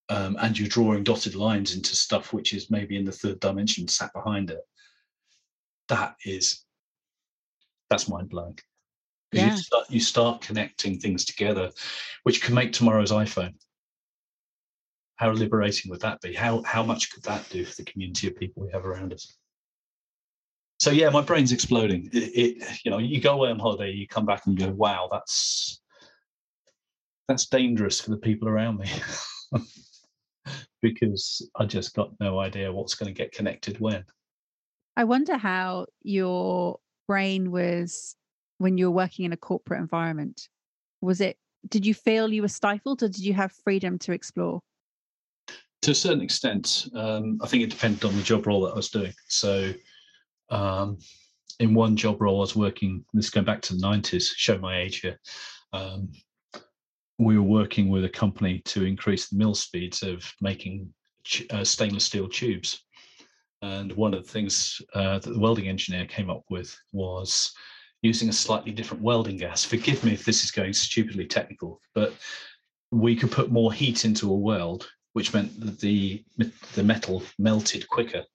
um, 0.09 0.37
and 0.41 0.57
you're 0.57 0.67
drawing 0.67 1.03
dotted 1.03 1.35
lines 1.35 1.75
into 1.75 1.95
stuff 1.95 2.33
which 2.33 2.53
is 2.53 2.71
maybe 2.71 2.97
in 2.97 3.05
the 3.05 3.11
third 3.11 3.39
dimension 3.39 3.87
sat 3.87 4.11
behind 4.13 4.51
it 4.51 4.61
that 5.89 6.15
is 6.25 6.63
that's 7.89 8.09
mind-blowing. 8.09 8.57
Yeah. 9.31 9.51
you 9.51 9.57
start 9.57 9.85
you 9.89 9.99
start 9.99 10.41
connecting 10.41 10.99
things 10.99 11.25
together 11.25 11.71
which 12.23 12.41
can 12.41 12.53
make 12.53 12.71
tomorrow's 12.71 13.11
iphone. 13.11 13.53
How 15.15 15.31
liberating 15.31 15.91
would 15.91 16.01
that 16.01 16.21
be? 16.21 16.33
How 16.33 16.63
how 16.63 16.83
much 16.83 17.11
could 17.11 17.23
that 17.23 17.47
do 17.49 17.65
for 17.65 17.75
the 17.75 17.91
community 17.91 18.27
of 18.27 18.35
people 18.35 18.63
we 18.63 18.71
have 18.71 18.85
around 18.85 19.13
us 19.13 19.37
so 20.83 20.91
yeah, 20.91 21.09
my 21.09 21.21
brain's 21.21 21.53
exploding. 21.53 22.09
It, 22.11 22.17
it, 22.17 22.79
you 22.83 22.91
know, 22.91 22.97
you 22.97 23.21
go 23.21 23.35
away 23.35 23.49
on 23.49 23.57
holiday, 23.57 23.91
you 23.91 24.05
come 24.05 24.25
back 24.25 24.45
and 24.45 24.59
you 24.59 24.67
go, 24.67 24.73
wow, 24.73 25.07
that's 25.09 25.81
that's 27.29 27.45
dangerous 27.45 28.01
for 28.01 28.09
the 28.09 28.17
people 28.17 28.49
around 28.49 28.79
me. 28.79 28.91
because 30.81 31.49
I 31.55 31.65
just 31.67 31.95
got 31.95 32.11
no 32.19 32.37
idea 32.37 32.69
what's 32.69 32.95
going 32.95 33.07
to 33.07 33.17
get 33.17 33.31
connected 33.31 33.79
when. 33.79 34.03
I 34.97 35.05
wonder 35.05 35.37
how 35.37 35.85
your 36.01 36.79
brain 37.07 37.49
was 37.49 38.17
when 38.57 38.77
you 38.77 38.87
were 38.87 38.95
working 38.97 39.23
in 39.23 39.31
a 39.31 39.37
corporate 39.37 39.79
environment. 39.79 40.49
Was 40.99 41.21
it, 41.21 41.37
did 41.69 41.85
you 41.85 41.93
feel 41.93 42.33
you 42.33 42.41
were 42.41 42.49
stifled 42.49 43.03
or 43.03 43.07
did 43.07 43.23
you 43.23 43.33
have 43.33 43.53
freedom 43.63 43.97
to 43.99 44.11
explore? 44.11 44.59
To 45.83 45.91
a 45.91 45.95
certain 45.95 46.21
extent, 46.21 46.89
um, 46.93 47.39
I 47.41 47.47
think 47.47 47.63
it 47.63 47.69
depended 47.69 48.03
on 48.03 48.17
the 48.17 48.21
job 48.21 48.45
role 48.45 48.63
that 48.63 48.73
I 48.73 48.75
was 48.75 48.89
doing. 48.89 49.13
So 49.29 49.73
um, 50.49 50.97
in 51.59 51.73
one 51.73 51.95
job 51.95 52.21
role, 52.21 52.37
I 52.37 52.41
was 52.41 52.55
working, 52.55 53.05
this 53.13 53.29
going 53.29 53.45
back 53.45 53.61
to 53.63 53.75
the 53.75 53.81
90s, 53.81 54.31
show 54.35 54.57
my 54.57 54.79
age 54.79 55.01
here. 55.01 55.19
Um, 55.71 56.11
we 57.19 57.37
were 57.37 57.43
working 57.43 57.89
with 57.89 58.05
a 58.05 58.09
company 58.09 58.59
to 58.65 58.85
increase 58.85 59.29
the 59.29 59.37
mill 59.37 59.55
speeds 59.55 60.03
of 60.03 60.31
making 60.41 60.93
uh, 61.51 61.63
stainless 61.63 62.05
steel 62.05 62.27
tubes. 62.27 62.83
And 63.61 63.91
one 63.93 64.13
of 64.13 64.25
the 64.25 64.31
things 64.31 64.81
uh, 64.93 65.19
that 65.19 65.33
the 65.33 65.39
welding 65.39 65.69
engineer 65.69 66.05
came 66.05 66.29
up 66.29 66.43
with 66.49 66.77
was 66.91 67.53
using 68.01 68.27
a 68.27 68.33
slightly 68.33 68.71
different 68.71 69.01
welding 69.01 69.37
gas. 69.37 69.63
Forgive 69.63 70.03
me 70.03 70.11
if 70.11 70.25
this 70.25 70.43
is 70.43 70.51
going 70.51 70.73
stupidly 70.73 71.25
technical, 71.25 71.79
but 71.95 72.13
we 72.91 73.15
could 73.15 73.31
put 73.31 73.51
more 73.51 73.71
heat 73.71 74.03
into 74.03 74.29
a 74.29 74.35
weld, 74.35 74.89
which 75.13 75.33
meant 75.33 75.57
that 75.61 75.79
the 75.79 76.23
the 76.73 76.83
metal 76.83 77.23
melted 77.39 77.87
quicker 77.87 78.25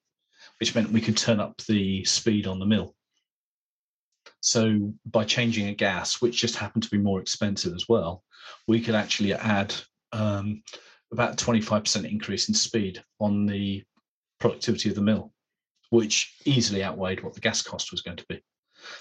which 0.61 0.75
meant 0.75 0.90
we 0.90 1.01
could 1.01 1.16
turn 1.16 1.40
up 1.40 1.57
the 1.68 2.05
speed 2.05 2.47
on 2.47 2.59
the 2.59 2.66
mill. 2.66 2.94
So 4.40 4.92
by 5.07 5.25
changing 5.25 5.68
a 5.68 5.75
gas, 5.75 6.21
which 6.21 6.40
just 6.40 6.57
happened 6.57 6.85
to 6.85 6.90
be 6.90 6.99
more 6.99 7.21
expensive 7.21 7.75
as 7.75 7.88
well, 7.88 8.23
we 8.66 8.81
could 8.81 8.94
actually 8.94 9.35
add 9.35 9.75
um, 10.12 10.62
about 11.12 11.37
25% 11.37 12.11
increase 12.11 12.49
in 12.49 12.55
speed 12.55 13.03
on 13.21 13.47
the 13.47 13.83
productivity 14.38 14.88
of 14.88 14.94
the 14.94 15.03
mill, 15.03 15.33
which 15.90 16.37
easily 16.44 16.85
outweighed 16.85 17.23
what 17.23 17.35
the 17.35 17.40
gas 17.40 17.62
cost 17.62 17.90
was 17.90 18.03
going 18.03 18.16
to 18.16 18.27
be. 18.29 18.40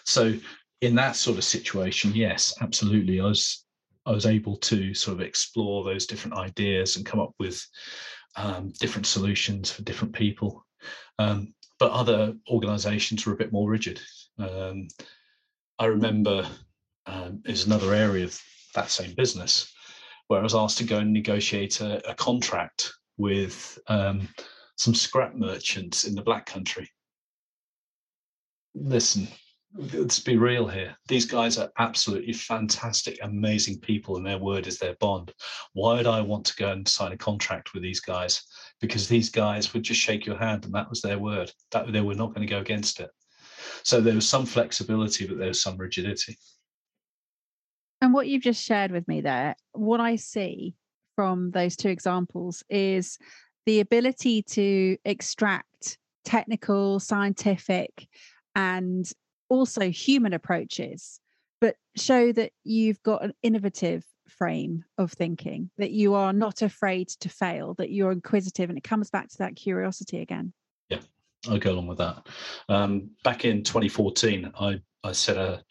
So 0.06 0.34
in 0.82 0.96
that 0.96 1.16
sort 1.16 1.38
of 1.38 1.44
situation, 1.44 2.14
yes, 2.14 2.54
absolutely, 2.62 3.20
I 3.20 3.26
was 3.26 3.64
I 4.06 4.12
was 4.12 4.26
able 4.26 4.56
to 4.58 4.94
sort 4.94 5.16
of 5.16 5.22
explore 5.22 5.84
those 5.84 6.06
different 6.06 6.38
ideas 6.38 6.96
and 6.96 7.06
come 7.06 7.20
up 7.20 7.34
with 7.40 7.62
um, 8.38 8.72
different 8.80 9.06
solutions 9.06 9.70
for 9.70 9.82
different 9.82 10.14
people. 10.14 10.66
Um, 11.20 11.54
but 11.80 11.92
other 11.92 12.36
organisations 12.50 13.26
were 13.26 13.34
a 13.34 13.38
bit 13.38 13.52
more 13.52 13.70
rigid. 13.70 14.00
Um, 14.40 14.88
I 15.80 15.86
remember 15.86 16.48
um, 17.06 17.42
is 17.46 17.66
another 17.66 17.94
area 17.94 18.26
of 18.26 18.40
that 18.76 18.90
same 18.90 19.14
business 19.16 19.72
where 20.28 20.40
I 20.40 20.44
was 20.44 20.56
asked 20.56 20.78
to 20.80 20.84
go 20.84 20.98
and 20.98 21.14
negotiate 21.14 21.82
a, 21.82 22.10
a 22.10 22.14
contract 22.16 22.92
with 23.18 23.80
um, 23.88 24.28
some 24.76 24.94
scrap 24.94 25.36
merchants 25.36 26.04
in 26.04 26.16
the 26.16 26.22
Black 26.22 26.46
Country. 26.46 26.90
Listen, 28.76 29.28
let's 29.78 30.20
be 30.20 30.38
real 30.38 30.68
here. 30.68 30.96
These 31.08 31.26
guys 31.26 31.58
are 31.58 31.72
absolutely 31.78 32.34
fantastic, 32.34 33.20
amazing 33.22 33.80
people, 33.80 34.18
and 34.18 34.26
their 34.26 34.38
word 34.38 34.68
is 34.68 34.80
their 34.80 34.96
bond. 34.96 35.34
Why 35.74 35.96
would 35.96 36.08
I 36.08 36.22
want 36.22 36.46
to 36.46 36.56
go 36.56 36.72
and 36.72 36.88
sign 36.88 37.12
a 37.12 37.18
contract 37.18 37.74
with 37.74 37.84
these 37.84 38.00
guys? 38.00 38.42
Because 38.82 39.08
these 39.08 39.30
guys 39.30 39.74
would 39.74 39.84
just 39.84 40.02
shake 40.02 40.26
your 40.26 40.38
hand, 40.38 40.66
and 40.66 40.74
that 40.74 40.90
was 40.90 41.02
their 41.02 41.20
word. 41.20 41.52
That 41.72 41.92
they 41.92 42.02
were 42.02 42.16
not 42.16 42.34
going 42.34 42.48
to 42.48 42.54
go 42.54 42.60
against 42.60 43.00
it. 43.00 43.10
So 43.84 44.02
there 44.02 44.16
was 44.16 44.28
some 44.28 44.46
flexibility, 44.46 45.28
but 45.28 45.38
there 45.38 45.50
was 45.50 45.62
some 45.62 45.78
rigidity. 45.78 46.38
And 48.02 48.14
what 48.14 48.28
you've 48.28 48.44
just 48.44 48.64
shared 48.64 48.92
with 48.92 49.08
me 49.08 49.22
there, 49.22 49.56
what 49.74 50.00
I 50.00 50.16
see 50.18 50.76
from 51.16 51.52
those 51.52 51.76
two 51.76 51.90
examples 51.90 52.64
is 52.70 53.18
the 53.66 53.80
ability 53.80 54.44
to 54.44 54.98
extract 55.04 55.98
technical, 56.24 57.00
scientific, 57.00 58.08
and 58.56 59.12
also 59.50 59.90
human 59.90 60.34
approaches, 60.34 61.20
but 61.62 61.76
show 61.96 62.32
that 62.32 62.52
you've 62.64 63.02
got 63.04 63.24
an 63.24 63.34
innovative 63.44 64.04
frame 64.28 64.84
of 64.98 65.12
thinking, 65.12 65.70
that 65.78 65.92
you 65.92 66.14
are 66.14 66.34
not 66.34 66.62
afraid 66.62 67.10
to 67.10 67.30
fail, 67.30 67.74
that 67.76 67.92
you're 67.92 68.12
inquisitive, 68.12 68.70
and 68.70 68.78
it 68.78 68.84
comes 68.84 69.10
back 69.10 69.30
to 69.30 69.38
that 69.40 69.56
curiosity 69.56 70.22
again. 70.22 70.54
Yeah, 70.90 71.00
I'll 71.50 71.60
go 71.60 71.72
along 71.72 71.88
with 71.88 71.98
that. 72.00 72.28
Um, 72.70 73.12
back 73.24 73.46
in 73.46 73.64
2014, 73.64 74.52
I, 74.60 74.82
I 75.04 75.12
set 75.12 75.38
a 75.38 75.64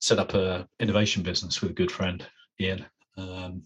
set 0.00 0.18
up 0.18 0.32
a 0.32 0.66
innovation 0.80 1.22
business 1.22 1.60
with 1.60 1.72
a 1.72 1.74
good 1.74 1.92
friend, 1.92 2.26
Ian. 2.58 2.86
Um, 3.18 3.62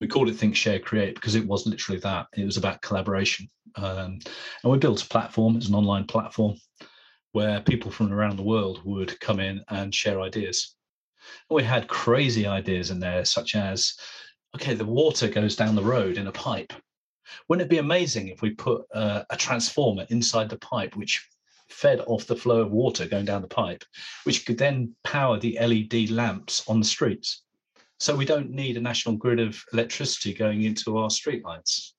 we 0.00 0.06
called 0.06 0.28
it 0.28 0.34
Think, 0.34 0.54
Share, 0.54 0.78
Create 0.78 1.14
because 1.14 1.34
it 1.34 1.46
was 1.46 1.66
literally 1.66 2.00
that. 2.00 2.26
It 2.36 2.44
was 2.44 2.56
about 2.56 2.82
collaboration. 2.82 3.48
Um, 3.76 4.20
and 4.62 4.72
we 4.72 4.78
built 4.78 5.02
a 5.02 5.08
platform, 5.08 5.56
it's 5.56 5.68
an 5.68 5.74
online 5.74 6.04
platform 6.04 6.56
where 7.34 7.60
people 7.60 7.90
from 7.90 8.12
around 8.12 8.36
the 8.36 8.44
world 8.44 8.80
would 8.84 9.18
come 9.18 9.40
in 9.40 9.60
and 9.68 9.92
share 9.92 10.20
ideas. 10.20 10.76
And 11.50 11.56
we 11.56 11.64
had 11.64 11.88
crazy 11.88 12.46
ideas 12.46 12.92
in 12.92 13.00
there, 13.00 13.24
such 13.24 13.56
as 13.56 13.98
okay, 14.54 14.74
the 14.74 14.84
water 14.84 15.26
goes 15.26 15.56
down 15.56 15.74
the 15.74 15.82
road 15.82 16.16
in 16.16 16.28
a 16.28 16.32
pipe. 16.32 16.72
Wouldn't 17.48 17.66
it 17.66 17.70
be 17.70 17.78
amazing 17.78 18.28
if 18.28 18.40
we 18.40 18.50
put 18.50 18.84
uh, 18.94 19.24
a 19.30 19.36
transformer 19.36 20.06
inside 20.10 20.48
the 20.48 20.58
pipe, 20.58 20.94
which 20.94 21.28
fed 21.68 22.02
off 22.06 22.24
the 22.26 22.36
flow 22.36 22.60
of 22.60 22.70
water 22.70 23.04
going 23.04 23.24
down 23.24 23.42
the 23.42 23.48
pipe, 23.48 23.82
which 24.22 24.46
could 24.46 24.56
then 24.56 24.94
power 25.02 25.36
the 25.36 25.58
LED 25.60 26.10
lamps 26.10 26.62
on 26.68 26.78
the 26.78 26.86
streets? 26.86 27.42
So 27.98 28.14
we 28.14 28.26
don't 28.26 28.50
need 28.50 28.76
a 28.76 28.80
national 28.80 29.16
grid 29.16 29.40
of 29.40 29.60
electricity 29.72 30.34
going 30.34 30.62
into 30.62 30.98
our 30.98 31.08
streetlights. 31.08 31.94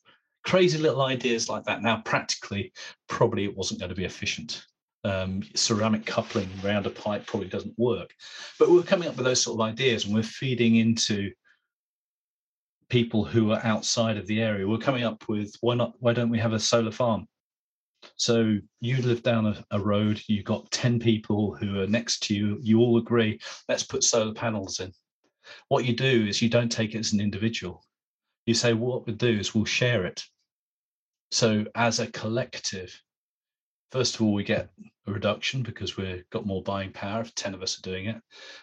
Crazy 0.45 0.77
little 0.77 1.01
ideas 1.01 1.49
like 1.49 1.65
that. 1.65 1.81
Now, 1.81 2.01
practically, 2.05 2.71
probably 3.09 3.43
it 3.43 3.57
wasn't 3.57 3.81
going 3.81 3.89
to 3.89 3.95
be 3.95 4.05
efficient 4.05 4.65
um, 5.05 5.43
ceramic 5.53 6.05
coupling 6.05 6.49
around 6.63 6.87
a 6.87 6.89
pipe 6.89 7.27
probably 7.27 7.47
doesn't 7.47 7.77
work. 7.77 8.13
But 8.57 8.71
we're 8.71 8.81
coming 8.81 9.07
up 9.07 9.15
with 9.15 9.25
those 9.25 9.43
sort 9.43 9.55
of 9.55 9.61
ideas 9.61 10.05
and 10.05 10.15
we're 10.15 10.23
feeding 10.23 10.77
into 10.77 11.31
people 12.89 13.23
who 13.23 13.51
are 13.51 13.63
outside 13.63 14.17
of 14.17 14.25
the 14.25 14.41
area. 14.41 14.67
We're 14.67 14.77
coming 14.79 15.03
up 15.03 15.23
with 15.29 15.53
why 15.61 15.75
not? 15.75 15.93
Why 15.99 16.13
don't 16.13 16.31
we 16.31 16.39
have 16.39 16.53
a 16.53 16.59
solar 16.59 16.91
farm? 16.91 17.27
So 18.15 18.57
you 18.81 18.97
live 18.97 19.21
down 19.21 19.45
a, 19.45 19.63
a 19.71 19.79
road, 19.79 20.21
you've 20.27 20.45
got 20.45 20.71
10 20.71 20.99
people 20.99 21.55
who 21.55 21.81
are 21.81 21.87
next 21.87 22.23
to 22.23 22.35
you, 22.35 22.57
you 22.61 22.79
all 22.79 22.97
agree, 22.97 23.39
let's 23.69 23.83
put 23.83 24.03
solar 24.03 24.33
panels 24.33 24.79
in. 24.79 24.91
What 25.69 25.85
you 25.85 25.95
do 25.95 26.25
is 26.27 26.41
you 26.41 26.49
don't 26.49 26.71
take 26.71 26.95
it 26.95 26.99
as 26.99 27.13
an 27.13 27.19
individual. 27.19 27.83
You 28.45 28.53
say, 28.53 28.73
what 28.73 29.05
we'll 29.05 29.15
do 29.15 29.39
is 29.39 29.55
we'll 29.55 29.65
share 29.65 30.05
it. 30.05 30.23
So 31.31 31.65
as 31.73 31.99
a 31.99 32.07
collective, 32.07 32.99
first 33.95 34.15
of 34.15 34.21
all, 34.23 34.33
we 34.33 34.43
get 34.43 34.69
a 35.07 35.11
reduction 35.13 35.63
because 35.63 35.95
we've 35.95 36.29
got 36.29 36.45
more 36.45 36.61
buying 36.61 36.91
power 36.91 37.21
if 37.21 37.33
10 37.33 37.53
of 37.53 37.61
us 37.61 37.79
are 37.79 37.81
doing 37.81 38.07
it. 38.07 38.17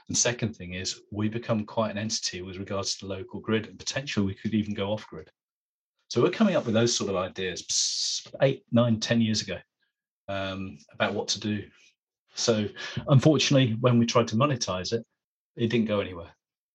And 0.09 0.17
second 0.17 0.55
thing 0.55 0.75
is 0.75 1.01
we 1.11 1.31
become 1.31 1.65
quite 1.65 1.91
an 1.91 1.97
entity 1.97 2.43
with 2.43 2.59
regards 2.59 2.97
to 2.97 3.07
the 3.07 3.15
local 3.15 3.41
grid 3.41 3.67
and 3.67 3.79
potentially 3.79 4.27
we 4.27 4.35
could 4.35 4.53
even 4.53 4.75
go 4.75 4.93
off 4.93 5.07
grid. 5.07 5.31
So 6.09 6.21
we're 6.21 6.29
coming 6.29 6.55
up 6.55 6.67
with 6.67 6.75
those 6.75 6.95
sort 6.95 7.09
of 7.09 7.17
ideas 7.17 8.23
eight, 8.43 8.63
nine, 8.73 9.01
ten 9.01 9.23
years 9.23 9.41
ago 9.41 9.57
um, 10.29 10.77
about 10.93 11.15
what 11.15 11.29
to 11.29 11.41
do. 11.41 11.63
So 12.35 12.69
unfortunately, 13.09 13.79
when 13.81 13.99
we 13.99 14.05
tried 14.05 14.29
to 14.29 14.37
monetize 14.37 14.93
it, 14.93 15.03
it 15.57 15.69
didn't 15.69 15.89
go 15.89 16.01
anywhere. 16.01 16.33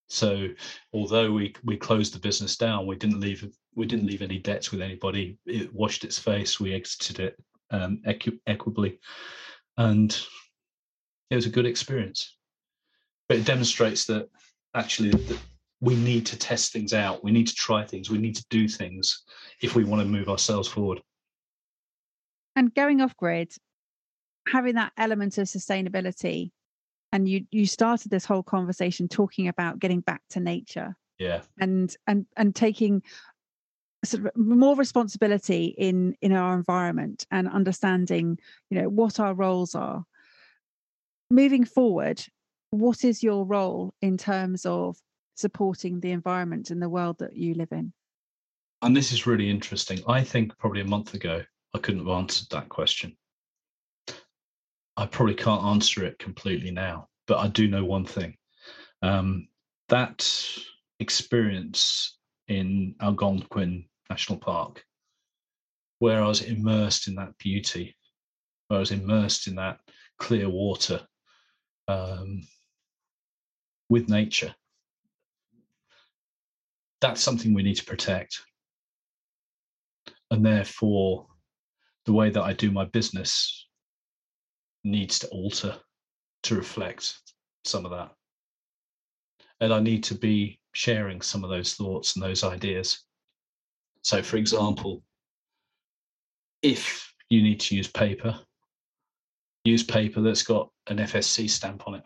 So 0.10 0.48
although 0.93 1.32
we 1.32 1.54
we 1.63 1.78
closed 1.78 2.15
the 2.15 2.20
business 2.20 2.58
down, 2.58 2.88
we 2.88 2.96
didn't 2.96 3.20
leave 3.20 3.48
we 3.76 3.86
didn't 3.86 4.08
leave 4.08 4.24
any 4.24 4.39
debts 4.39 4.72
with 4.72 4.82
anybody. 4.82 5.38
It 5.46 5.72
washed 5.72 6.04
its 6.04 6.17
face. 6.17 6.60
We 6.60 6.74
exited 6.74 7.20
it 7.20 7.38
um, 7.71 8.01
equi- 8.06 8.39
equitably, 8.47 8.99
and 9.77 10.17
it 11.30 11.36
was 11.36 11.45
a 11.45 11.51
good 11.51 11.65
experience. 11.65 12.36
But 13.27 13.38
it 13.38 13.45
demonstrates 13.45 14.06
that 14.06 14.30
actually 14.73 15.12
that 15.12 15.39
we 15.82 15.95
need 15.95 16.25
to 16.27 16.38
test 16.38 16.71
things 16.71 16.93
out. 16.93 17.23
We 17.23 17.32
need 17.32 17.47
to 17.47 17.56
try 17.56 17.86
things. 17.86 18.10
We 18.10 18.17
need 18.17 18.36
to 18.36 18.45
do 18.49 18.67
things 18.67 19.23
if 19.62 19.75
we 19.75 19.84
want 19.84 20.01
to 20.01 20.08
move 20.08 20.30
ourselves 20.30 20.67
forward. 20.67 21.01
And 22.56 22.73
going 22.73 23.01
off 23.01 23.15
grid, 23.17 23.53
having 24.47 24.75
that 24.75 24.93
element 24.97 25.38
of 25.38 25.47
sustainability, 25.47 26.51
and 27.12 27.27
you 27.27 27.45
you 27.51 27.65
started 27.65 28.10
this 28.10 28.25
whole 28.25 28.43
conversation 28.43 29.08
talking 29.08 29.47
about 29.47 29.80
getting 29.80 30.01
back 30.01 30.21
to 30.32 30.39
nature. 30.39 30.95
Yeah. 31.19 31.41
And 31.60 31.95
and 32.08 32.25
and 32.36 32.56
taking 32.56 33.03
sort 34.05 34.25
of 34.25 34.36
more 34.38 34.75
responsibility 34.75 35.75
in 35.77 36.15
in 36.21 36.31
our 36.31 36.55
environment 36.55 37.25
and 37.31 37.47
understanding 37.49 38.38
you 38.69 38.81
know 38.81 38.89
what 38.89 39.19
our 39.19 39.33
roles 39.33 39.75
are. 39.75 40.03
Moving 41.29 41.65
forward 41.65 42.23
what 42.69 43.03
is 43.03 43.23
your 43.23 43.45
role 43.45 43.93
in 44.01 44.17
terms 44.17 44.65
of 44.65 44.97
supporting 45.36 45.99
the 46.01 46.12
environment 46.12 46.69
and 46.69 46.81
the 46.81 46.89
world 46.89 47.17
that 47.19 47.36
you 47.36 47.53
live 47.53 47.71
in? 47.71 47.93
And 48.81 48.95
this 48.95 49.13
is 49.13 49.25
really 49.25 49.49
interesting. 49.49 49.99
I 50.07 50.21
think 50.23 50.57
probably 50.57 50.81
a 50.81 50.86
month 50.86 51.13
ago 51.13 51.43
i 51.73 51.79
couldn't 51.79 52.05
have 52.05 52.17
answered 52.17 52.47
that 52.51 52.69
question. 52.69 53.15
I 54.95 55.05
probably 55.05 55.36
can't 55.36 55.63
answer 55.63 56.05
it 56.05 56.17
completely 56.19 56.71
now 56.71 57.07
but 57.27 57.38
i 57.38 57.47
do 57.47 57.67
know 57.67 57.86
one 57.86 58.05
thing. 58.05 58.36
Um, 59.03 59.47
that 59.89 60.27
experience 60.99 62.16
in 62.47 62.95
Algonquin 63.01 63.86
National 64.10 64.39
Park, 64.39 64.83
where 65.99 66.23
I 66.23 66.27
was 66.27 66.41
immersed 66.41 67.07
in 67.07 67.15
that 67.15 67.38
beauty, 67.38 67.95
where 68.67 68.77
I 68.77 68.79
was 68.79 68.91
immersed 68.91 69.47
in 69.47 69.55
that 69.55 69.79
clear 70.17 70.49
water 70.49 71.05
um, 71.88 72.41
with 73.89 74.10
nature. 74.10 74.53
That's 77.01 77.21
something 77.21 77.53
we 77.53 77.63
need 77.63 77.77
to 77.77 77.86
protect. 77.86 78.41
And 80.31 80.45
therefore, 80.45 81.27
the 82.05 82.13
way 82.13 82.29
that 82.29 82.41
I 82.41 82.53
do 82.53 82.71
my 82.71 82.86
business 82.86 83.67
needs 84.83 85.19
to 85.19 85.27
alter 85.27 85.75
to 86.43 86.55
reflect 86.55 87.17
some 87.65 87.86
of 87.86 87.91
that. 87.91 88.12
And 89.60 89.73
I 89.73 89.79
need 89.79 90.03
to 90.05 90.15
be 90.15 90.60
sharing 90.73 91.21
some 91.21 91.43
of 91.43 91.49
those 91.49 91.73
thoughts 91.73 92.15
and 92.15 92.23
those 92.23 92.43
ideas. 92.43 93.03
So, 94.01 94.21
for 94.21 94.38
example, 94.38 95.03
if 96.62 97.13
you 97.30 97.41
need 97.41 97.60
to 97.62 97.75
use 97.75 97.88
paper, 97.88 98.39
use 99.63 99.84
paper 99.84 100.21
that's 100.21 100.43
got 100.43 100.69
an 100.88 100.97
FSC 100.97 101.49
stamp 101.49 101.88
on 101.88 101.95
it. 101.95 102.03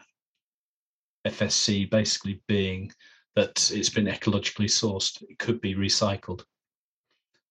FSC 1.27 1.89
basically 1.89 2.41
being 2.47 2.91
that 3.35 3.71
it's 3.71 3.89
been 3.89 4.07
ecologically 4.07 4.65
sourced, 4.65 5.21
it 5.29 5.37
could 5.37 5.61
be 5.61 5.75
recycled. 5.75 6.43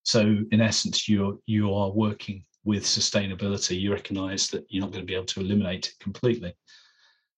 So, 0.03 0.21
in 0.51 0.61
essence, 0.61 1.07
you're 1.07 1.37
you 1.45 1.73
are 1.73 1.91
working 1.91 2.43
with 2.63 2.83
sustainability. 2.83 3.79
You 3.79 3.91
recognise 3.91 4.49
that 4.49 4.65
you're 4.69 4.81
not 4.81 4.91
going 4.91 5.03
to 5.03 5.07
be 5.07 5.15
able 5.15 5.25
to 5.27 5.39
eliminate 5.39 5.87
it 5.87 5.99
completely, 5.99 6.53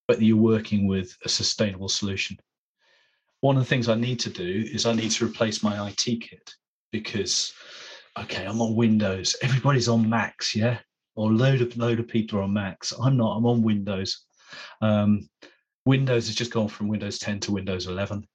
but 0.08 0.22
you're 0.22 0.38
working 0.38 0.88
with 0.88 1.16
a 1.26 1.30
sustainable 1.30 1.90
solution 1.90 2.38
one 3.44 3.58
of 3.58 3.62
the 3.62 3.68
things 3.68 3.90
I 3.90 3.96
need 3.96 4.22
to 4.22 4.30
do 4.30 4.66
is 4.72 4.86
I 4.86 4.94
need 4.94 5.12
to 5.12 5.26
replace 5.26 5.62
my 5.62 5.90
IT 5.90 6.06
kit 6.06 6.56
because, 6.94 7.54
okay, 8.18 8.46
I'm 8.46 8.62
on 8.62 8.74
Windows. 8.74 9.36
Everybody's 9.42 9.90
on 9.90 10.10
Macs, 10.10 10.56
yeah, 10.56 10.78
or 11.18 11.30
load 11.30 11.60
of 11.60 11.76
load 11.76 12.00
of 12.00 12.08
people 12.08 12.40
are 12.40 12.44
on 12.44 12.54
Macs. 12.54 12.94
I'm 12.98 13.18
not. 13.18 13.36
I'm 13.36 13.46
on 13.46 13.62
Windows. 13.62 14.24
Um, 14.82 15.28
Windows 15.86 16.28
has 16.28 16.38
just 16.38 16.54
gone 16.54 16.70
from 16.70 16.88
Windows 16.88 17.20
10 17.20 17.42
to 17.42 17.52
Windows 17.52 17.88
11. 17.88 18.26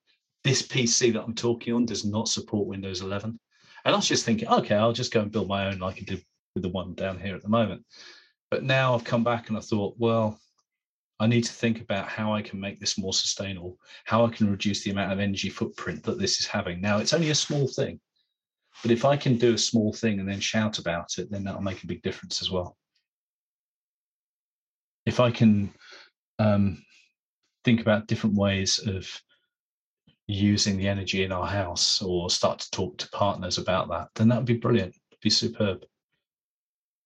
This 0.44 0.60
PC 0.60 1.14
that 1.14 1.22
I'm 1.22 1.34
talking 1.34 1.72
on 1.72 1.86
does 1.86 2.04
not 2.04 2.28
support 2.28 2.68
Windows 2.68 3.00
11. 3.00 3.40
And 3.86 3.94
I 3.94 3.96
was 3.96 4.08
just 4.08 4.26
thinking, 4.26 4.48
okay, 4.48 4.74
I'll 4.74 4.92
just 4.92 5.10
go 5.10 5.22
and 5.22 5.32
build 5.32 5.48
my 5.48 5.68
own 5.68 5.78
like 5.78 5.96
I 5.96 6.04
did 6.04 6.22
with 6.54 6.64
the 6.64 6.68
one 6.68 6.92
down 6.92 7.18
here 7.18 7.34
at 7.34 7.42
the 7.42 7.48
moment. 7.48 7.82
But 8.50 8.62
now 8.62 8.94
I've 8.94 9.04
come 9.04 9.24
back 9.24 9.48
and 9.48 9.56
I 9.56 9.60
thought, 9.60 9.94
well, 9.96 10.38
I 11.20 11.26
need 11.26 11.44
to 11.44 11.52
think 11.52 11.80
about 11.80 12.08
how 12.08 12.32
I 12.32 12.42
can 12.42 12.60
make 12.60 12.78
this 12.78 12.96
more 12.96 13.12
sustainable, 13.12 13.78
how 14.04 14.24
I 14.24 14.30
can 14.30 14.50
reduce 14.50 14.84
the 14.84 14.90
amount 14.90 15.12
of 15.12 15.18
energy 15.18 15.50
footprint 15.50 16.04
that 16.04 16.18
this 16.18 16.38
is 16.38 16.46
having. 16.46 16.80
Now, 16.80 16.98
it's 16.98 17.12
only 17.12 17.30
a 17.30 17.34
small 17.34 17.66
thing, 17.66 17.98
but 18.82 18.92
if 18.92 19.04
I 19.04 19.16
can 19.16 19.36
do 19.36 19.54
a 19.54 19.58
small 19.58 19.92
thing 19.92 20.20
and 20.20 20.28
then 20.28 20.40
shout 20.40 20.78
about 20.78 21.18
it, 21.18 21.30
then 21.30 21.42
that'll 21.42 21.60
make 21.60 21.82
a 21.82 21.88
big 21.88 22.02
difference 22.02 22.40
as 22.40 22.50
well. 22.50 22.76
If 25.06 25.18
I 25.18 25.30
can 25.30 25.72
um, 26.38 26.84
think 27.64 27.80
about 27.80 28.06
different 28.06 28.36
ways 28.36 28.78
of 28.86 29.10
using 30.28 30.76
the 30.76 30.86
energy 30.86 31.24
in 31.24 31.32
our 31.32 31.46
house 31.46 32.00
or 32.02 32.30
start 32.30 32.60
to 32.60 32.70
talk 32.70 32.98
to 32.98 33.10
partners 33.10 33.58
about 33.58 33.88
that, 33.88 34.08
then 34.14 34.28
that 34.28 34.36
would 34.36 34.44
be 34.44 34.56
brilliant, 34.56 34.94
be 35.22 35.30
superb. 35.30 35.84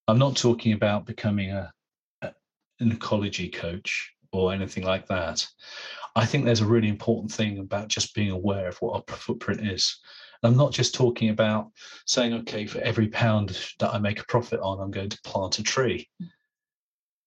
I'm 0.09 0.19
not 0.19 0.37
talking 0.37 0.73
about 0.73 1.07
becoming 1.07 1.53
a, 1.53 1.73
an 2.83 2.93
ecology 2.93 3.49
coach 3.49 4.13
or 4.33 4.53
anything 4.53 4.85
like 4.85 5.07
that. 5.09 5.47
I 6.15 6.27
think 6.27 6.45
there's 6.45 6.61
a 6.61 6.67
really 6.67 6.89
important 6.89 7.33
thing 7.33 7.59
about 7.59 7.89
just 7.89 8.15
being 8.15 8.31
aware 8.31 8.69
of 8.69 8.77
what 8.79 9.05
our 9.09 9.17
footprint 9.17 9.67
is. 9.67 9.99
I'm 10.43 10.57
not 10.57 10.73
just 10.73 10.95
talking 10.95 11.31
about 11.31 11.71
saying, 12.07 12.35
okay, 12.35 12.67
for 12.67 12.81
every 12.81 13.09
pound 13.09 13.59
that 13.79 13.95
I 13.95 13.99
make 13.99 14.21
a 14.21 14.25
profit 14.25 14.61
on, 14.61 14.81
I'm 14.81 14.91
going 14.91 15.09
to 15.09 15.23
plant 15.23 15.61
a 15.61 15.63
tree 15.63 16.09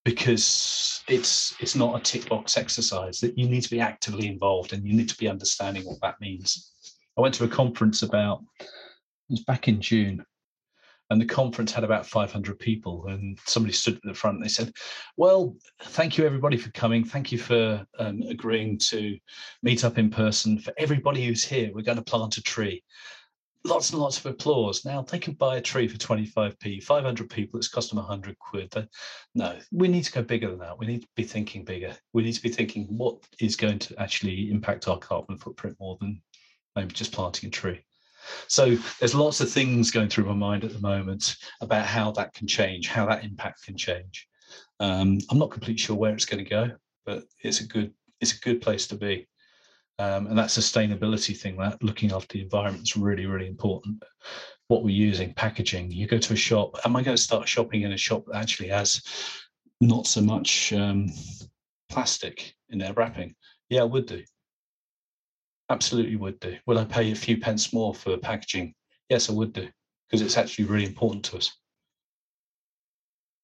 because 0.05 1.03
it's 1.07 1.55
it's 1.59 1.75
not 1.75 1.99
a 1.99 2.03
tick 2.03 2.29
box 2.29 2.57
exercise 2.57 3.19
that 3.19 3.37
you 3.37 3.49
need 3.49 3.61
to 3.61 3.69
be 3.69 3.81
actively 3.81 4.27
involved 4.27 4.71
and 4.71 4.85
you 4.85 4.93
need 4.93 5.09
to 5.09 5.17
be 5.17 5.27
understanding 5.27 5.83
what 5.83 5.99
that 6.01 6.21
means 6.21 6.71
i 7.17 7.21
went 7.21 7.33
to 7.33 7.43
a 7.43 7.47
conference 7.47 8.03
about 8.03 8.43
it 8.59 8.67
was 9.29 9.43
back 9.43 9.67
in 9.67 9.81
june 9.81 10.23
and 11.09 11.21
the 11.21 11.25
conference 11.25 11.71
had 11.71 11.83
about 11.83 12.05
500 12.05 12.57
people 12.57 13.05
and 13.07 13.37
somebody 13.45 13.73
stood 13.73 13.95
at 13.95 14.01
the 14.03 14.13
front 14.13 14.37
and 14.37 14.43
they 14.43 14.49
said 14.49 14.71
well 15.17 15.55
thank 15.83 16.17
you 16.17 16.25
everybody 16.25 16.57
for 16.57 16.71
coming 16.71 17.03
thank 17.03 17.31
you 17.31 17.37
for 17.37 17.85
um, 17.99 18.21
agreeing 18.29 18.77
to 18.77 19.17
meet 19.63 19.83
up 19.83 19.97
in 19.97 20.09
person 20.09 20.57
for 20.59 20.73
everybody 20.77 21.25
who's 21.25 21.43
here 21.43 21.71
we're 21.73 21.81
going 21.81 21.97
to 21.97 22.03
plant 22.03 22.37
a 22.37 22.41
tree 22.41 22.83
lots 23.65 23.89
and 23.89 23.99
lots 23.99 24.19
of 24.19 24.25
applause. 24.27 24.85
Now 24.85 25.01
they 25.01 25.19
can 25.19 25.33
buy 25.33 25.57
a 25.57 25.61
tree 25.61 25.87
for 25.87 25.97
25p, 25.97 26.83
500 26.83 27.29
people, 27.29 27.57
it's 27.57 27.67
cost 27.67 27.89
them 27.89 27.97
100 27.97 28.37
quid. 28.39 28.71
no, 29.33 29.57
we 29.71 29.87
need 29.87 30.03
to 30.03 30.11
go 30.11 30.21
bigger 30.21 30.49
than 30.49 30.59
that. 30.59 30.77
We 30.77 30.85
need 30.85 31.01
to 31.01 31.07
be 31.15 31.23
thinking 31.23 31.65
bigger. 31.65 31.95
We 32.13 32.23
need 32.23 32.33
to 32.33 32.41
be 32.41 32.49
thinking 32.49 32.85
what 32.97 33.17
is 33.39 33.55
going 33.55 33.79
to 33.79 33.99
actually 33.99 34.51
impact 34.51 34.87
our 34.87 34.99
carbon 34.99 35.37
footprint 35.37 35.77
more 35.79 35.97
than 35.99 36.21
maybe 36.75 36.93
just 36.93 37.11
planting 37.11 37.47
a 37.47 37.51
tree. 37.51 37.83
So 38.47 38.75
there's 38.99 39.15
lots 39.15 39.41
of 39.41 39.49
things 39.49 39.91
going 39.91 40.09
through 40.09 40.25
my 40.25 40.33
mind 40.33 40.63
at 40.63 40.73
the 40.73 40.79
moment 40.79 41.35
about 41.61 41.85
how 41.85 42.11
that 42.11 42.33
can 42.33 42.47
change, 42.47 42.87
how 42.87 43.05
that 43.07 43.23
impact 43.23 43.63
can 43.63 43.77
change. 43.77 44.27
Um, 44.79 45.19
I'm 45.29 45.39
not 45.39 45.51
completely 45.51 45.79
sure 45.79 45.95
where 45.95 46.13
it's 46.13 46.25
going 46.25 46.43
to 46.43 46.49
go, 46.49 46.71
but 47.05 47.23
it's 47.41 47.61
a 47.61 47.67
good 47.67 47.93
it's 48.21 48.35
a 48.35 48.39
good 48.39 48.61
place 48.61 48.87
to 48.87 48.95
be. 48.95 49.27
Um, 49.97 50.27
and 50.27 50.37
that 50.37 50.47
sustainability 50.47 51.37
thing, 51.37 51.57
that 51.57 51.81
looking 51.81 52.11
after 52.11 52.33
the 52.33 52.43
environment 52.43 52.83
is 52.83 52.97
really, 52.97 53.25
really 53.25 53.47
important. 53.47 54.03
What 54.67 54.83
we're 54.83 54.95
using, 54.95 55.33
packaging. 55.33 55.91
You 55.91 56.07
go 56.07 56.17
to 56.17 56.33
a 56.33 56.37
shop. 56.37 56.77
Am 56.85 56.95
I 56.95 57.03
going 57.03 57.15
to 57.15 57.21
start 57.21 57.47
shopping 57.47 57.83
in 57.83 57.93
a 57.93 57.97
shop 57.97 58.25
that 58.27 58.37
actually 58.37 58.69
has 58.69 59.01
not 59.79 60.07
so 60.07 60.21
much 60.21 60.73
um, 60.73 61.09
plastic 61.89 62.55
in 62.69 62.79
their 62.79 62.93
wrapping? 62.93 63.35
Yeah, 63.69 63.81
I 63.81 63.85
would 63.85 64.05
do. 64.05 64.23
Absolutely 65.69 66.15
would 66.15 66.39
do. 66.39 66.57
Will 66.67 66.77
I 66.77 66.85
pay 66.85 67.11
a 67.11 67.15
few 67.15 67.37
pence 67.39 67.73
more 67.73 67.93
for 67.93 68.17
packaging? 68.17 68.73
Yes, 69.09 69.29
I 69.29 69.33
would 69.33 69.53
do 69.53 69.67
because 70.07 70.21
it's 70.21 70.37
actually 70.37 70.65
really 70.65 70.85
important 70.85 71.25
to 71.25 71.37
us. 71.37 71.51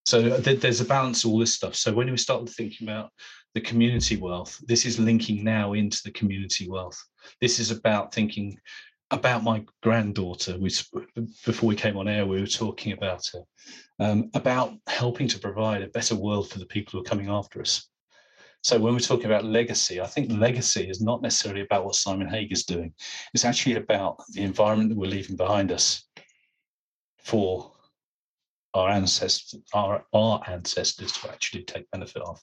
So 0.06 0.22
there's 0.22 0.82
a 0.82 0.86
balance 0.86 1.24
of 1.24 1.32
all 1.32 1.40
this 1.40 1.54
stuff. 1.54 1.76
So 1.76 1.94
when 1.94 2.10
we 2.10 2.18
start 2.18 2.48
thinking 2.50 2.88
about 2.88 3.12
the 3.54 3.62
community 3.62 4.18
wealth. 4.18 4.60
This 4.66 4.86
is 4.86 5.00
linking 5.00 5.44
now 5.44 5.74
into 5.74 6.02
the 6.04 6.12
community 6.12 6.70
wealth. 6.70 7.02
This 7.40 7.60
is 7.60 7.72
about 7.72 8.14
thinking 8.14 8.58
about 9.12 9.44
my 9.44 9.66
granddaughter. 9.84 10.58
We, 10.58 10.72
before 11.46 11.68
we 11.68 11.76
came 11.76 11.98
on 11.98 12.08
air, 12.08 12.26
we 12.26 12.40
were 12.40 12.48
talking 12.48 12.94
about 12.94 13.30
it, 13.34 13.44
um, 14.00 14.30
about 14.34 14.74
helping 14.88 15.28
to 15.30 15.40
provide 15.40 15.82
a 15.82 15.88
better 15.88 16.16
world 16.16 16.50
for 16.50 16.60
the 16.60 16.66
people 16.66 16.92
who 16.94 17.00
are 17.00 17.10
coming 17.10 17.30
after 17.30 17.60
us. 17.60 17.90
So 18.64 18.80
when 18.80 18.94
we're 18.94 19.00
talking 19.00 19.26
about 19.26 19.44
legacy, 19.44 20.00
I 20.00 20.06
think 20.06 20.32
legacy 20.32 20.88
is 20.88 21.02
not 21.02 21.22
necessarily 21.22 21.62
about 21.62 21.84
what 21.84 21.96
Simon 21.96 22.28
Hague 22.28 22.52
is 22.52 22.64
doing. 22.64 22.94
It's 23.34 23.46
actually 23.46 23.76
about 23.76 24.24
the 24.34 24.44
environment 24.44 24.90
that 24.90 24.98
we're 24.98 25.10
leaving 25.10 25.36
behind 25.36 25.72
us 25.72 26.04
for 27.18 27.72
our 28.74 28.90
ancestors, 28.90 29.60
our, 29.74 30.06
our 30.14 30.42
ancestors 30.48 31.12
to 31.14 31.32
actually 31.32 31.64
take 31.64 31.90
benefit 31.92 32.22
of. 32.22 32.40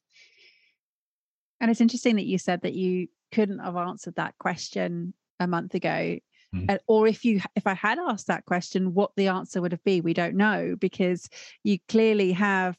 And 1.60 1.70
it's 1.70 1.80
interesting 1.80 2.16
that 2.16 2.26
you 2.26 2.38
said 2.38 2.62
that 2.62 2.74
you 2.74 3.08
couldn't 3.32 3.60
have 3.60 3.76
answered 3.76 4.16
that 4.16 4.34
question 4.38 5.14
a 5.38 5.46
month 5.46 5.74
ago. 5.74 6.18
Mm. 6.54 6.78
or 6.86 7.06
if 7.06 7.26
you 7.26 7.42
if 7.56 7.66
i 7.66 7.74
had 7.74 7.98
asked 7.98 8.28
that 8.28 8.46
question 8.46 8.94
what 8.94 9.10
the 9.16 9.28
answer 9.28 9.60
would 9.60 9.72
have 9.72 9.84
been 9.84 10.02
we 10.02 10.14
don't 10.14 10.34
know 10.34 10.76
because 10.80 11.28
you 11.62 11.76
clearly 11.90 12.32
have 12.32 12.78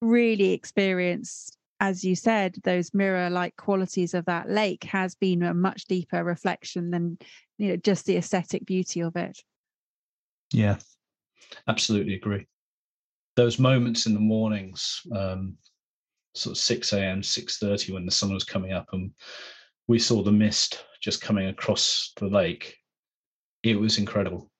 really 0.00 0.52
experienced 0.52 1.56
as 1.80 2.04
you 2.04 2.14
said 2.14 2.56
those 2.62 2.94
mirror 2.94 3.30
like 3.30 3.56
qualities 3.56 4.14
of 4.14 4.24
that 4.26 4.48
lake 4.48 4.84
has 4.84 5.14
been 5.14 5.42
a 5.42 5.54
much 5.54 5.86
deeper 5.86 6.22
reflection 6.22 6.90
than 6.90 7.18
you 7.58 7.68
know 7.68 7.76
just 7.76 8.06
the 8.06 8.16
aesthetic 8.16 8.64
beauty 8.64 9.00
of 9.00 9.16
it. 9.16 9.38
Yeah 10.52 10.76
absolutely 11.68 12.14
agree. 12.14 12.46
Those 13.36 13.58
moments 13.58 14.06
in 14.06 14.14
the 14.14 14.20
mornings 14.20 15.00
um, 15.14 15.56
sort 16.34 16.52
of 16.52 16.58
6 16.58 16.92
a.m 16.92 17.22
6.30 17.22 17.92
when 17.92 18.06
the 18.06 18.12
sun 18.12 18.32
was 18.32 18.44
coming 18.44 18.72
up 18.72 18.86
and 18.92 19.10
we 19.88 19.98
saw 19.98 20.22
the 20.22 20.32
mist 20.32 20.84
just 21.00 21.20
coming 21.20 21.48
across 21.48 22.12
the 22.16 22.26
lake 22.26 22.76
it 23.62 23.78
was 23.78 23.98
incredible. 23.98 24.50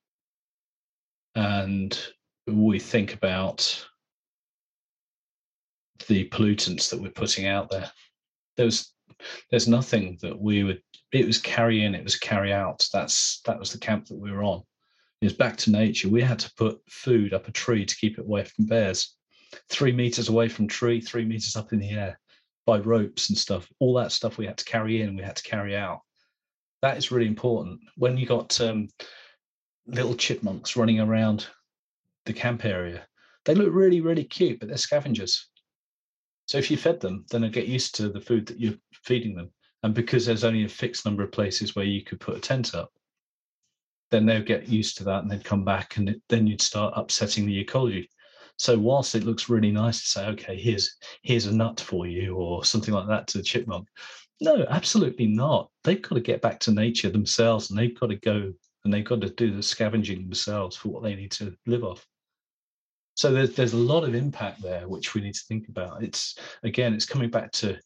And 1.34 1.98
we 2.46 2.78
think 2.78 3.14
about 3.14 3.86
the 6.06 6.28
pollutants 6.28 6.90
that 6.90 7.00
we're 7.00 7.10
putting 7.10 7.46
out 7.46 7.70
there 7.70 7.90
there's 8.56 8.92
there's 9.50 9.68
nothing 9.68 10.18
that 10.22 10.38
we 10.38 10.64
would 10.64 10.80
it 11.12 11.26
was 11.26 11.38
carry 11.38 11.84
in 11.84 11.94
it 11.94 12.04
was 12.04 12.16
carry 12.16 12.52
out 12.52 12.86
that's 12.92 13.40
that 13.46 13.58
was 13.58 13.72
the 13.72 13.78
camp 13.78 14.06
that 14.06 14.18
we 14.18 14.30
were 14.30 14.42
on 14.42 14.62
it 15.20 15.26
was 15.26 15.34
back 15.34 15.56
to 15.56 15.70
nature 15.70 16.08
we 16.08 16.22
had 16.22 16.38
to 16.38 16.52
put 16.56 16.80
food 16.88 17.34
up 17.34 17.48
a 17.48 17.52
tree 17.52 17.84
to 17.84 17.96
keep 17.96 18.18
it 18.18 18.24
away 18.24 18.44
from 18.44 18.66
bears 18.66 19.16
three 19.68 19.92
meters 19.92 20.28
away 20.28 20.48
from 20.48 20.68
tree, 20.68 21.00
three 21.00 21.24
meters 21.24 21.56
up 21.56 21.72
in 21.72 21.78
the 21.78 21.90
air 21.90 22.18
by 22.66 22.78
ropes 22.78 23.28
and 23.28 23.38
stuff. 23.38 23.68
All 23.78 23.94
that 23.94 24.12
stuff 24.12 24.38
we 24.38 24.46
had 24.46 24.58
to 24.58 24.64
carry 24.64 25.02
in, 25.02 25.16
we 25.16 25.22
had 25.22 25.36
to 25.36 25.42
carry 25.42 25.76
out. 25.76 26.00
That 26.82 26.96
is 26.96 27.10
really 27.10 27.26
important. 27.26 27.80
When 27.96 28.16
you 28.16 28.26
got 28.26 28.60
um, 28.60 28.88
little 29.86 30.14
chipmunks 30.14 30.76
running 30.76 31.00
around 31.00 31.46
the 32.26 32.32
camp 32.32 32.64
area, 32.64 33.06
they 33.44 33.54
look 33.54 33.72
really, 33.72 34.00
really 34.00 34.24
cute, 34.24 34.60
but 34.60 34.68
they're 34.68 34.78
scavengers. 34.78 35.48
So 36.50 36.58
if 36.58 36.68
you 36.68 36.76
fed 36.76 36.98
them, 36.98 37.24
then 37.30 37.42
they'd 37.42 37.52
get 37.52 37.68
used 37.68 37.94
to 37.94 38.08
the 38.08 38.20
food 38.20 38.44
that 38.46 38.58
you're 38.58 38.74
feeding 39.04 39.36
them. 39.36 39.52
And 39.84 39.94
because 39.94 40.26
there's 40.26 40.42
only 40.42 40.64
a 40.64 40.68
fixed 40.68 41.04
number 41.04 41.22
of 41.22 41.30
places 41.30 41.76
where 41.76 41.84
you 41.84 42.02
could 42.02 42.18
put 42.18 42.36
a 42.36 42.40
tent 42.40 42.74
up, 42.74 42.92
then 44.10 44.26
they'll 44.26 44.42
get 44.42 44.68
used 44.68 44.96
to 44.96 45.04
that 45.04 45.22
and 45.22 45.30
they'd 45.30 45.44
come 45.44 45.64
back 45.64 45.96
and 45.96 46.08
it, 46.08 46.20
then 46.28 46.48
you'd 46.48 46.60
start 46.60 46.94
upsetting 46.96 47.46
the 47.46 47.56
ecology. 47.56 48.10
So 48.56 48.76
whilst 48.76 49.14
it 49.14 49.22
looks 49.22 49.48
really 49.48 49.70
nice 49.70 50.00
to 50.00 50.08
say, 50.08 50.26
okay, 50.26 50.56
here's 50.56 50.96
here's 51.22 51.46
a 51.46 51.54
nut 51.54 51.78
for 51.78 52.08
you 52.08 52.34
or 52.34 52.64
something 52.64 52.94
like 52.94 53.06
that 53.06 53.28
to 53.28 53.38
the 53.38 53.44
chipmunk, 53.44 53.86
no, 54.40 54.66
absolutely 54.70 55.28
not. 55.28 55.70
They've 55.84 56.02
got 56.02 56.16
to 56.16 56.20
get 56.20 56.42
back 56.42 56.58
to 56.60 56.72
nature 56.72 57.10
themselves 57.10 57.70
and 57.70 57.78
they've 57.78 57.98
got 58.00 58.08
to 58.08 58.16
go 58.16 58.52
and 58.84 58.92
they've 58.92 59.04
got 59.04 59.20
to 59.20 59.30
do 59.30 59.54
the 59.54 59.62
scavenging 59.62 60.22
themselves 60.22 60.74
for 60.74 60.88
what 60.88 61.04
they 61.04 61.14
need 61.14 61.30
to 61.30 61.54
live 61.66 61.84
off. 61.84 62.04
So 63.20 63.30
there's 63.30 63.54
there's 63.54 63.74
a 63.74 63.76
lot 63.76 64.04
of 64.04 64.14
impact 64.14 64.62
there 64.62 64.88
which 64.88 65.12
we 65.12 65.20
need 65.20 65.34
to 65.34 65.44
think 65.46 65.68
about. 65.68 66.02
It's 66.02 66.38
again, 66.62 66.94
it's 66.94 67.04
coming 67.04 67.28
back 67.28 67.52
to 67.52 67.78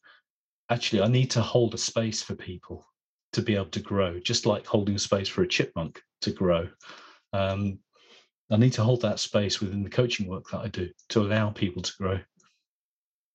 actually 0.71 1.03
I 1.03 1.09
need 1.09 1.29
to 1.33 1.41
hold 1.41 1.75
a 1.75 1.79
space 1.79 2.23
for 2.23 2.37
people 2.37 2.87
to 3.33 3.43
be 3.43 3.57
able 3.57 3.65
to 3.71 3.81
grow, 3.81 4.21
just 4.21 4.47
like 4.47 4.65
holding 4.65 4.97
space 4.97 5.27
for 5.27 5.43
a 5.43 5.49
chipmunk 5.49 6.01
to 6.21 6.31
grow. 6.31 6.69
Um, 7.33 7.81
I 8.49 8.59
need 8.59 8.75
to 8.75 8.85
hold 8.85 9.03
that 9.03 9.19
space 9.19 9.59
within 9.59 9.83
the 9.83 9.91
coaching 9.91 10.29
work 10.29 10.45
that 10.53 10.61
I 10.61 10.69
do 10.69 10.89
to 11.09 11.23
allow 11.23 11.51
people 11.51 11.83
to 11.83 11.93
grow. 11.99 12.21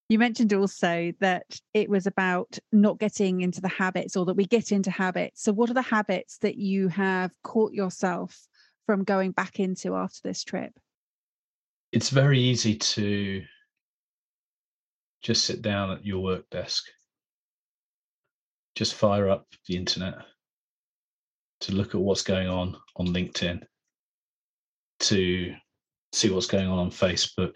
You 0.07 0.19
mentioned 0.19 0.53
also 0.53 1.11
that 1.19 1.59
it 1.73 1.89
was 1.89 2.07
about 2.07 2.57
not 2.71 2.97
getting 2.97 3.41
into 3.41 3.59
the 3.59 3.67
habits 3.67 4.15
or 4.15 4.25
that 4.27 4.37
we 4.37 4.45
get 4.45 4.71
into 4.71 4.89
habits. 4.89 5.43
So, 5.43 5.51
what 5.51 5.69
are 5.69 5.73
the 5.73 5.81
habits 5.81 6.37
that 6.37 6.55
you 6.55 6.87
have 6.87 7.31
caught 7.43 7.73
yourself 7.73 8.47
from 8.85 9.03
going 9.03 9.31
back 9.31 9.59
into 9.59 9.95
after 9.95 10.21
this 10.23 10.45
trip? 10.45 10.71
It's 11.91 12.09
very 12.09 12.39
easy 12.39 12.75
to 12.75 13.43
just 15.23 15.45
sit 15.45 15.61
down 15.61 15.91
at 15.91 16.05
your 16.05 16.21
work 16.21 16.49
desk, 16.49 16.85
just 18.75 18.93
fire 18.93 19.29
up 19.29 19.47
the 19.67 19.75
internet 19.75 20.15
to 21.61 21.73
look 21.73 21.95
at 21.95 22.01
what's 22.01 22.21
going 22.21 22.47
on 22.47 22.77
on 22.95 23.07
LinkedIn 23.07 23.61
to 24.99 25.55
see 26.13 26.29
what's 26.29 26.47
going 26.47 26.67
on 26.67 26.79
on 26.79 26.91
Facebook. 26.91 27.55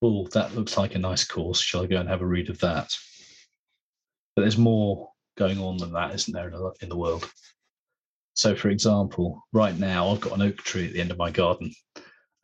Oh, 0.00 0.26
that 0.28 0.54
looks 0.54 0.76
like 0.76 0.94
a 0.94 0.98
nice 0.98 1.24
course. 1.24 1.60
Shall 1.60 1.82
I 1.82 1.86
go 1.86 1.98
and 1.98 2.08
have 2.08 2.22
a 2.22 2.26
read 2.26 2.50
of 2.50 2.58
that? 2.60 2.94
But 4.34 4.42
there's 4.42 4.58
more 4.58 5.10
going 5.36 5.58
on 5.58 5.76
than 5.76 5.92
that, 5.92 6.14
isn't 6.14 6.32
there, 6.32 6.52
in 6.80 6.88
the 6.88 6.96
world? 6.96 7.30
So, 8.34 8.54
for 8.54 8.70
example, 8.70 9.42
right 9.52 9.78
now 9.78 10.08
I've 10.08 10.20
got 10.20 10.32
an 10.34 10.42
oak 10.42 10.56
tree 10.58 10.86
at 10.86 10.92
the 10.94 11.00
end 11.00 11.10
of 11.10 11.18
my 11.18 11.30
garden, 11.30 11.72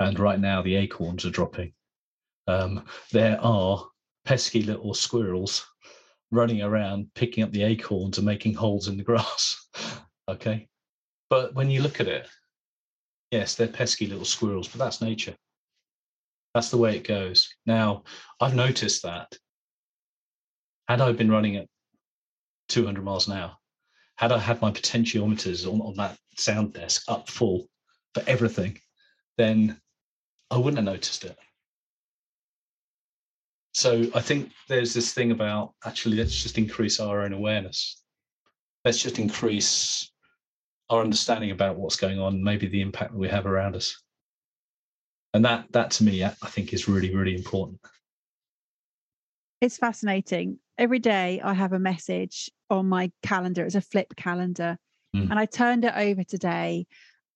and 0.00 0.18
right 0.18 0.40
now 0.40 0.62
the 0.62 0.76
acorns 0.76 1.24
are 1.24 1.30
dropping. 1.30 1.72
Um, 2.46 2.84
there 3.12 3.40
are 3.42 3.84
pesky 4.24 4.62
little 4.62 4.94
squirrels 4.94 5.66
running 6.30 6.62
around 6.62 7.08
picking 7.14 7.42
up 7.42 7.52
the 7.52 7.62
acorns 7.62 8.18
and 8.18 8.26
making 8.26 8.54
holes 8.54 8.88
in 8.88 8.96
the 8.96 9.02
grass. 9.02 9.68
okay. 10.28 10.68
But 11.30 11.54
when 11.54 11.70
you 11.70 11.82
look 11.82 12.00
at 12.00 12.08
it, 12.08 12.28
yes, 13.30 13.54
they're 13.54 13.68
pesky 13.68 14.06
little 14.06 14.24
squirrels, 14.24 14.68
but 14.68 14.78
that's 14.78 15.00
nature. 15.00 15.34
That's 16.54 16.70
the 16.70 16.78
way 16.78 16.96
it 16.96 17.06
goes. 17.06 17.48
Now, 17.66 18.04
I've 18.40 18.54
noticed 18.54 19.02
that. 19.02 19.32
Had 20.88 21.02
I 21.02 21.12
been 21.12 21.30
running 21.30 21.56
at 21.56 21.68
200 22.70 23.04
miles 23.04 23.28
an 23.28 23.36
hour, 23.36 23.54
had 24.16 24.32
I 24.32 24.38
had 24.38 24.60
my 24.62 24.70
potentiometers 24.70 25.66
on, 25.66 25.80
on 25.80 25.94
that 25.96 26.18
sound 26.36 26.72
desk 26.72 27.02
up 27.08 27.28
full 27.28 27.68
for 28.14 28.22
everything, 28.26 28.78
then 29.36 29.78
I 30.50 30.56
wouldn't 30.56 30.76
have 30.76 30.84
noticed 30.84 31.24
it. 31.24 31.36
So 33.74 34.06
I 34.14 34.20
think 34.20 34.50
there's 34.68 34.94
this 34.94 35.12
thing 35.12 35.30
about 35.30 35.74
actually 35.84 36.16
let's 36.16 36.42
just 36.42 36.58
increase 36.58 36.98
our 37.00 37.22
own 37.22 37.32
awareness. 37.32 38.02
Let's 38.84 39.02
just 39.02 39.18
increase 39.18 40.10
our 40.90 41.02
understanding 41.02 41.50
about 41.50 41.76
what's 41.76 41.96
going 41.96 42.18
on, 42.18 42.42
maybe 42.42 42.66
the 42.66 42.80
impact 42.80 43.12
that 43.12 43.18
we 43.18 43.28
have 43.28 43.46
around 43.46 43.76
us. 43.76 44.02
And 45.34 45.44
that 45.44 45.70
that 45.72 45.90
to 45.92 46.04
me 46.04 46.24
I 46.24 46.30
think 46.46 46.72
is 46.72 46.88
really, 46.88 47.14
really 47.14 47.34
important. 47.34 47.78
It's 49.60 49.76
fascinating. 49.76 50.58
Every 50.78 50.98
day 50.98 51.40
I 51.42 51.52
have 51.52 51.72
a 51.72 51.78
message 51.78 52.50
on 52.70 52.88
my 52.88 53.12
calendar. 53.22 53.64
It's 53.64 53.74
a 53.74 53.80
flip 53.80 54.14
calendar. 54.16 54.78
Mm. 55.14 55.30
And 55.30 55.38
I 55.38 55.46
turned 55.46 55.84
it 55.84 55.94
over 55.96 56.24
today 56.24 56.86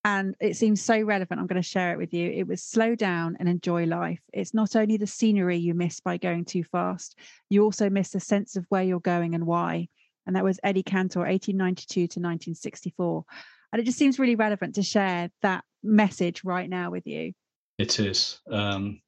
and 0.04 0.34
it 0.40 0.56
seems 0.56 0.82
so 0.82 1.00
relevant. 1.00 1.40
I'm 1.40 1.46
going 1.46 1.62
to 1.62 1.68
share 1.68 1.92
it 1.92 1.98
with 1.98 2.12
you. 2.12 2.28
It 2.28 2.48
was 2.48 2.62
slow 2.62 2.94
down 2.96 3.36
and 3.38 3.48
enjoy 3.48 3.84
life. 3.84 4.20
It's 4.32 4.52
not 4.52 4.74
only 4.74 4.96
the 4.96 5.06
scenery 5.06 5.58
you 5.58 5.74
miss 5.74 6.00
by 6.00 6.16
going 6.16 6.44
too 6.44 6.64
fast, 6.64 7.16
you 7.50 7.62
also 7.62 7.88
miss 7.88 8.10
the 8.10 8.20
sense 8.20 8.56
of 8.56 8.66
where 8.68 8.82
you're 8.82 9.00
going 9.00 9.34
and 9.34 9.46
why. 9.46 9.88
And 10.26 10.34
that 10.34 10.44
was 10.44 10.58
Eddie 10.64 10.82
Cantor, 10.82 11.20
1892 11.20 11.94
to 11.94 12.20
1964. 12.20 13.24
And 13.72 13.80
it 13.80 13.84
just 13.84 13.98
seems 13.98 14.18
really 14.18 14.34
relevant 14.34 14.74
to 14.74 14.82
share 14.82 15.30
that 15.42 15.64
message 15.84 16.42
right 16.44 16.68
now 16.68 16.90
with 16.90 17.06
you. 17.06 17.32
It 17.78 18.00
is. 18.00 18.40
Um, 18.50 19.00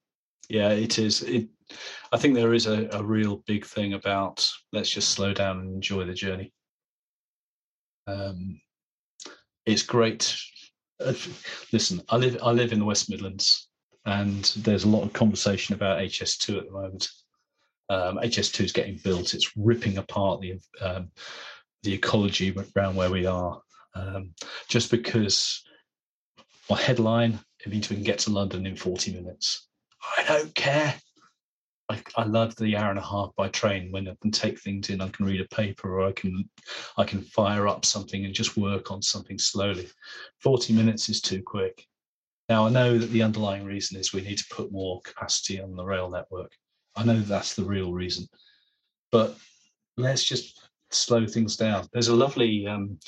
yeah, 0.48 0.70
it 0.70 0.98
is. 0.98 1.22
It, 1.22 1.48
I 2.12 2.18
think 2.18 2.34
there 2.34 2.54
is 2.54 2.66
a, 2.66 2.88
a 2.92 3.02
real 3.02 3.42
big 3.46 3.66
thing 3.66 3.94
about 3.94 4.48
let's 4.72 4.90
just 4.90 5.10
slow 5.10 5.32
down 5.32 5.58
and 5.58 5.74
enjoy 5.74 6.04
the 6.04 6.14
journey. 6.14 6.52
Um, 8.06 8.60
it's 9.66 9.82
great 9.82 10.36
listen, 11.72 12.02
I 12.08 12.16
live 12.16 12.38
I 12.42 12.50
live 12.52 12.72
in 12.72 12.78
the 12.78 12.84
West 12.84 13.10
Midlands, 13.10 13.68
and 14.04 14.44
there's 14.56 14.84
a 14.84 14.88
lot 14.88 15.02
of 15.02 15.12
conversation 15.12 15.74
about 15.74 16.00
HS2 16.00 16.58
at 16.58 16.66
the 16.66 16.72
moment. 16.72 17.08
Um, 17.90 18.18
HS2 18.18 18.64
is 18.64 18.72
getting 18.72 19.00
built; 19.02 19.34
it's 19.34 19.56
ripping 19.56 19.98
apart 19.98 20.40
the 20.40 20.58
um, 20.80 21.10
the 21.82 21.92
ecology 21.92 22.54
around 22.76 22.96
where 22.96 23.10
we 23.10 23.26
are. 23.26 23.60
Um, 23.94 24.34
just 24.68 24.90
because 24.90 25.62
my 26.68 26.80
headline 26.80 27.38
it 27.64 27.70
means 27.70 27.88
we 27.88 27.96
can 27.96 28.04
get 28.04 28.18
to 28.20 28.30
London 28.30 28.66
in 28.66 28.76
40 28.76 29.12
minutes. 29.12 29.68
I 30.18 30.24
don't 30.24 30.54
care. 30.54 30.94
I, 31.90 32.02
I 32.16 32.24
love 32.24 32.56
the 32.56 32.76
hour 32.76 32.90
and 32.90 32.98
a 32.98 33.02
half 33.02 33.30
by 33.36 33.48
train 33.48 33.92
when 33.92 34.08
I 34.08 34.16
can 34.22 34.30
take 34.30 34.58
things 34.58 34.88
in. 34.88 35.00
I 35.00 35.08
can 35.08 35.26
read 35.26 35.40
a 35.40 35.54
paper, 35.54 36.00
or 36.00 36.06
I 36.08 36.12
can, 36.12 36.48
I 36.96 37.04
can 37.04 37.20
fire 37.20 37.68
up 37.68 37.84
something 37.84 38.24
and 38.24 38.34
just 38.34 38.56
work 38.56 38.90
on 38.90 39.02
something 39.02 39.38
slowly. 39.38 39.88
Forty 40.40 40.72
minutes 40.72 41.08
is 41.08 41.20
too 41.20 41.42
quick. 41.42 41.86
Now 42.48 42.66
I 42.66 42.70
know 42.70 42.98
that 42.98 43.10
the 43.10 43.22
underlying 43.22 43.64
reason 43.64 43.98
is 43.98 44.12
we 44.12 44.22
need 44.22 44.38
to 44.38 44.54
put 44.54 44.72
more 44.72 45.00
capacity 45.02 45.60
on 45.60 45.76
the 45.76 45.84
rail 45.84 46.10
network. 46.10 46.52
I 46.96 47.04
know 47.04 47.20
that's 47.20 47.54
the 47.54 47.64
real 47.64 47.92
reason, 47.92 48.26
but 49.12 49.36
let's 49.96 50.24
just 50.24 50.68
slow 50.90 51.26
things 51.26 51.56
down. 51.56 51.86
There's 51.92 52.08
a 52.08 52.14
lovely 52.14 52.66
um, 52.66 52.98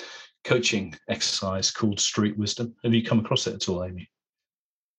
coaching 0.45 0.95
exercise 1.09 1.71
called 1.71 2.01
Street 2.01 2.37
Wisdom. 2.37 2.75
Have 2.83 2.95
you 2.95 3.05
come 3.05 3.21
across 3.21 3.47
it 3.47 3.55
at 3.55 3.69
all, 3.69 3.85
Amy? 3.85 4.09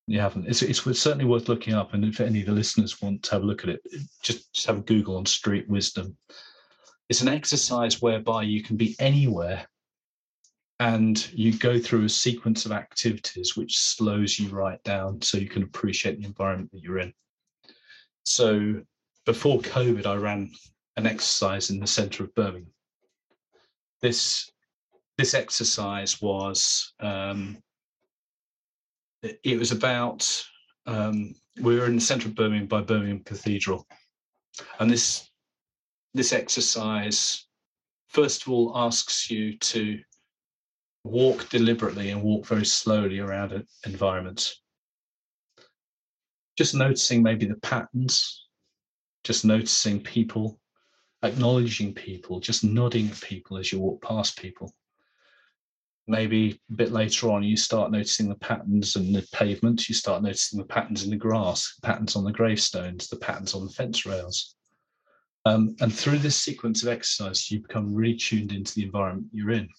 You 0.08 0.20
haven't, 0.22 0.48
it's, 0.48 0.62
it's 0.62 0.82
certainly 1.00 1.26
worth 1.26 1.50
looking 1.50 1.74
up. 1.74 1.94
And 1.94 2.06
if 2.06 2.22
any 2.22 2.40
of 2.40 2.48
the 2.48 2.54
listeners 2.54 3.02
want 3.02 3.24
to 3.24 3.32
have 3.32 3.44
a 3.44 3.46
look 3.46 3.64
at 3.64 3.70
it, 3.70 3.82
just, 4.24 4.54
just 4.54 4.66
have 4.66 4.78
a 4.78 4.82
Google 4.82 5.18
on 5.18 5.26
street 5.26 5.68
wisdom. 5.70 6.18
It's 7.10 7.22
an 7.22 7.28
exercise 7.28 8.02
whereby 8.02 8.44
you 8.44 8.64
can 8.64 8.78
be 8.78 8.96
anywhere 9.00 9.68
and 10.80 11.30
you 11.34 11.58
go 11.58 11.80
through 11.80 12.06
a 12.06 12.10
sequence 12.10 12.66
of 12.66 12.72
activities 12.72 13.58
which 13.58 13.80
slows 13.80 14.40
you 14.40 14.50
right 14.50 14.82
down 14.84 15.22
so 15.22 15.38
you 15.38 15.50
can 15.50 15.64
appreciate 15.64 16.20
the 16.20 16.26
environment 16.26 16.72
that 16.72 16.82
you're 16.82 17.00
in. 17.00 17.14
So 18.26 18.82
before 19.26 19.60
COVID, 19.60 20.06
I 20.06 20.16
ran 20.16 20.52
an 20.96 21.06
exercise 21.06 21.70
in 21.70 21.80
the 21.80 21.88
centre 21.88 22.24
of 22.24 22.34
Birmingham. 22.36 22.74
This 24.02 24.52
this 25.18 25.34
exercise 25.34 26.22
was 26.22 26.94
um, 27.00 27.58
it 29.22 29.60
was 29.60 29.72
about 29.72 30.46
um, 30.86 31.34
we 31.62 31.78
were 31.78 31.86
in 31.86 31.96
the 31.96 32.02
centre 32.02 32.28
of 32.28 32.36
Birmingham 32.36 32.68
by 32.68 32.82
Birmingham 32.82 33.24
Cathedral, 33.24 33.88
and 34.80 34.90
this 34.90 35.30
this 36.14 36.34
exercise 36.34 37.46
first 38.08 38.44
of 38.44 38.50
all 38.50 38.72
asks 38.76 39.30
you 39.30 39.58
to 39.58 40.00
walk 41.04 41.50
deliberately 41.50 42.10
and 42.10 42.24
walk 42.24 42.46
very 42.46 42.66
slowly 42.66 43.20
around 43.20 43.52
an 43.52 43.66
environment. 43.86 44.54
Just 46.58 46.74
noticing 46.74 47.22
maybe 47.22 47.46
the 47.46 47.58
patterns, 47.58 48.48
just 49.24 49.46
noticing 49.46 50.02
people, 50.02 50.60
acknowledging 51.24 51.94
people, 51.94 52.40
just 52.40 52.64
nodding 52.64 53.10
at 53.10 53.22
people 53.22 53.58
as 53.58 53.72
you 53.72 53.80
walk 53.80 54.02
past 54.02 54.40
people 54.42 54.74
maybe 56.08 56.60
a 56.72 56.74
bit 56.74 56.92
later 56.92 57.30
on 57.30 57.44
you 57.44 57.58
start 57.58 57.92
noticing 57.92 58.30
the 58.30 58.36
patterns 58.36 58.96
in 58.96 59.12
the 59.12 59.28
pavement 59.34 59.90
you 59.90 59.96
start 59.96 60.24
noticing 60.24 60.58
the 60.58 60.66
patterns 60.66 61.04
in 61.04 61.10
the 61.10 61.16
grass 61.16 61.78
patterns 61.84 62.16
on 62.16 62.24
the 62.24 62.32
gravestones 62.32 63.08
the 63.10 63.18
patterns 63.18 63.54
on 63.54 63.66
the 63.66 63.72
fence 63.72 64.06
rails. 64.06 64.56
Um, 65.46 65.76
and 65.80 65.94
through 65.94 66.20
this 66.20 66.42
sequence 66.42 66.84
of 66.84 66.90
exercise 66.90 67.52
you 67.52 67.62
become 67.62 67.94
really 67.94 68.16
tuned 68.16 68.52
into 68.52 68.74
the 68.74 68.84
environment 68.84 69.28
you're 69.32 69.52
in. 69.52 69.70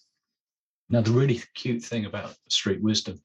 Now 0.90 1.00
the 1.00 1.10
really 1.10 1.42
cute 1.54 1.82
thing 1.82 2.04
about 2.04 2.36
street 2.48 2.82
wisdom 2.82 3.20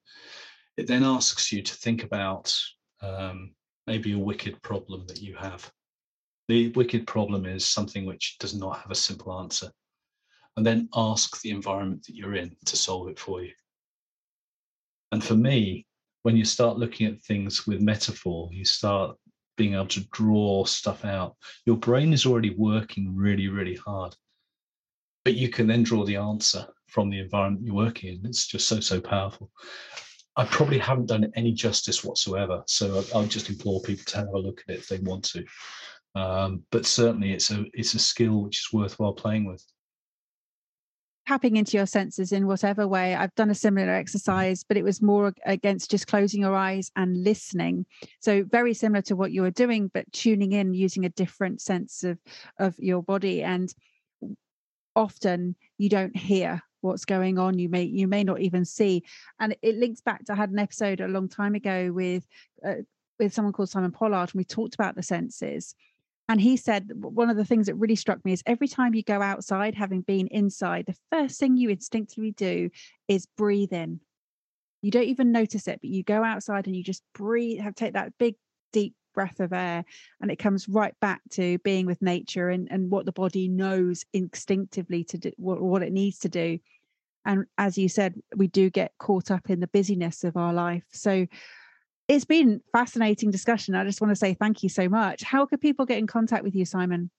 it 0.78 0.88
then 0.88 1.04
asks 1.04 1.51
you 1.51 1.62
to 1.62 1.76
think 1.76 2.04
about 2.04 2.58
um, 3.01 3.51
maybe 3.86 4.14
a 4.14 4.18
wicked 4.18 4.62
problem 4.62 5.06
that 5.08 5.22
you 5.22 5.36
have. 5.36 5.70
The 6.47 6.70
wicked 6.70 7.06
problem 7.06 7.45
is 7.45 7.66
something 7.66 8.06
which 8.06 8.38
does 8.39 8.56
not 8.56 8.80
have 8.80 8.91
a 8.91 8.95
simple 8.95 9.39
answer 9.39 9.72
and 10.58 10.66
then 10.66 10.89
ask 10.95 11.41
the 11.41 11.51
environment 11.51 12.06
that 12.06 12.16
you're 12.16 12.36
in 12.36 12.56
to 12.66 12.76
solve 12.76 13.10
it 13.10 13.20
for 13.20 13.41
you. 13.41 13.51
And 15.12 15.24
for 15.24 15.36
me, 15.36 15.86
when 16.24 16.38
you 16.38 16.45
start 16.45 16.78
looking 16.78 17.08
at 17.08 17.22
things 17.22 17.68
with 17.68 17.82
metaphor, 17.82 18.49
you 18.51 18.66
start 18.66 19.18
being 19.58 19.74
able 19.74 19.88
to 19.88 20.08
draw 20.12 20.66
stuff 20.66 21.06
out. 21.06 21.36
Your 21.66 21.78
brain 21.78 22.14
is 22.14 22.26
already 22.26 22.51
working 22.51 23.16
really, 23.16 23.47
really 23.47 23.76
hard. 23.76 24.16
But 25.26 25.36
you 25.36 25.49
can 25.49 25.68
then 25.68 25.84
draw 25.84 26.06
the 26.06 26.18
answer 26.18 26.66
from 26.88 27.10
the 27.10 27.20
environment 27.20 27.66
you're 27.66 27.76
working 27.76 28.14
in. 28.14 28.26
It's 28.26 28.47
just 28.47 28.68
so, 28.68 28.80
so 28.80 28.99
powerful. 28.99 29.51
I 30.36 30.45
probably 30.45 30.80
haven't 30.80 31.08
done 31.08 31.24
it 31.24 31.32
any 31.36 31.51
justice 31.51 32.04
whatsoever. 32.04 32.64
So 32.68 33.04
I'll 33.14 33.26
just 33.26 33.49
implore 33.49 33.82
people 33.82 34.06
to 34.06 34.18
have 34.18 34.28
a 34.30 34.39
look 34.39 34.62
at 34.68 34.76
it 34.76 34.80
if 34.80 34.88
they 34.88 34.97
want 34.99 35.24
to. 35.26 35.45
Um, 36.16 36.64
but 36.72 36.86
certainly 36.86 37.34
it's 37.34 37.49
a 37.51 37.66
it's 37.74 37.95
a 37.95 37.99
skill 37.99 38.43
which 38.43 38.60
is 38.60 38.74
worthwhile 38.74 39.14
playing 39.14 39.45
with 39.45 39.64
tapping 41.28 41.56
into 41.56 41.78
your 41.78 41.86
senses 41.86 42.32
in 42.32 42.48
whatever 42.48 42.88
way. 42.88 43.16
I've 43.16 43.36
done 43.36 43.50
a 43.50 43.56
similar 43.56 43.94
exercise, 43.94 44.64
but 44.64 44.78
it 44.78 44.84
was 44.84 45.02
more 45.02 45.34
against 45.46 45.92
just 45.92 46.08
closing 46.08 46.42
your 46.42 46.56
eyes 46.56 46.92
and 46.96 47.24
listening. 47.24 47.86
So 48.20 48.44
very 48.44 48.74
similar 48.74 49.02
to 49.04 49.16
what 49.16 49.32
you 49.32 49.42
were 49.42 49.52
doing, 49.52 49.90
but 49.94 50.12
tuning 50.12 50.52
in 50.52 50.74
using 50.74 51.06
a 51.06 51.10
different 51.10 51.62
sense 51.62 52.04
of 52.04 52.20
of 52.60 52.76
your 52.78 53.02
body. 53.02 53.42
And 53.42 53.74
often 54.96 55.56
you 55.78 55.90
don't 55.90 56.16
hear 56.16 56.62
what's 56.82 57.06
going 57.06 57.40
on. 57.40 57.58
You 57.58 57.70
may 57.70 57.84
you 57.84 58.08
may 58.08 58.24
not 58.24 58.42
even 58.42 58.66
see. 58.66 59.04
And 59.40 59.56
it 59.62 59.76
links 59.76 60.02
back 60.02 60.26
to 60.26 60.34
I 60.34 60.36
had 60.36 60.52
an 60.52 60.60
episode 60.60 61.00
a 61.00 61.08
long 61.08 61.30
time 61.30 61.56
ago 61.56 61.92
with 61.94 62.28
uh, 62.66 62.84
with 63.20 63.34
someone 63.34 63.54
called 63.54 63.70
Simon 63.70 63.92
Pollard, 63.92 64.32
and 64.32 64.40
we 64.40 64.44
talked 64.44 64.76
about 64.76 64.96
the 64.96 65.04
senses 65.04 65.76
and 66.30 66.40
he 66.40 66.56
said 66.56 66.90
one 66.94 67.30
of 67.30 67.38
the 67.38 67.46
things 67.46 67.68
that 67.68 67.76
really 67.76 67.96
struck 67.96 68.24
me 68.24 68.32
is 68.32 68.44
every 68.46 68.68
time 68.68 68.94
you 68.94 69.04
go 69.04 69.22
outside, 69.22 69.76
having 69.76 70.02
been 70.02 70.28
inside, 70.28 70.86
the 70.86 70.96
first 71.12 71.40
thing 71.40 71.58
you 71.58 71.70
instinctively 71.70 72.32
do 72.32 72.70
is 73.08 73.28
breathe 73.38 73.74
in. 73.74 74.00
You 74.82 74.92
don't 74.92 75.04
even 75.04 75.32
notice 75.32 75.68
it, 75.68 75.80
but 75.82 75.90
you 75.90 76.04
go 76.04 76.24
outside 76.24 76.68
and 76.68 76.76
you 76.76 76.84
just 76.84 77.04
breathe, 77.14 77.60
have 77.60 77.76
take 77.76 77.94
that 77.94 78.18
big, 78.18 78.36
deep 78.72 78.96
breath 79.14 79.40
of 79.40 79.54
air, 79.54 79.84
and 80.22 80.32
it 80.32 80.40
comes 80.40 80.68
right 80.68 80.94
back 81.02 81.22
to 81.32 81.58
being 81.60 81.86
with 81.86 82.02
nature 82.02 82.50
and, 82.50 82.68
and 82.72 82.90
what 82.90 83.06
the 83.06 83.12
body 83.12 83.48
knows 83.48 84.06
instinctively 84.14 85.04
to 85.06 85.18
do 85.18 85.32
what, 85.38 85.62
what 85.62 85.84
it 85.84 85.92
needs 85.92 86.20
to 86.20 86.30
do. 86.30 86.58
And 87.26 87.46
as 87.58 87.78
you 87.78 87.88
said, 87.88 88.16
we 88.36 88.48
do 88.48 88.70
get 88.70 88.92
caught 88.98 89.32
up 89.32 89.50
in 89.50 89.60
the 89.60 89.68
busyness 89.68 90.24
of 90.24 90.36
our 90.36 90.54
life. 90.54 90.84
So 90.92 91.28
it's 92.08 92.26
been 92.26 92.62
fascinating 92.72 93.32
discussion. 93.32 93.76
I 93.76 93.84
just 93.86 94.01
want 94.01 94.12
to 94.12 94.16
say 94.16 94.34
thank 94.34 94.64
you 94.64 94.70
so 94.70 94.89
much. 94.89 95.24
How 95.24 95.45
could 95.45 95.62
people 95.62 95.86
get 95.86 95.97
in 95.97 96.08
contact 96.08 96.43
with 96.43 96.56
you, 96.56 96.66
Simon? 96.66 97.10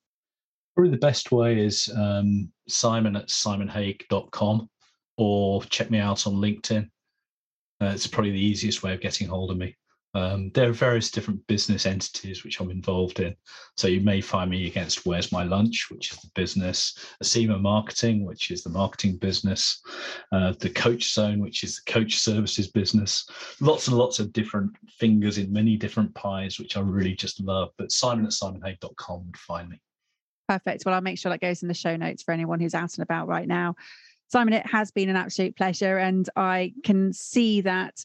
Probably 0.76 0.90
the 0.90 0.98
best 0.98 1.30
way 1.32 1.64
is 1.64 1.88
um, 1.96 2.50
simon 2.68 3.16
at 3.16 3.28
simonhague.com 3.28 4.68
or 5.16 5.62
check 5.64 5.90
me 5.90 5.98
out 5.98 6.26
on 6.26 6.34
LinkedIn. 6.34 6.88
Uh, 7.80 7.86
it's 7.86 8.06
probably 8.06 8.32
the 8.32 8.44
easiest 8.44 8.82
way 8.82 8.92
of 8.92 9.00
getting 9.00 9.28
hold 9.28 9.50
of 9.50 9.56
me. 9.56 9.76
Um, 10.14 10.50
there 10.54 10.68
are 10.68 10.72
various 10.72 11.10
different 11.10 11.44
business 11.46 11.86
entities 11.86 12.44
which 12.44 12.60
I'm 12.60 12.70
involved 12.70 13.20
in. 13.20 13.34
So 13.76 13.88
you 13.88 14.00
may 14.00 14.20
find 14.20 14.50
me 14.50 14.66
against 14.66 15.04
Where's 15.04 15.32
My 15.32 15.42
Lunch, 15.42 15.88
which 15.90 16.12
is 16.12 16.18
the 16.18 16.30
business, 16.34 16.96
Acima 17.22 17.60
Marketing, 17.60 18.24
which 18.24 18.50
is 18.50 18.62
the 18.62 18.70
marketing 18.70 19.16
business, 19.16 19.82
uh, 20.32 20.52
the 20.60 20.70
Coach 20.70 21.12
Zone, 21.12 21.40
which 21.40 21.64
is 21.64 21.80
the 21.84 21.92
coach 21.92 22.16
services 22.16 22.68
business. 22.68 23.28
Lots 23.60 23.88
and 23.88 23.96
lots 23.96 24.20
of 24.20 24.32
different 24.32 24.72
fingers 24.98 25.38
in 25.38 25.52
many 25.52 25.76
different 25.76 26.14
pies, 26.14 26.58
which 26.58 26.76
I 26.76 26.80
really 26.80 27.14
just 27.14 27.40
love. 27.40 27.70
But 27.76 27.90
Simon 27.90 28.24
at 28.24 28.32
simonhague.com 28.32 29.26
would 29.26 29.36
find 29.36 29.68
me. 29.68 29.80
Perfect. 30.48 30.84
Well, 30.84 30.94
I'll 30.94 31.00
make 31.00 31.18
sure 31.18 31.30
that 31.30 31.40
goes 31.40 31.62
in 31.62 31.68
the 31.68 31.74
show 31.74 31.96
notes 31.96 32.22
for 32.22 32.32
anyone 32.32 32.60
who's 32.60 32.74
out 32.74 32.94
and 32.94 33.02
about 33.02 33.28
right 33.28 33.48
now. 33.48 33.74
Simon, 34.28 34.54
it 34.54 34.66
has 34.66 34.90
been 34.90 35.08
an 35.08 35.16
absolute 35.16 35.56
pleasure. 35.56 35.98
And 35.98 36.28
I 36.36 36.74
can 36.84 37.12
see 37.12 37.62
that 37.62 38.04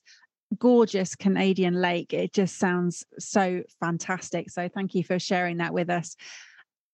gorgeous 0.58 1.16
Canadian 1.16 1.76
lake. 1.76 2.14
It 2.14 2.34
just 2.34 2.58
sounds 2.58 3.06
so 3.20 3.64
fantastic. 3.80 4.50
So 4.50 4.68
thank 4.70 4.96
you 4.96 5.04
for 5.04 5.20
sharing 5.20 5.58
that 5.58 5.74
with 5.74 5.90
us. 5.90 6.16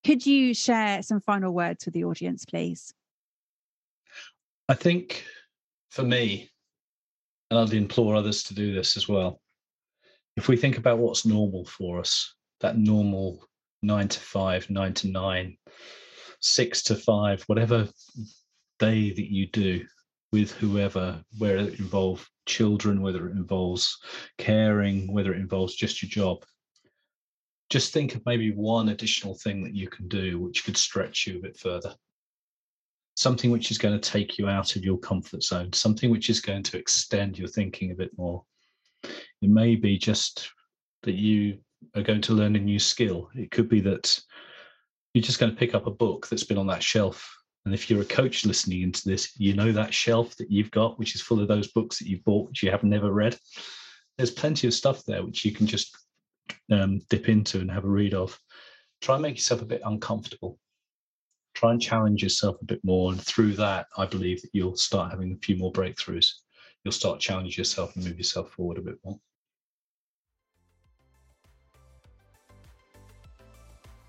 Could 0.04 0.26
you 0.26 0.54
share 0.54 1.02
some 1.02 1.20
final 1.20 1.54
words 1.54 1.86
with 1.86 1.94
the 1.94 2.04
audience, 2.04 2.46
please? 2.46 2.94
I 4.68 4.74
think 4.74 5.26
for 5.92 6.04
me, 6.04 6.50
and 7.50 7.60
I'd 7.60 7.74
implore 7.74 8.16
others 8.16 8.44
to 8.44 8.54
do 8.54 8.74
this 8.74 8.98
as 8.98 9.08
well, 9.08 9.40
if 10.36 10.48
we 10.48 10.58
think 10.58 10.78
about 10.78 11.00
what's 11.00 11.26
normal 11.26 11.66
for 11.66 12.00
us, 12.00 12.36
that 12.60 12.78
normal 12.78 13.48
nine 13.82 14.08
to 14.08 14.20
five, 14.20 14.70
nine 14.70 14.94
to 14.96 15.08
nine, 15.08 15.58
six 16.42 16.84
to 16.84 16.96
five, 16.96 17.44
whatever 17.44 17.88
day 18.80 19.12
that 19.12 19.32
you 19.32 19.48
do 19.48 19.86
with 20.32 20.52
whoever, 20.52 21.24
where 21.38 21.58
it 21.58 21.80
involves 21.80 22.28
children, 22.46 23.02
whether 23.02 23.28
it 23.28 23.36
involves 23.36 23.98
caring, 24.38 25.12
whether 25.12 25.34
it 25.34 25.40
involves 25.40 25.76
just 25.76 26.02
your 26.02 26.10
job. 26.10 26.44
Just 27.70 27.94
think 27.94 28.16
of 28.16 28.26
maybe 28.26 28.52
one 28.52 28.90
additional 28.90 29.36
thing 29.36 29.64
that 29.64 29.74
you 29.74 29.90
can 29.90 30.08
do 30.08 30.40
which 30.40 30.64
could 30.64 30.78
stretch 30.78 31.26
you 31.26 31.38
a 31.38 31.42
bit 31.42 31.58
further. 31.58 31.96
Something 33.16 33.50
which 33.50 33.72
is 33.72 33.78
going 33.78 34.00
to 34.00 34.10
take 34.12 34.38
you 34.38 34.48
out 34.48 34.76
of 34.76 34.84
your 34.84 34.98
comfort 34.98 35.42
zone, 35.42 35.74
something 35.74 36.10
which 36.10 36.30
is 36.30 36.42
going 36.42 36.64
to 36.64 36.78
extend 36.78 37.40
your 37.40 37.48
thinking 37.48 37.92
a 37.92 37.96
bit 37.96 38.12
more. 38.18 38.44
It 39.04 39.50
may 39.50 39.76
be 39.76 39.98
just 39.98 40.52
that 41.04 41.16
you 41.16 41.60
are 41.96 42.04
going 42.04 42.22
to 42.22 42.34
learn 42.34 42.56
a 42.56 42.60
new 42.60 42.80
skill. 42.80 43.30
It 43.36 43.52
could 43.52 43.70
be 43.70 43.80
that 43.82 44.20
you're 45.14 45.22
just 45.22 45.40
going 45.40 45.52
to 45.52 45.58
pick 45.58 45.74
up 45.74 45.88
a 45.88 45.92
book 45.92 46.28
that's 46.28 46.44
been 46.44 46.58
on 46.58 46.68
that 46.68 46.84
shelf 46.84 47.35
and 47.66 47.74
if 47.74 47.90
you're 47.90 48.02
a 48.02 48.06
coach 48.06 48.46
listening 48.46 48.84
into 48.84 49.08
this, 49.10 49.38
you 49.40 49.54
know 49.54 49.72
that 49.72 49.94
shelf 49.94 50.36
that 50.38 50.52
you've 50.52 50.72
got, 50.72 51.00
which 51.00 51.16
is 51.16 51.22
full 51.22 51.40
of 51.40 51.48
those 51.48 51.70
books 51.70 51.98
that 51.98 52.08
you've 52.08 52.24
bought, 52.24 52.48
which 52.48 52.62
you 52.62 52.70
have 52.70 52.84
never 52.84 53.12
read. 53.12 53.38
There's 54.18 54.32
plenty 54.32 54.68
of 54.68 54.74
stuff 54.74 55.04
there 55.06 55.26
which 55.26 55.44
you 55.44 55.52
can 55.52 55.66
just 55.66 55.98
um, 56.72 57.02
dip 57.10 57.28
into 57.28 57.60
and 57.60 57.72
have 57.72 57.84
a 57.84 57.90
read 57.90 58.14
of. 58.14 58.40
Try 59.02 59.16
and 59.16 59.24
make 59.24 59.36
yourself 59.36 59.64
a 59.64 59.66
bit 59.66 59.82
uncomfortable. 59.84 60.60
Try 61.56 61.72
and 61.72 61.82
challenge 61.82 62.22
yourself 62.22 62.58
a 62.62 62.66
bit 62.66 62.82
more. 62.84 63.12
And 63.12 63.22
through 63.22 63.54
that, 63.54 63.88
I 63.98 64.06
believe 64.06 64.42
that 64.44 64.52
you'll 64.54 64.78
start 64.78 65.12
having 65.12 65.34
a 65.34 65.46
few 65.46 65.58
more 65.58 65.72
breakthroughs. 65.72 66.28
You'll 66.84 66.92
start 66.92 67.20
challenge 67.20 67.58
yourself 67.58 67.96
and 67.96 68.06
move 68.06 68.18
yourself 68.18 68.52
forward 68.52 68.78
a 68.78 68.82
bit 68.82 69.00
more. 69.04 69.20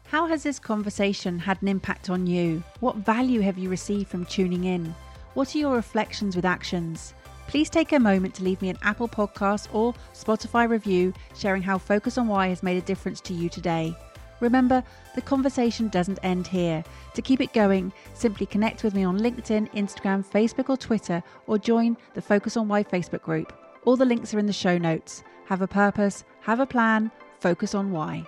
How 0.09 0.27
has 0.27 0.45
this 0.45 0.61
conversation 0.61 1.37
had 1.41 1.61
an 1.63 1.69
impact 1.69 2.11
on 2.11 2.29
you? 2.29 2.63
What 2.79 2.95
value 2.95 3.41
have 3.41 3.59
you 3.59 3.69
received 3.69 4.09
from 4.09 4.25
tuning 4.25 4.63
in? 4.63 4.95
What 5.35 5.53
are 5.53 5.59
your 5.59 5.75
reflections 5.75 6.37
with 6.37 6.45
actions? 6.45 7.13
Please 7.49 7.69
take 7.69 7.91
a 7.91 7.99
moment 7.99 8.33
to 8.37 8.45
leave 8.45 8.63
me 8.63 8.69
an 8.69 8.79
Apple 8.83 9.09
Podcast 9.09 9.67
or 9.75 9.95
Spotify 10.15 10.69
review 10.69 11.13
sharing 11.37 11.61
how 11.61 11.77
Focus 11.77 12.19
on 12.19 12.29
Why 12.29 12.47
has 12.47 12.63
made 12.63 12.77
a 12.77 12.87
difference 12.87 13.21
to 13.23 13.35
you 13.35 13.49
today. 13.49 13.97
Remember, 14.39 14.85
the 15.17 15.23
conversation 15.23 15.89
doesn't 15.89 16.21
end 16.23 16.47
here. 16.47 16.85
To 17.15 17.23
keep 17.23 17.41
it 17.41 17.53
going, 17.53 17.93
simply 18.15 18.47
connect 18.47 18.85
with 18.85 18.95
me 18.95 19.03
on 19.03 19.19
LinkedIn, 19.19 19.73
Instagram, 19.73 20.25
Facebook, 20.25 20.69
or 20.69 20.77
Twitter, 20.77 21.21
or 21.49 21.59
join 21.59 21.97
the 22.15 22.23
Focus 22.23 22.57
on 22.57 22.69
Why 22.69 22.85
Facebook 22.85 23.23
group. 23.23 23.53
All 23.85 23.97
the 23.97 24.05
links 24.05 24.33
are 24.33 24.39
in 24.39 24.47
the 24.47 24.53
show 24.53 24.79
notes. 24.79 25.25
Have 25.47 25.63
a 25.63 25.67
purpose, 25.67 26.25
have 26.43 26.61
a 26.61 26.67
plan, 26.67 27.11
focus 27.41 27.75
on 27.75 27.91
why. 27.91 28.25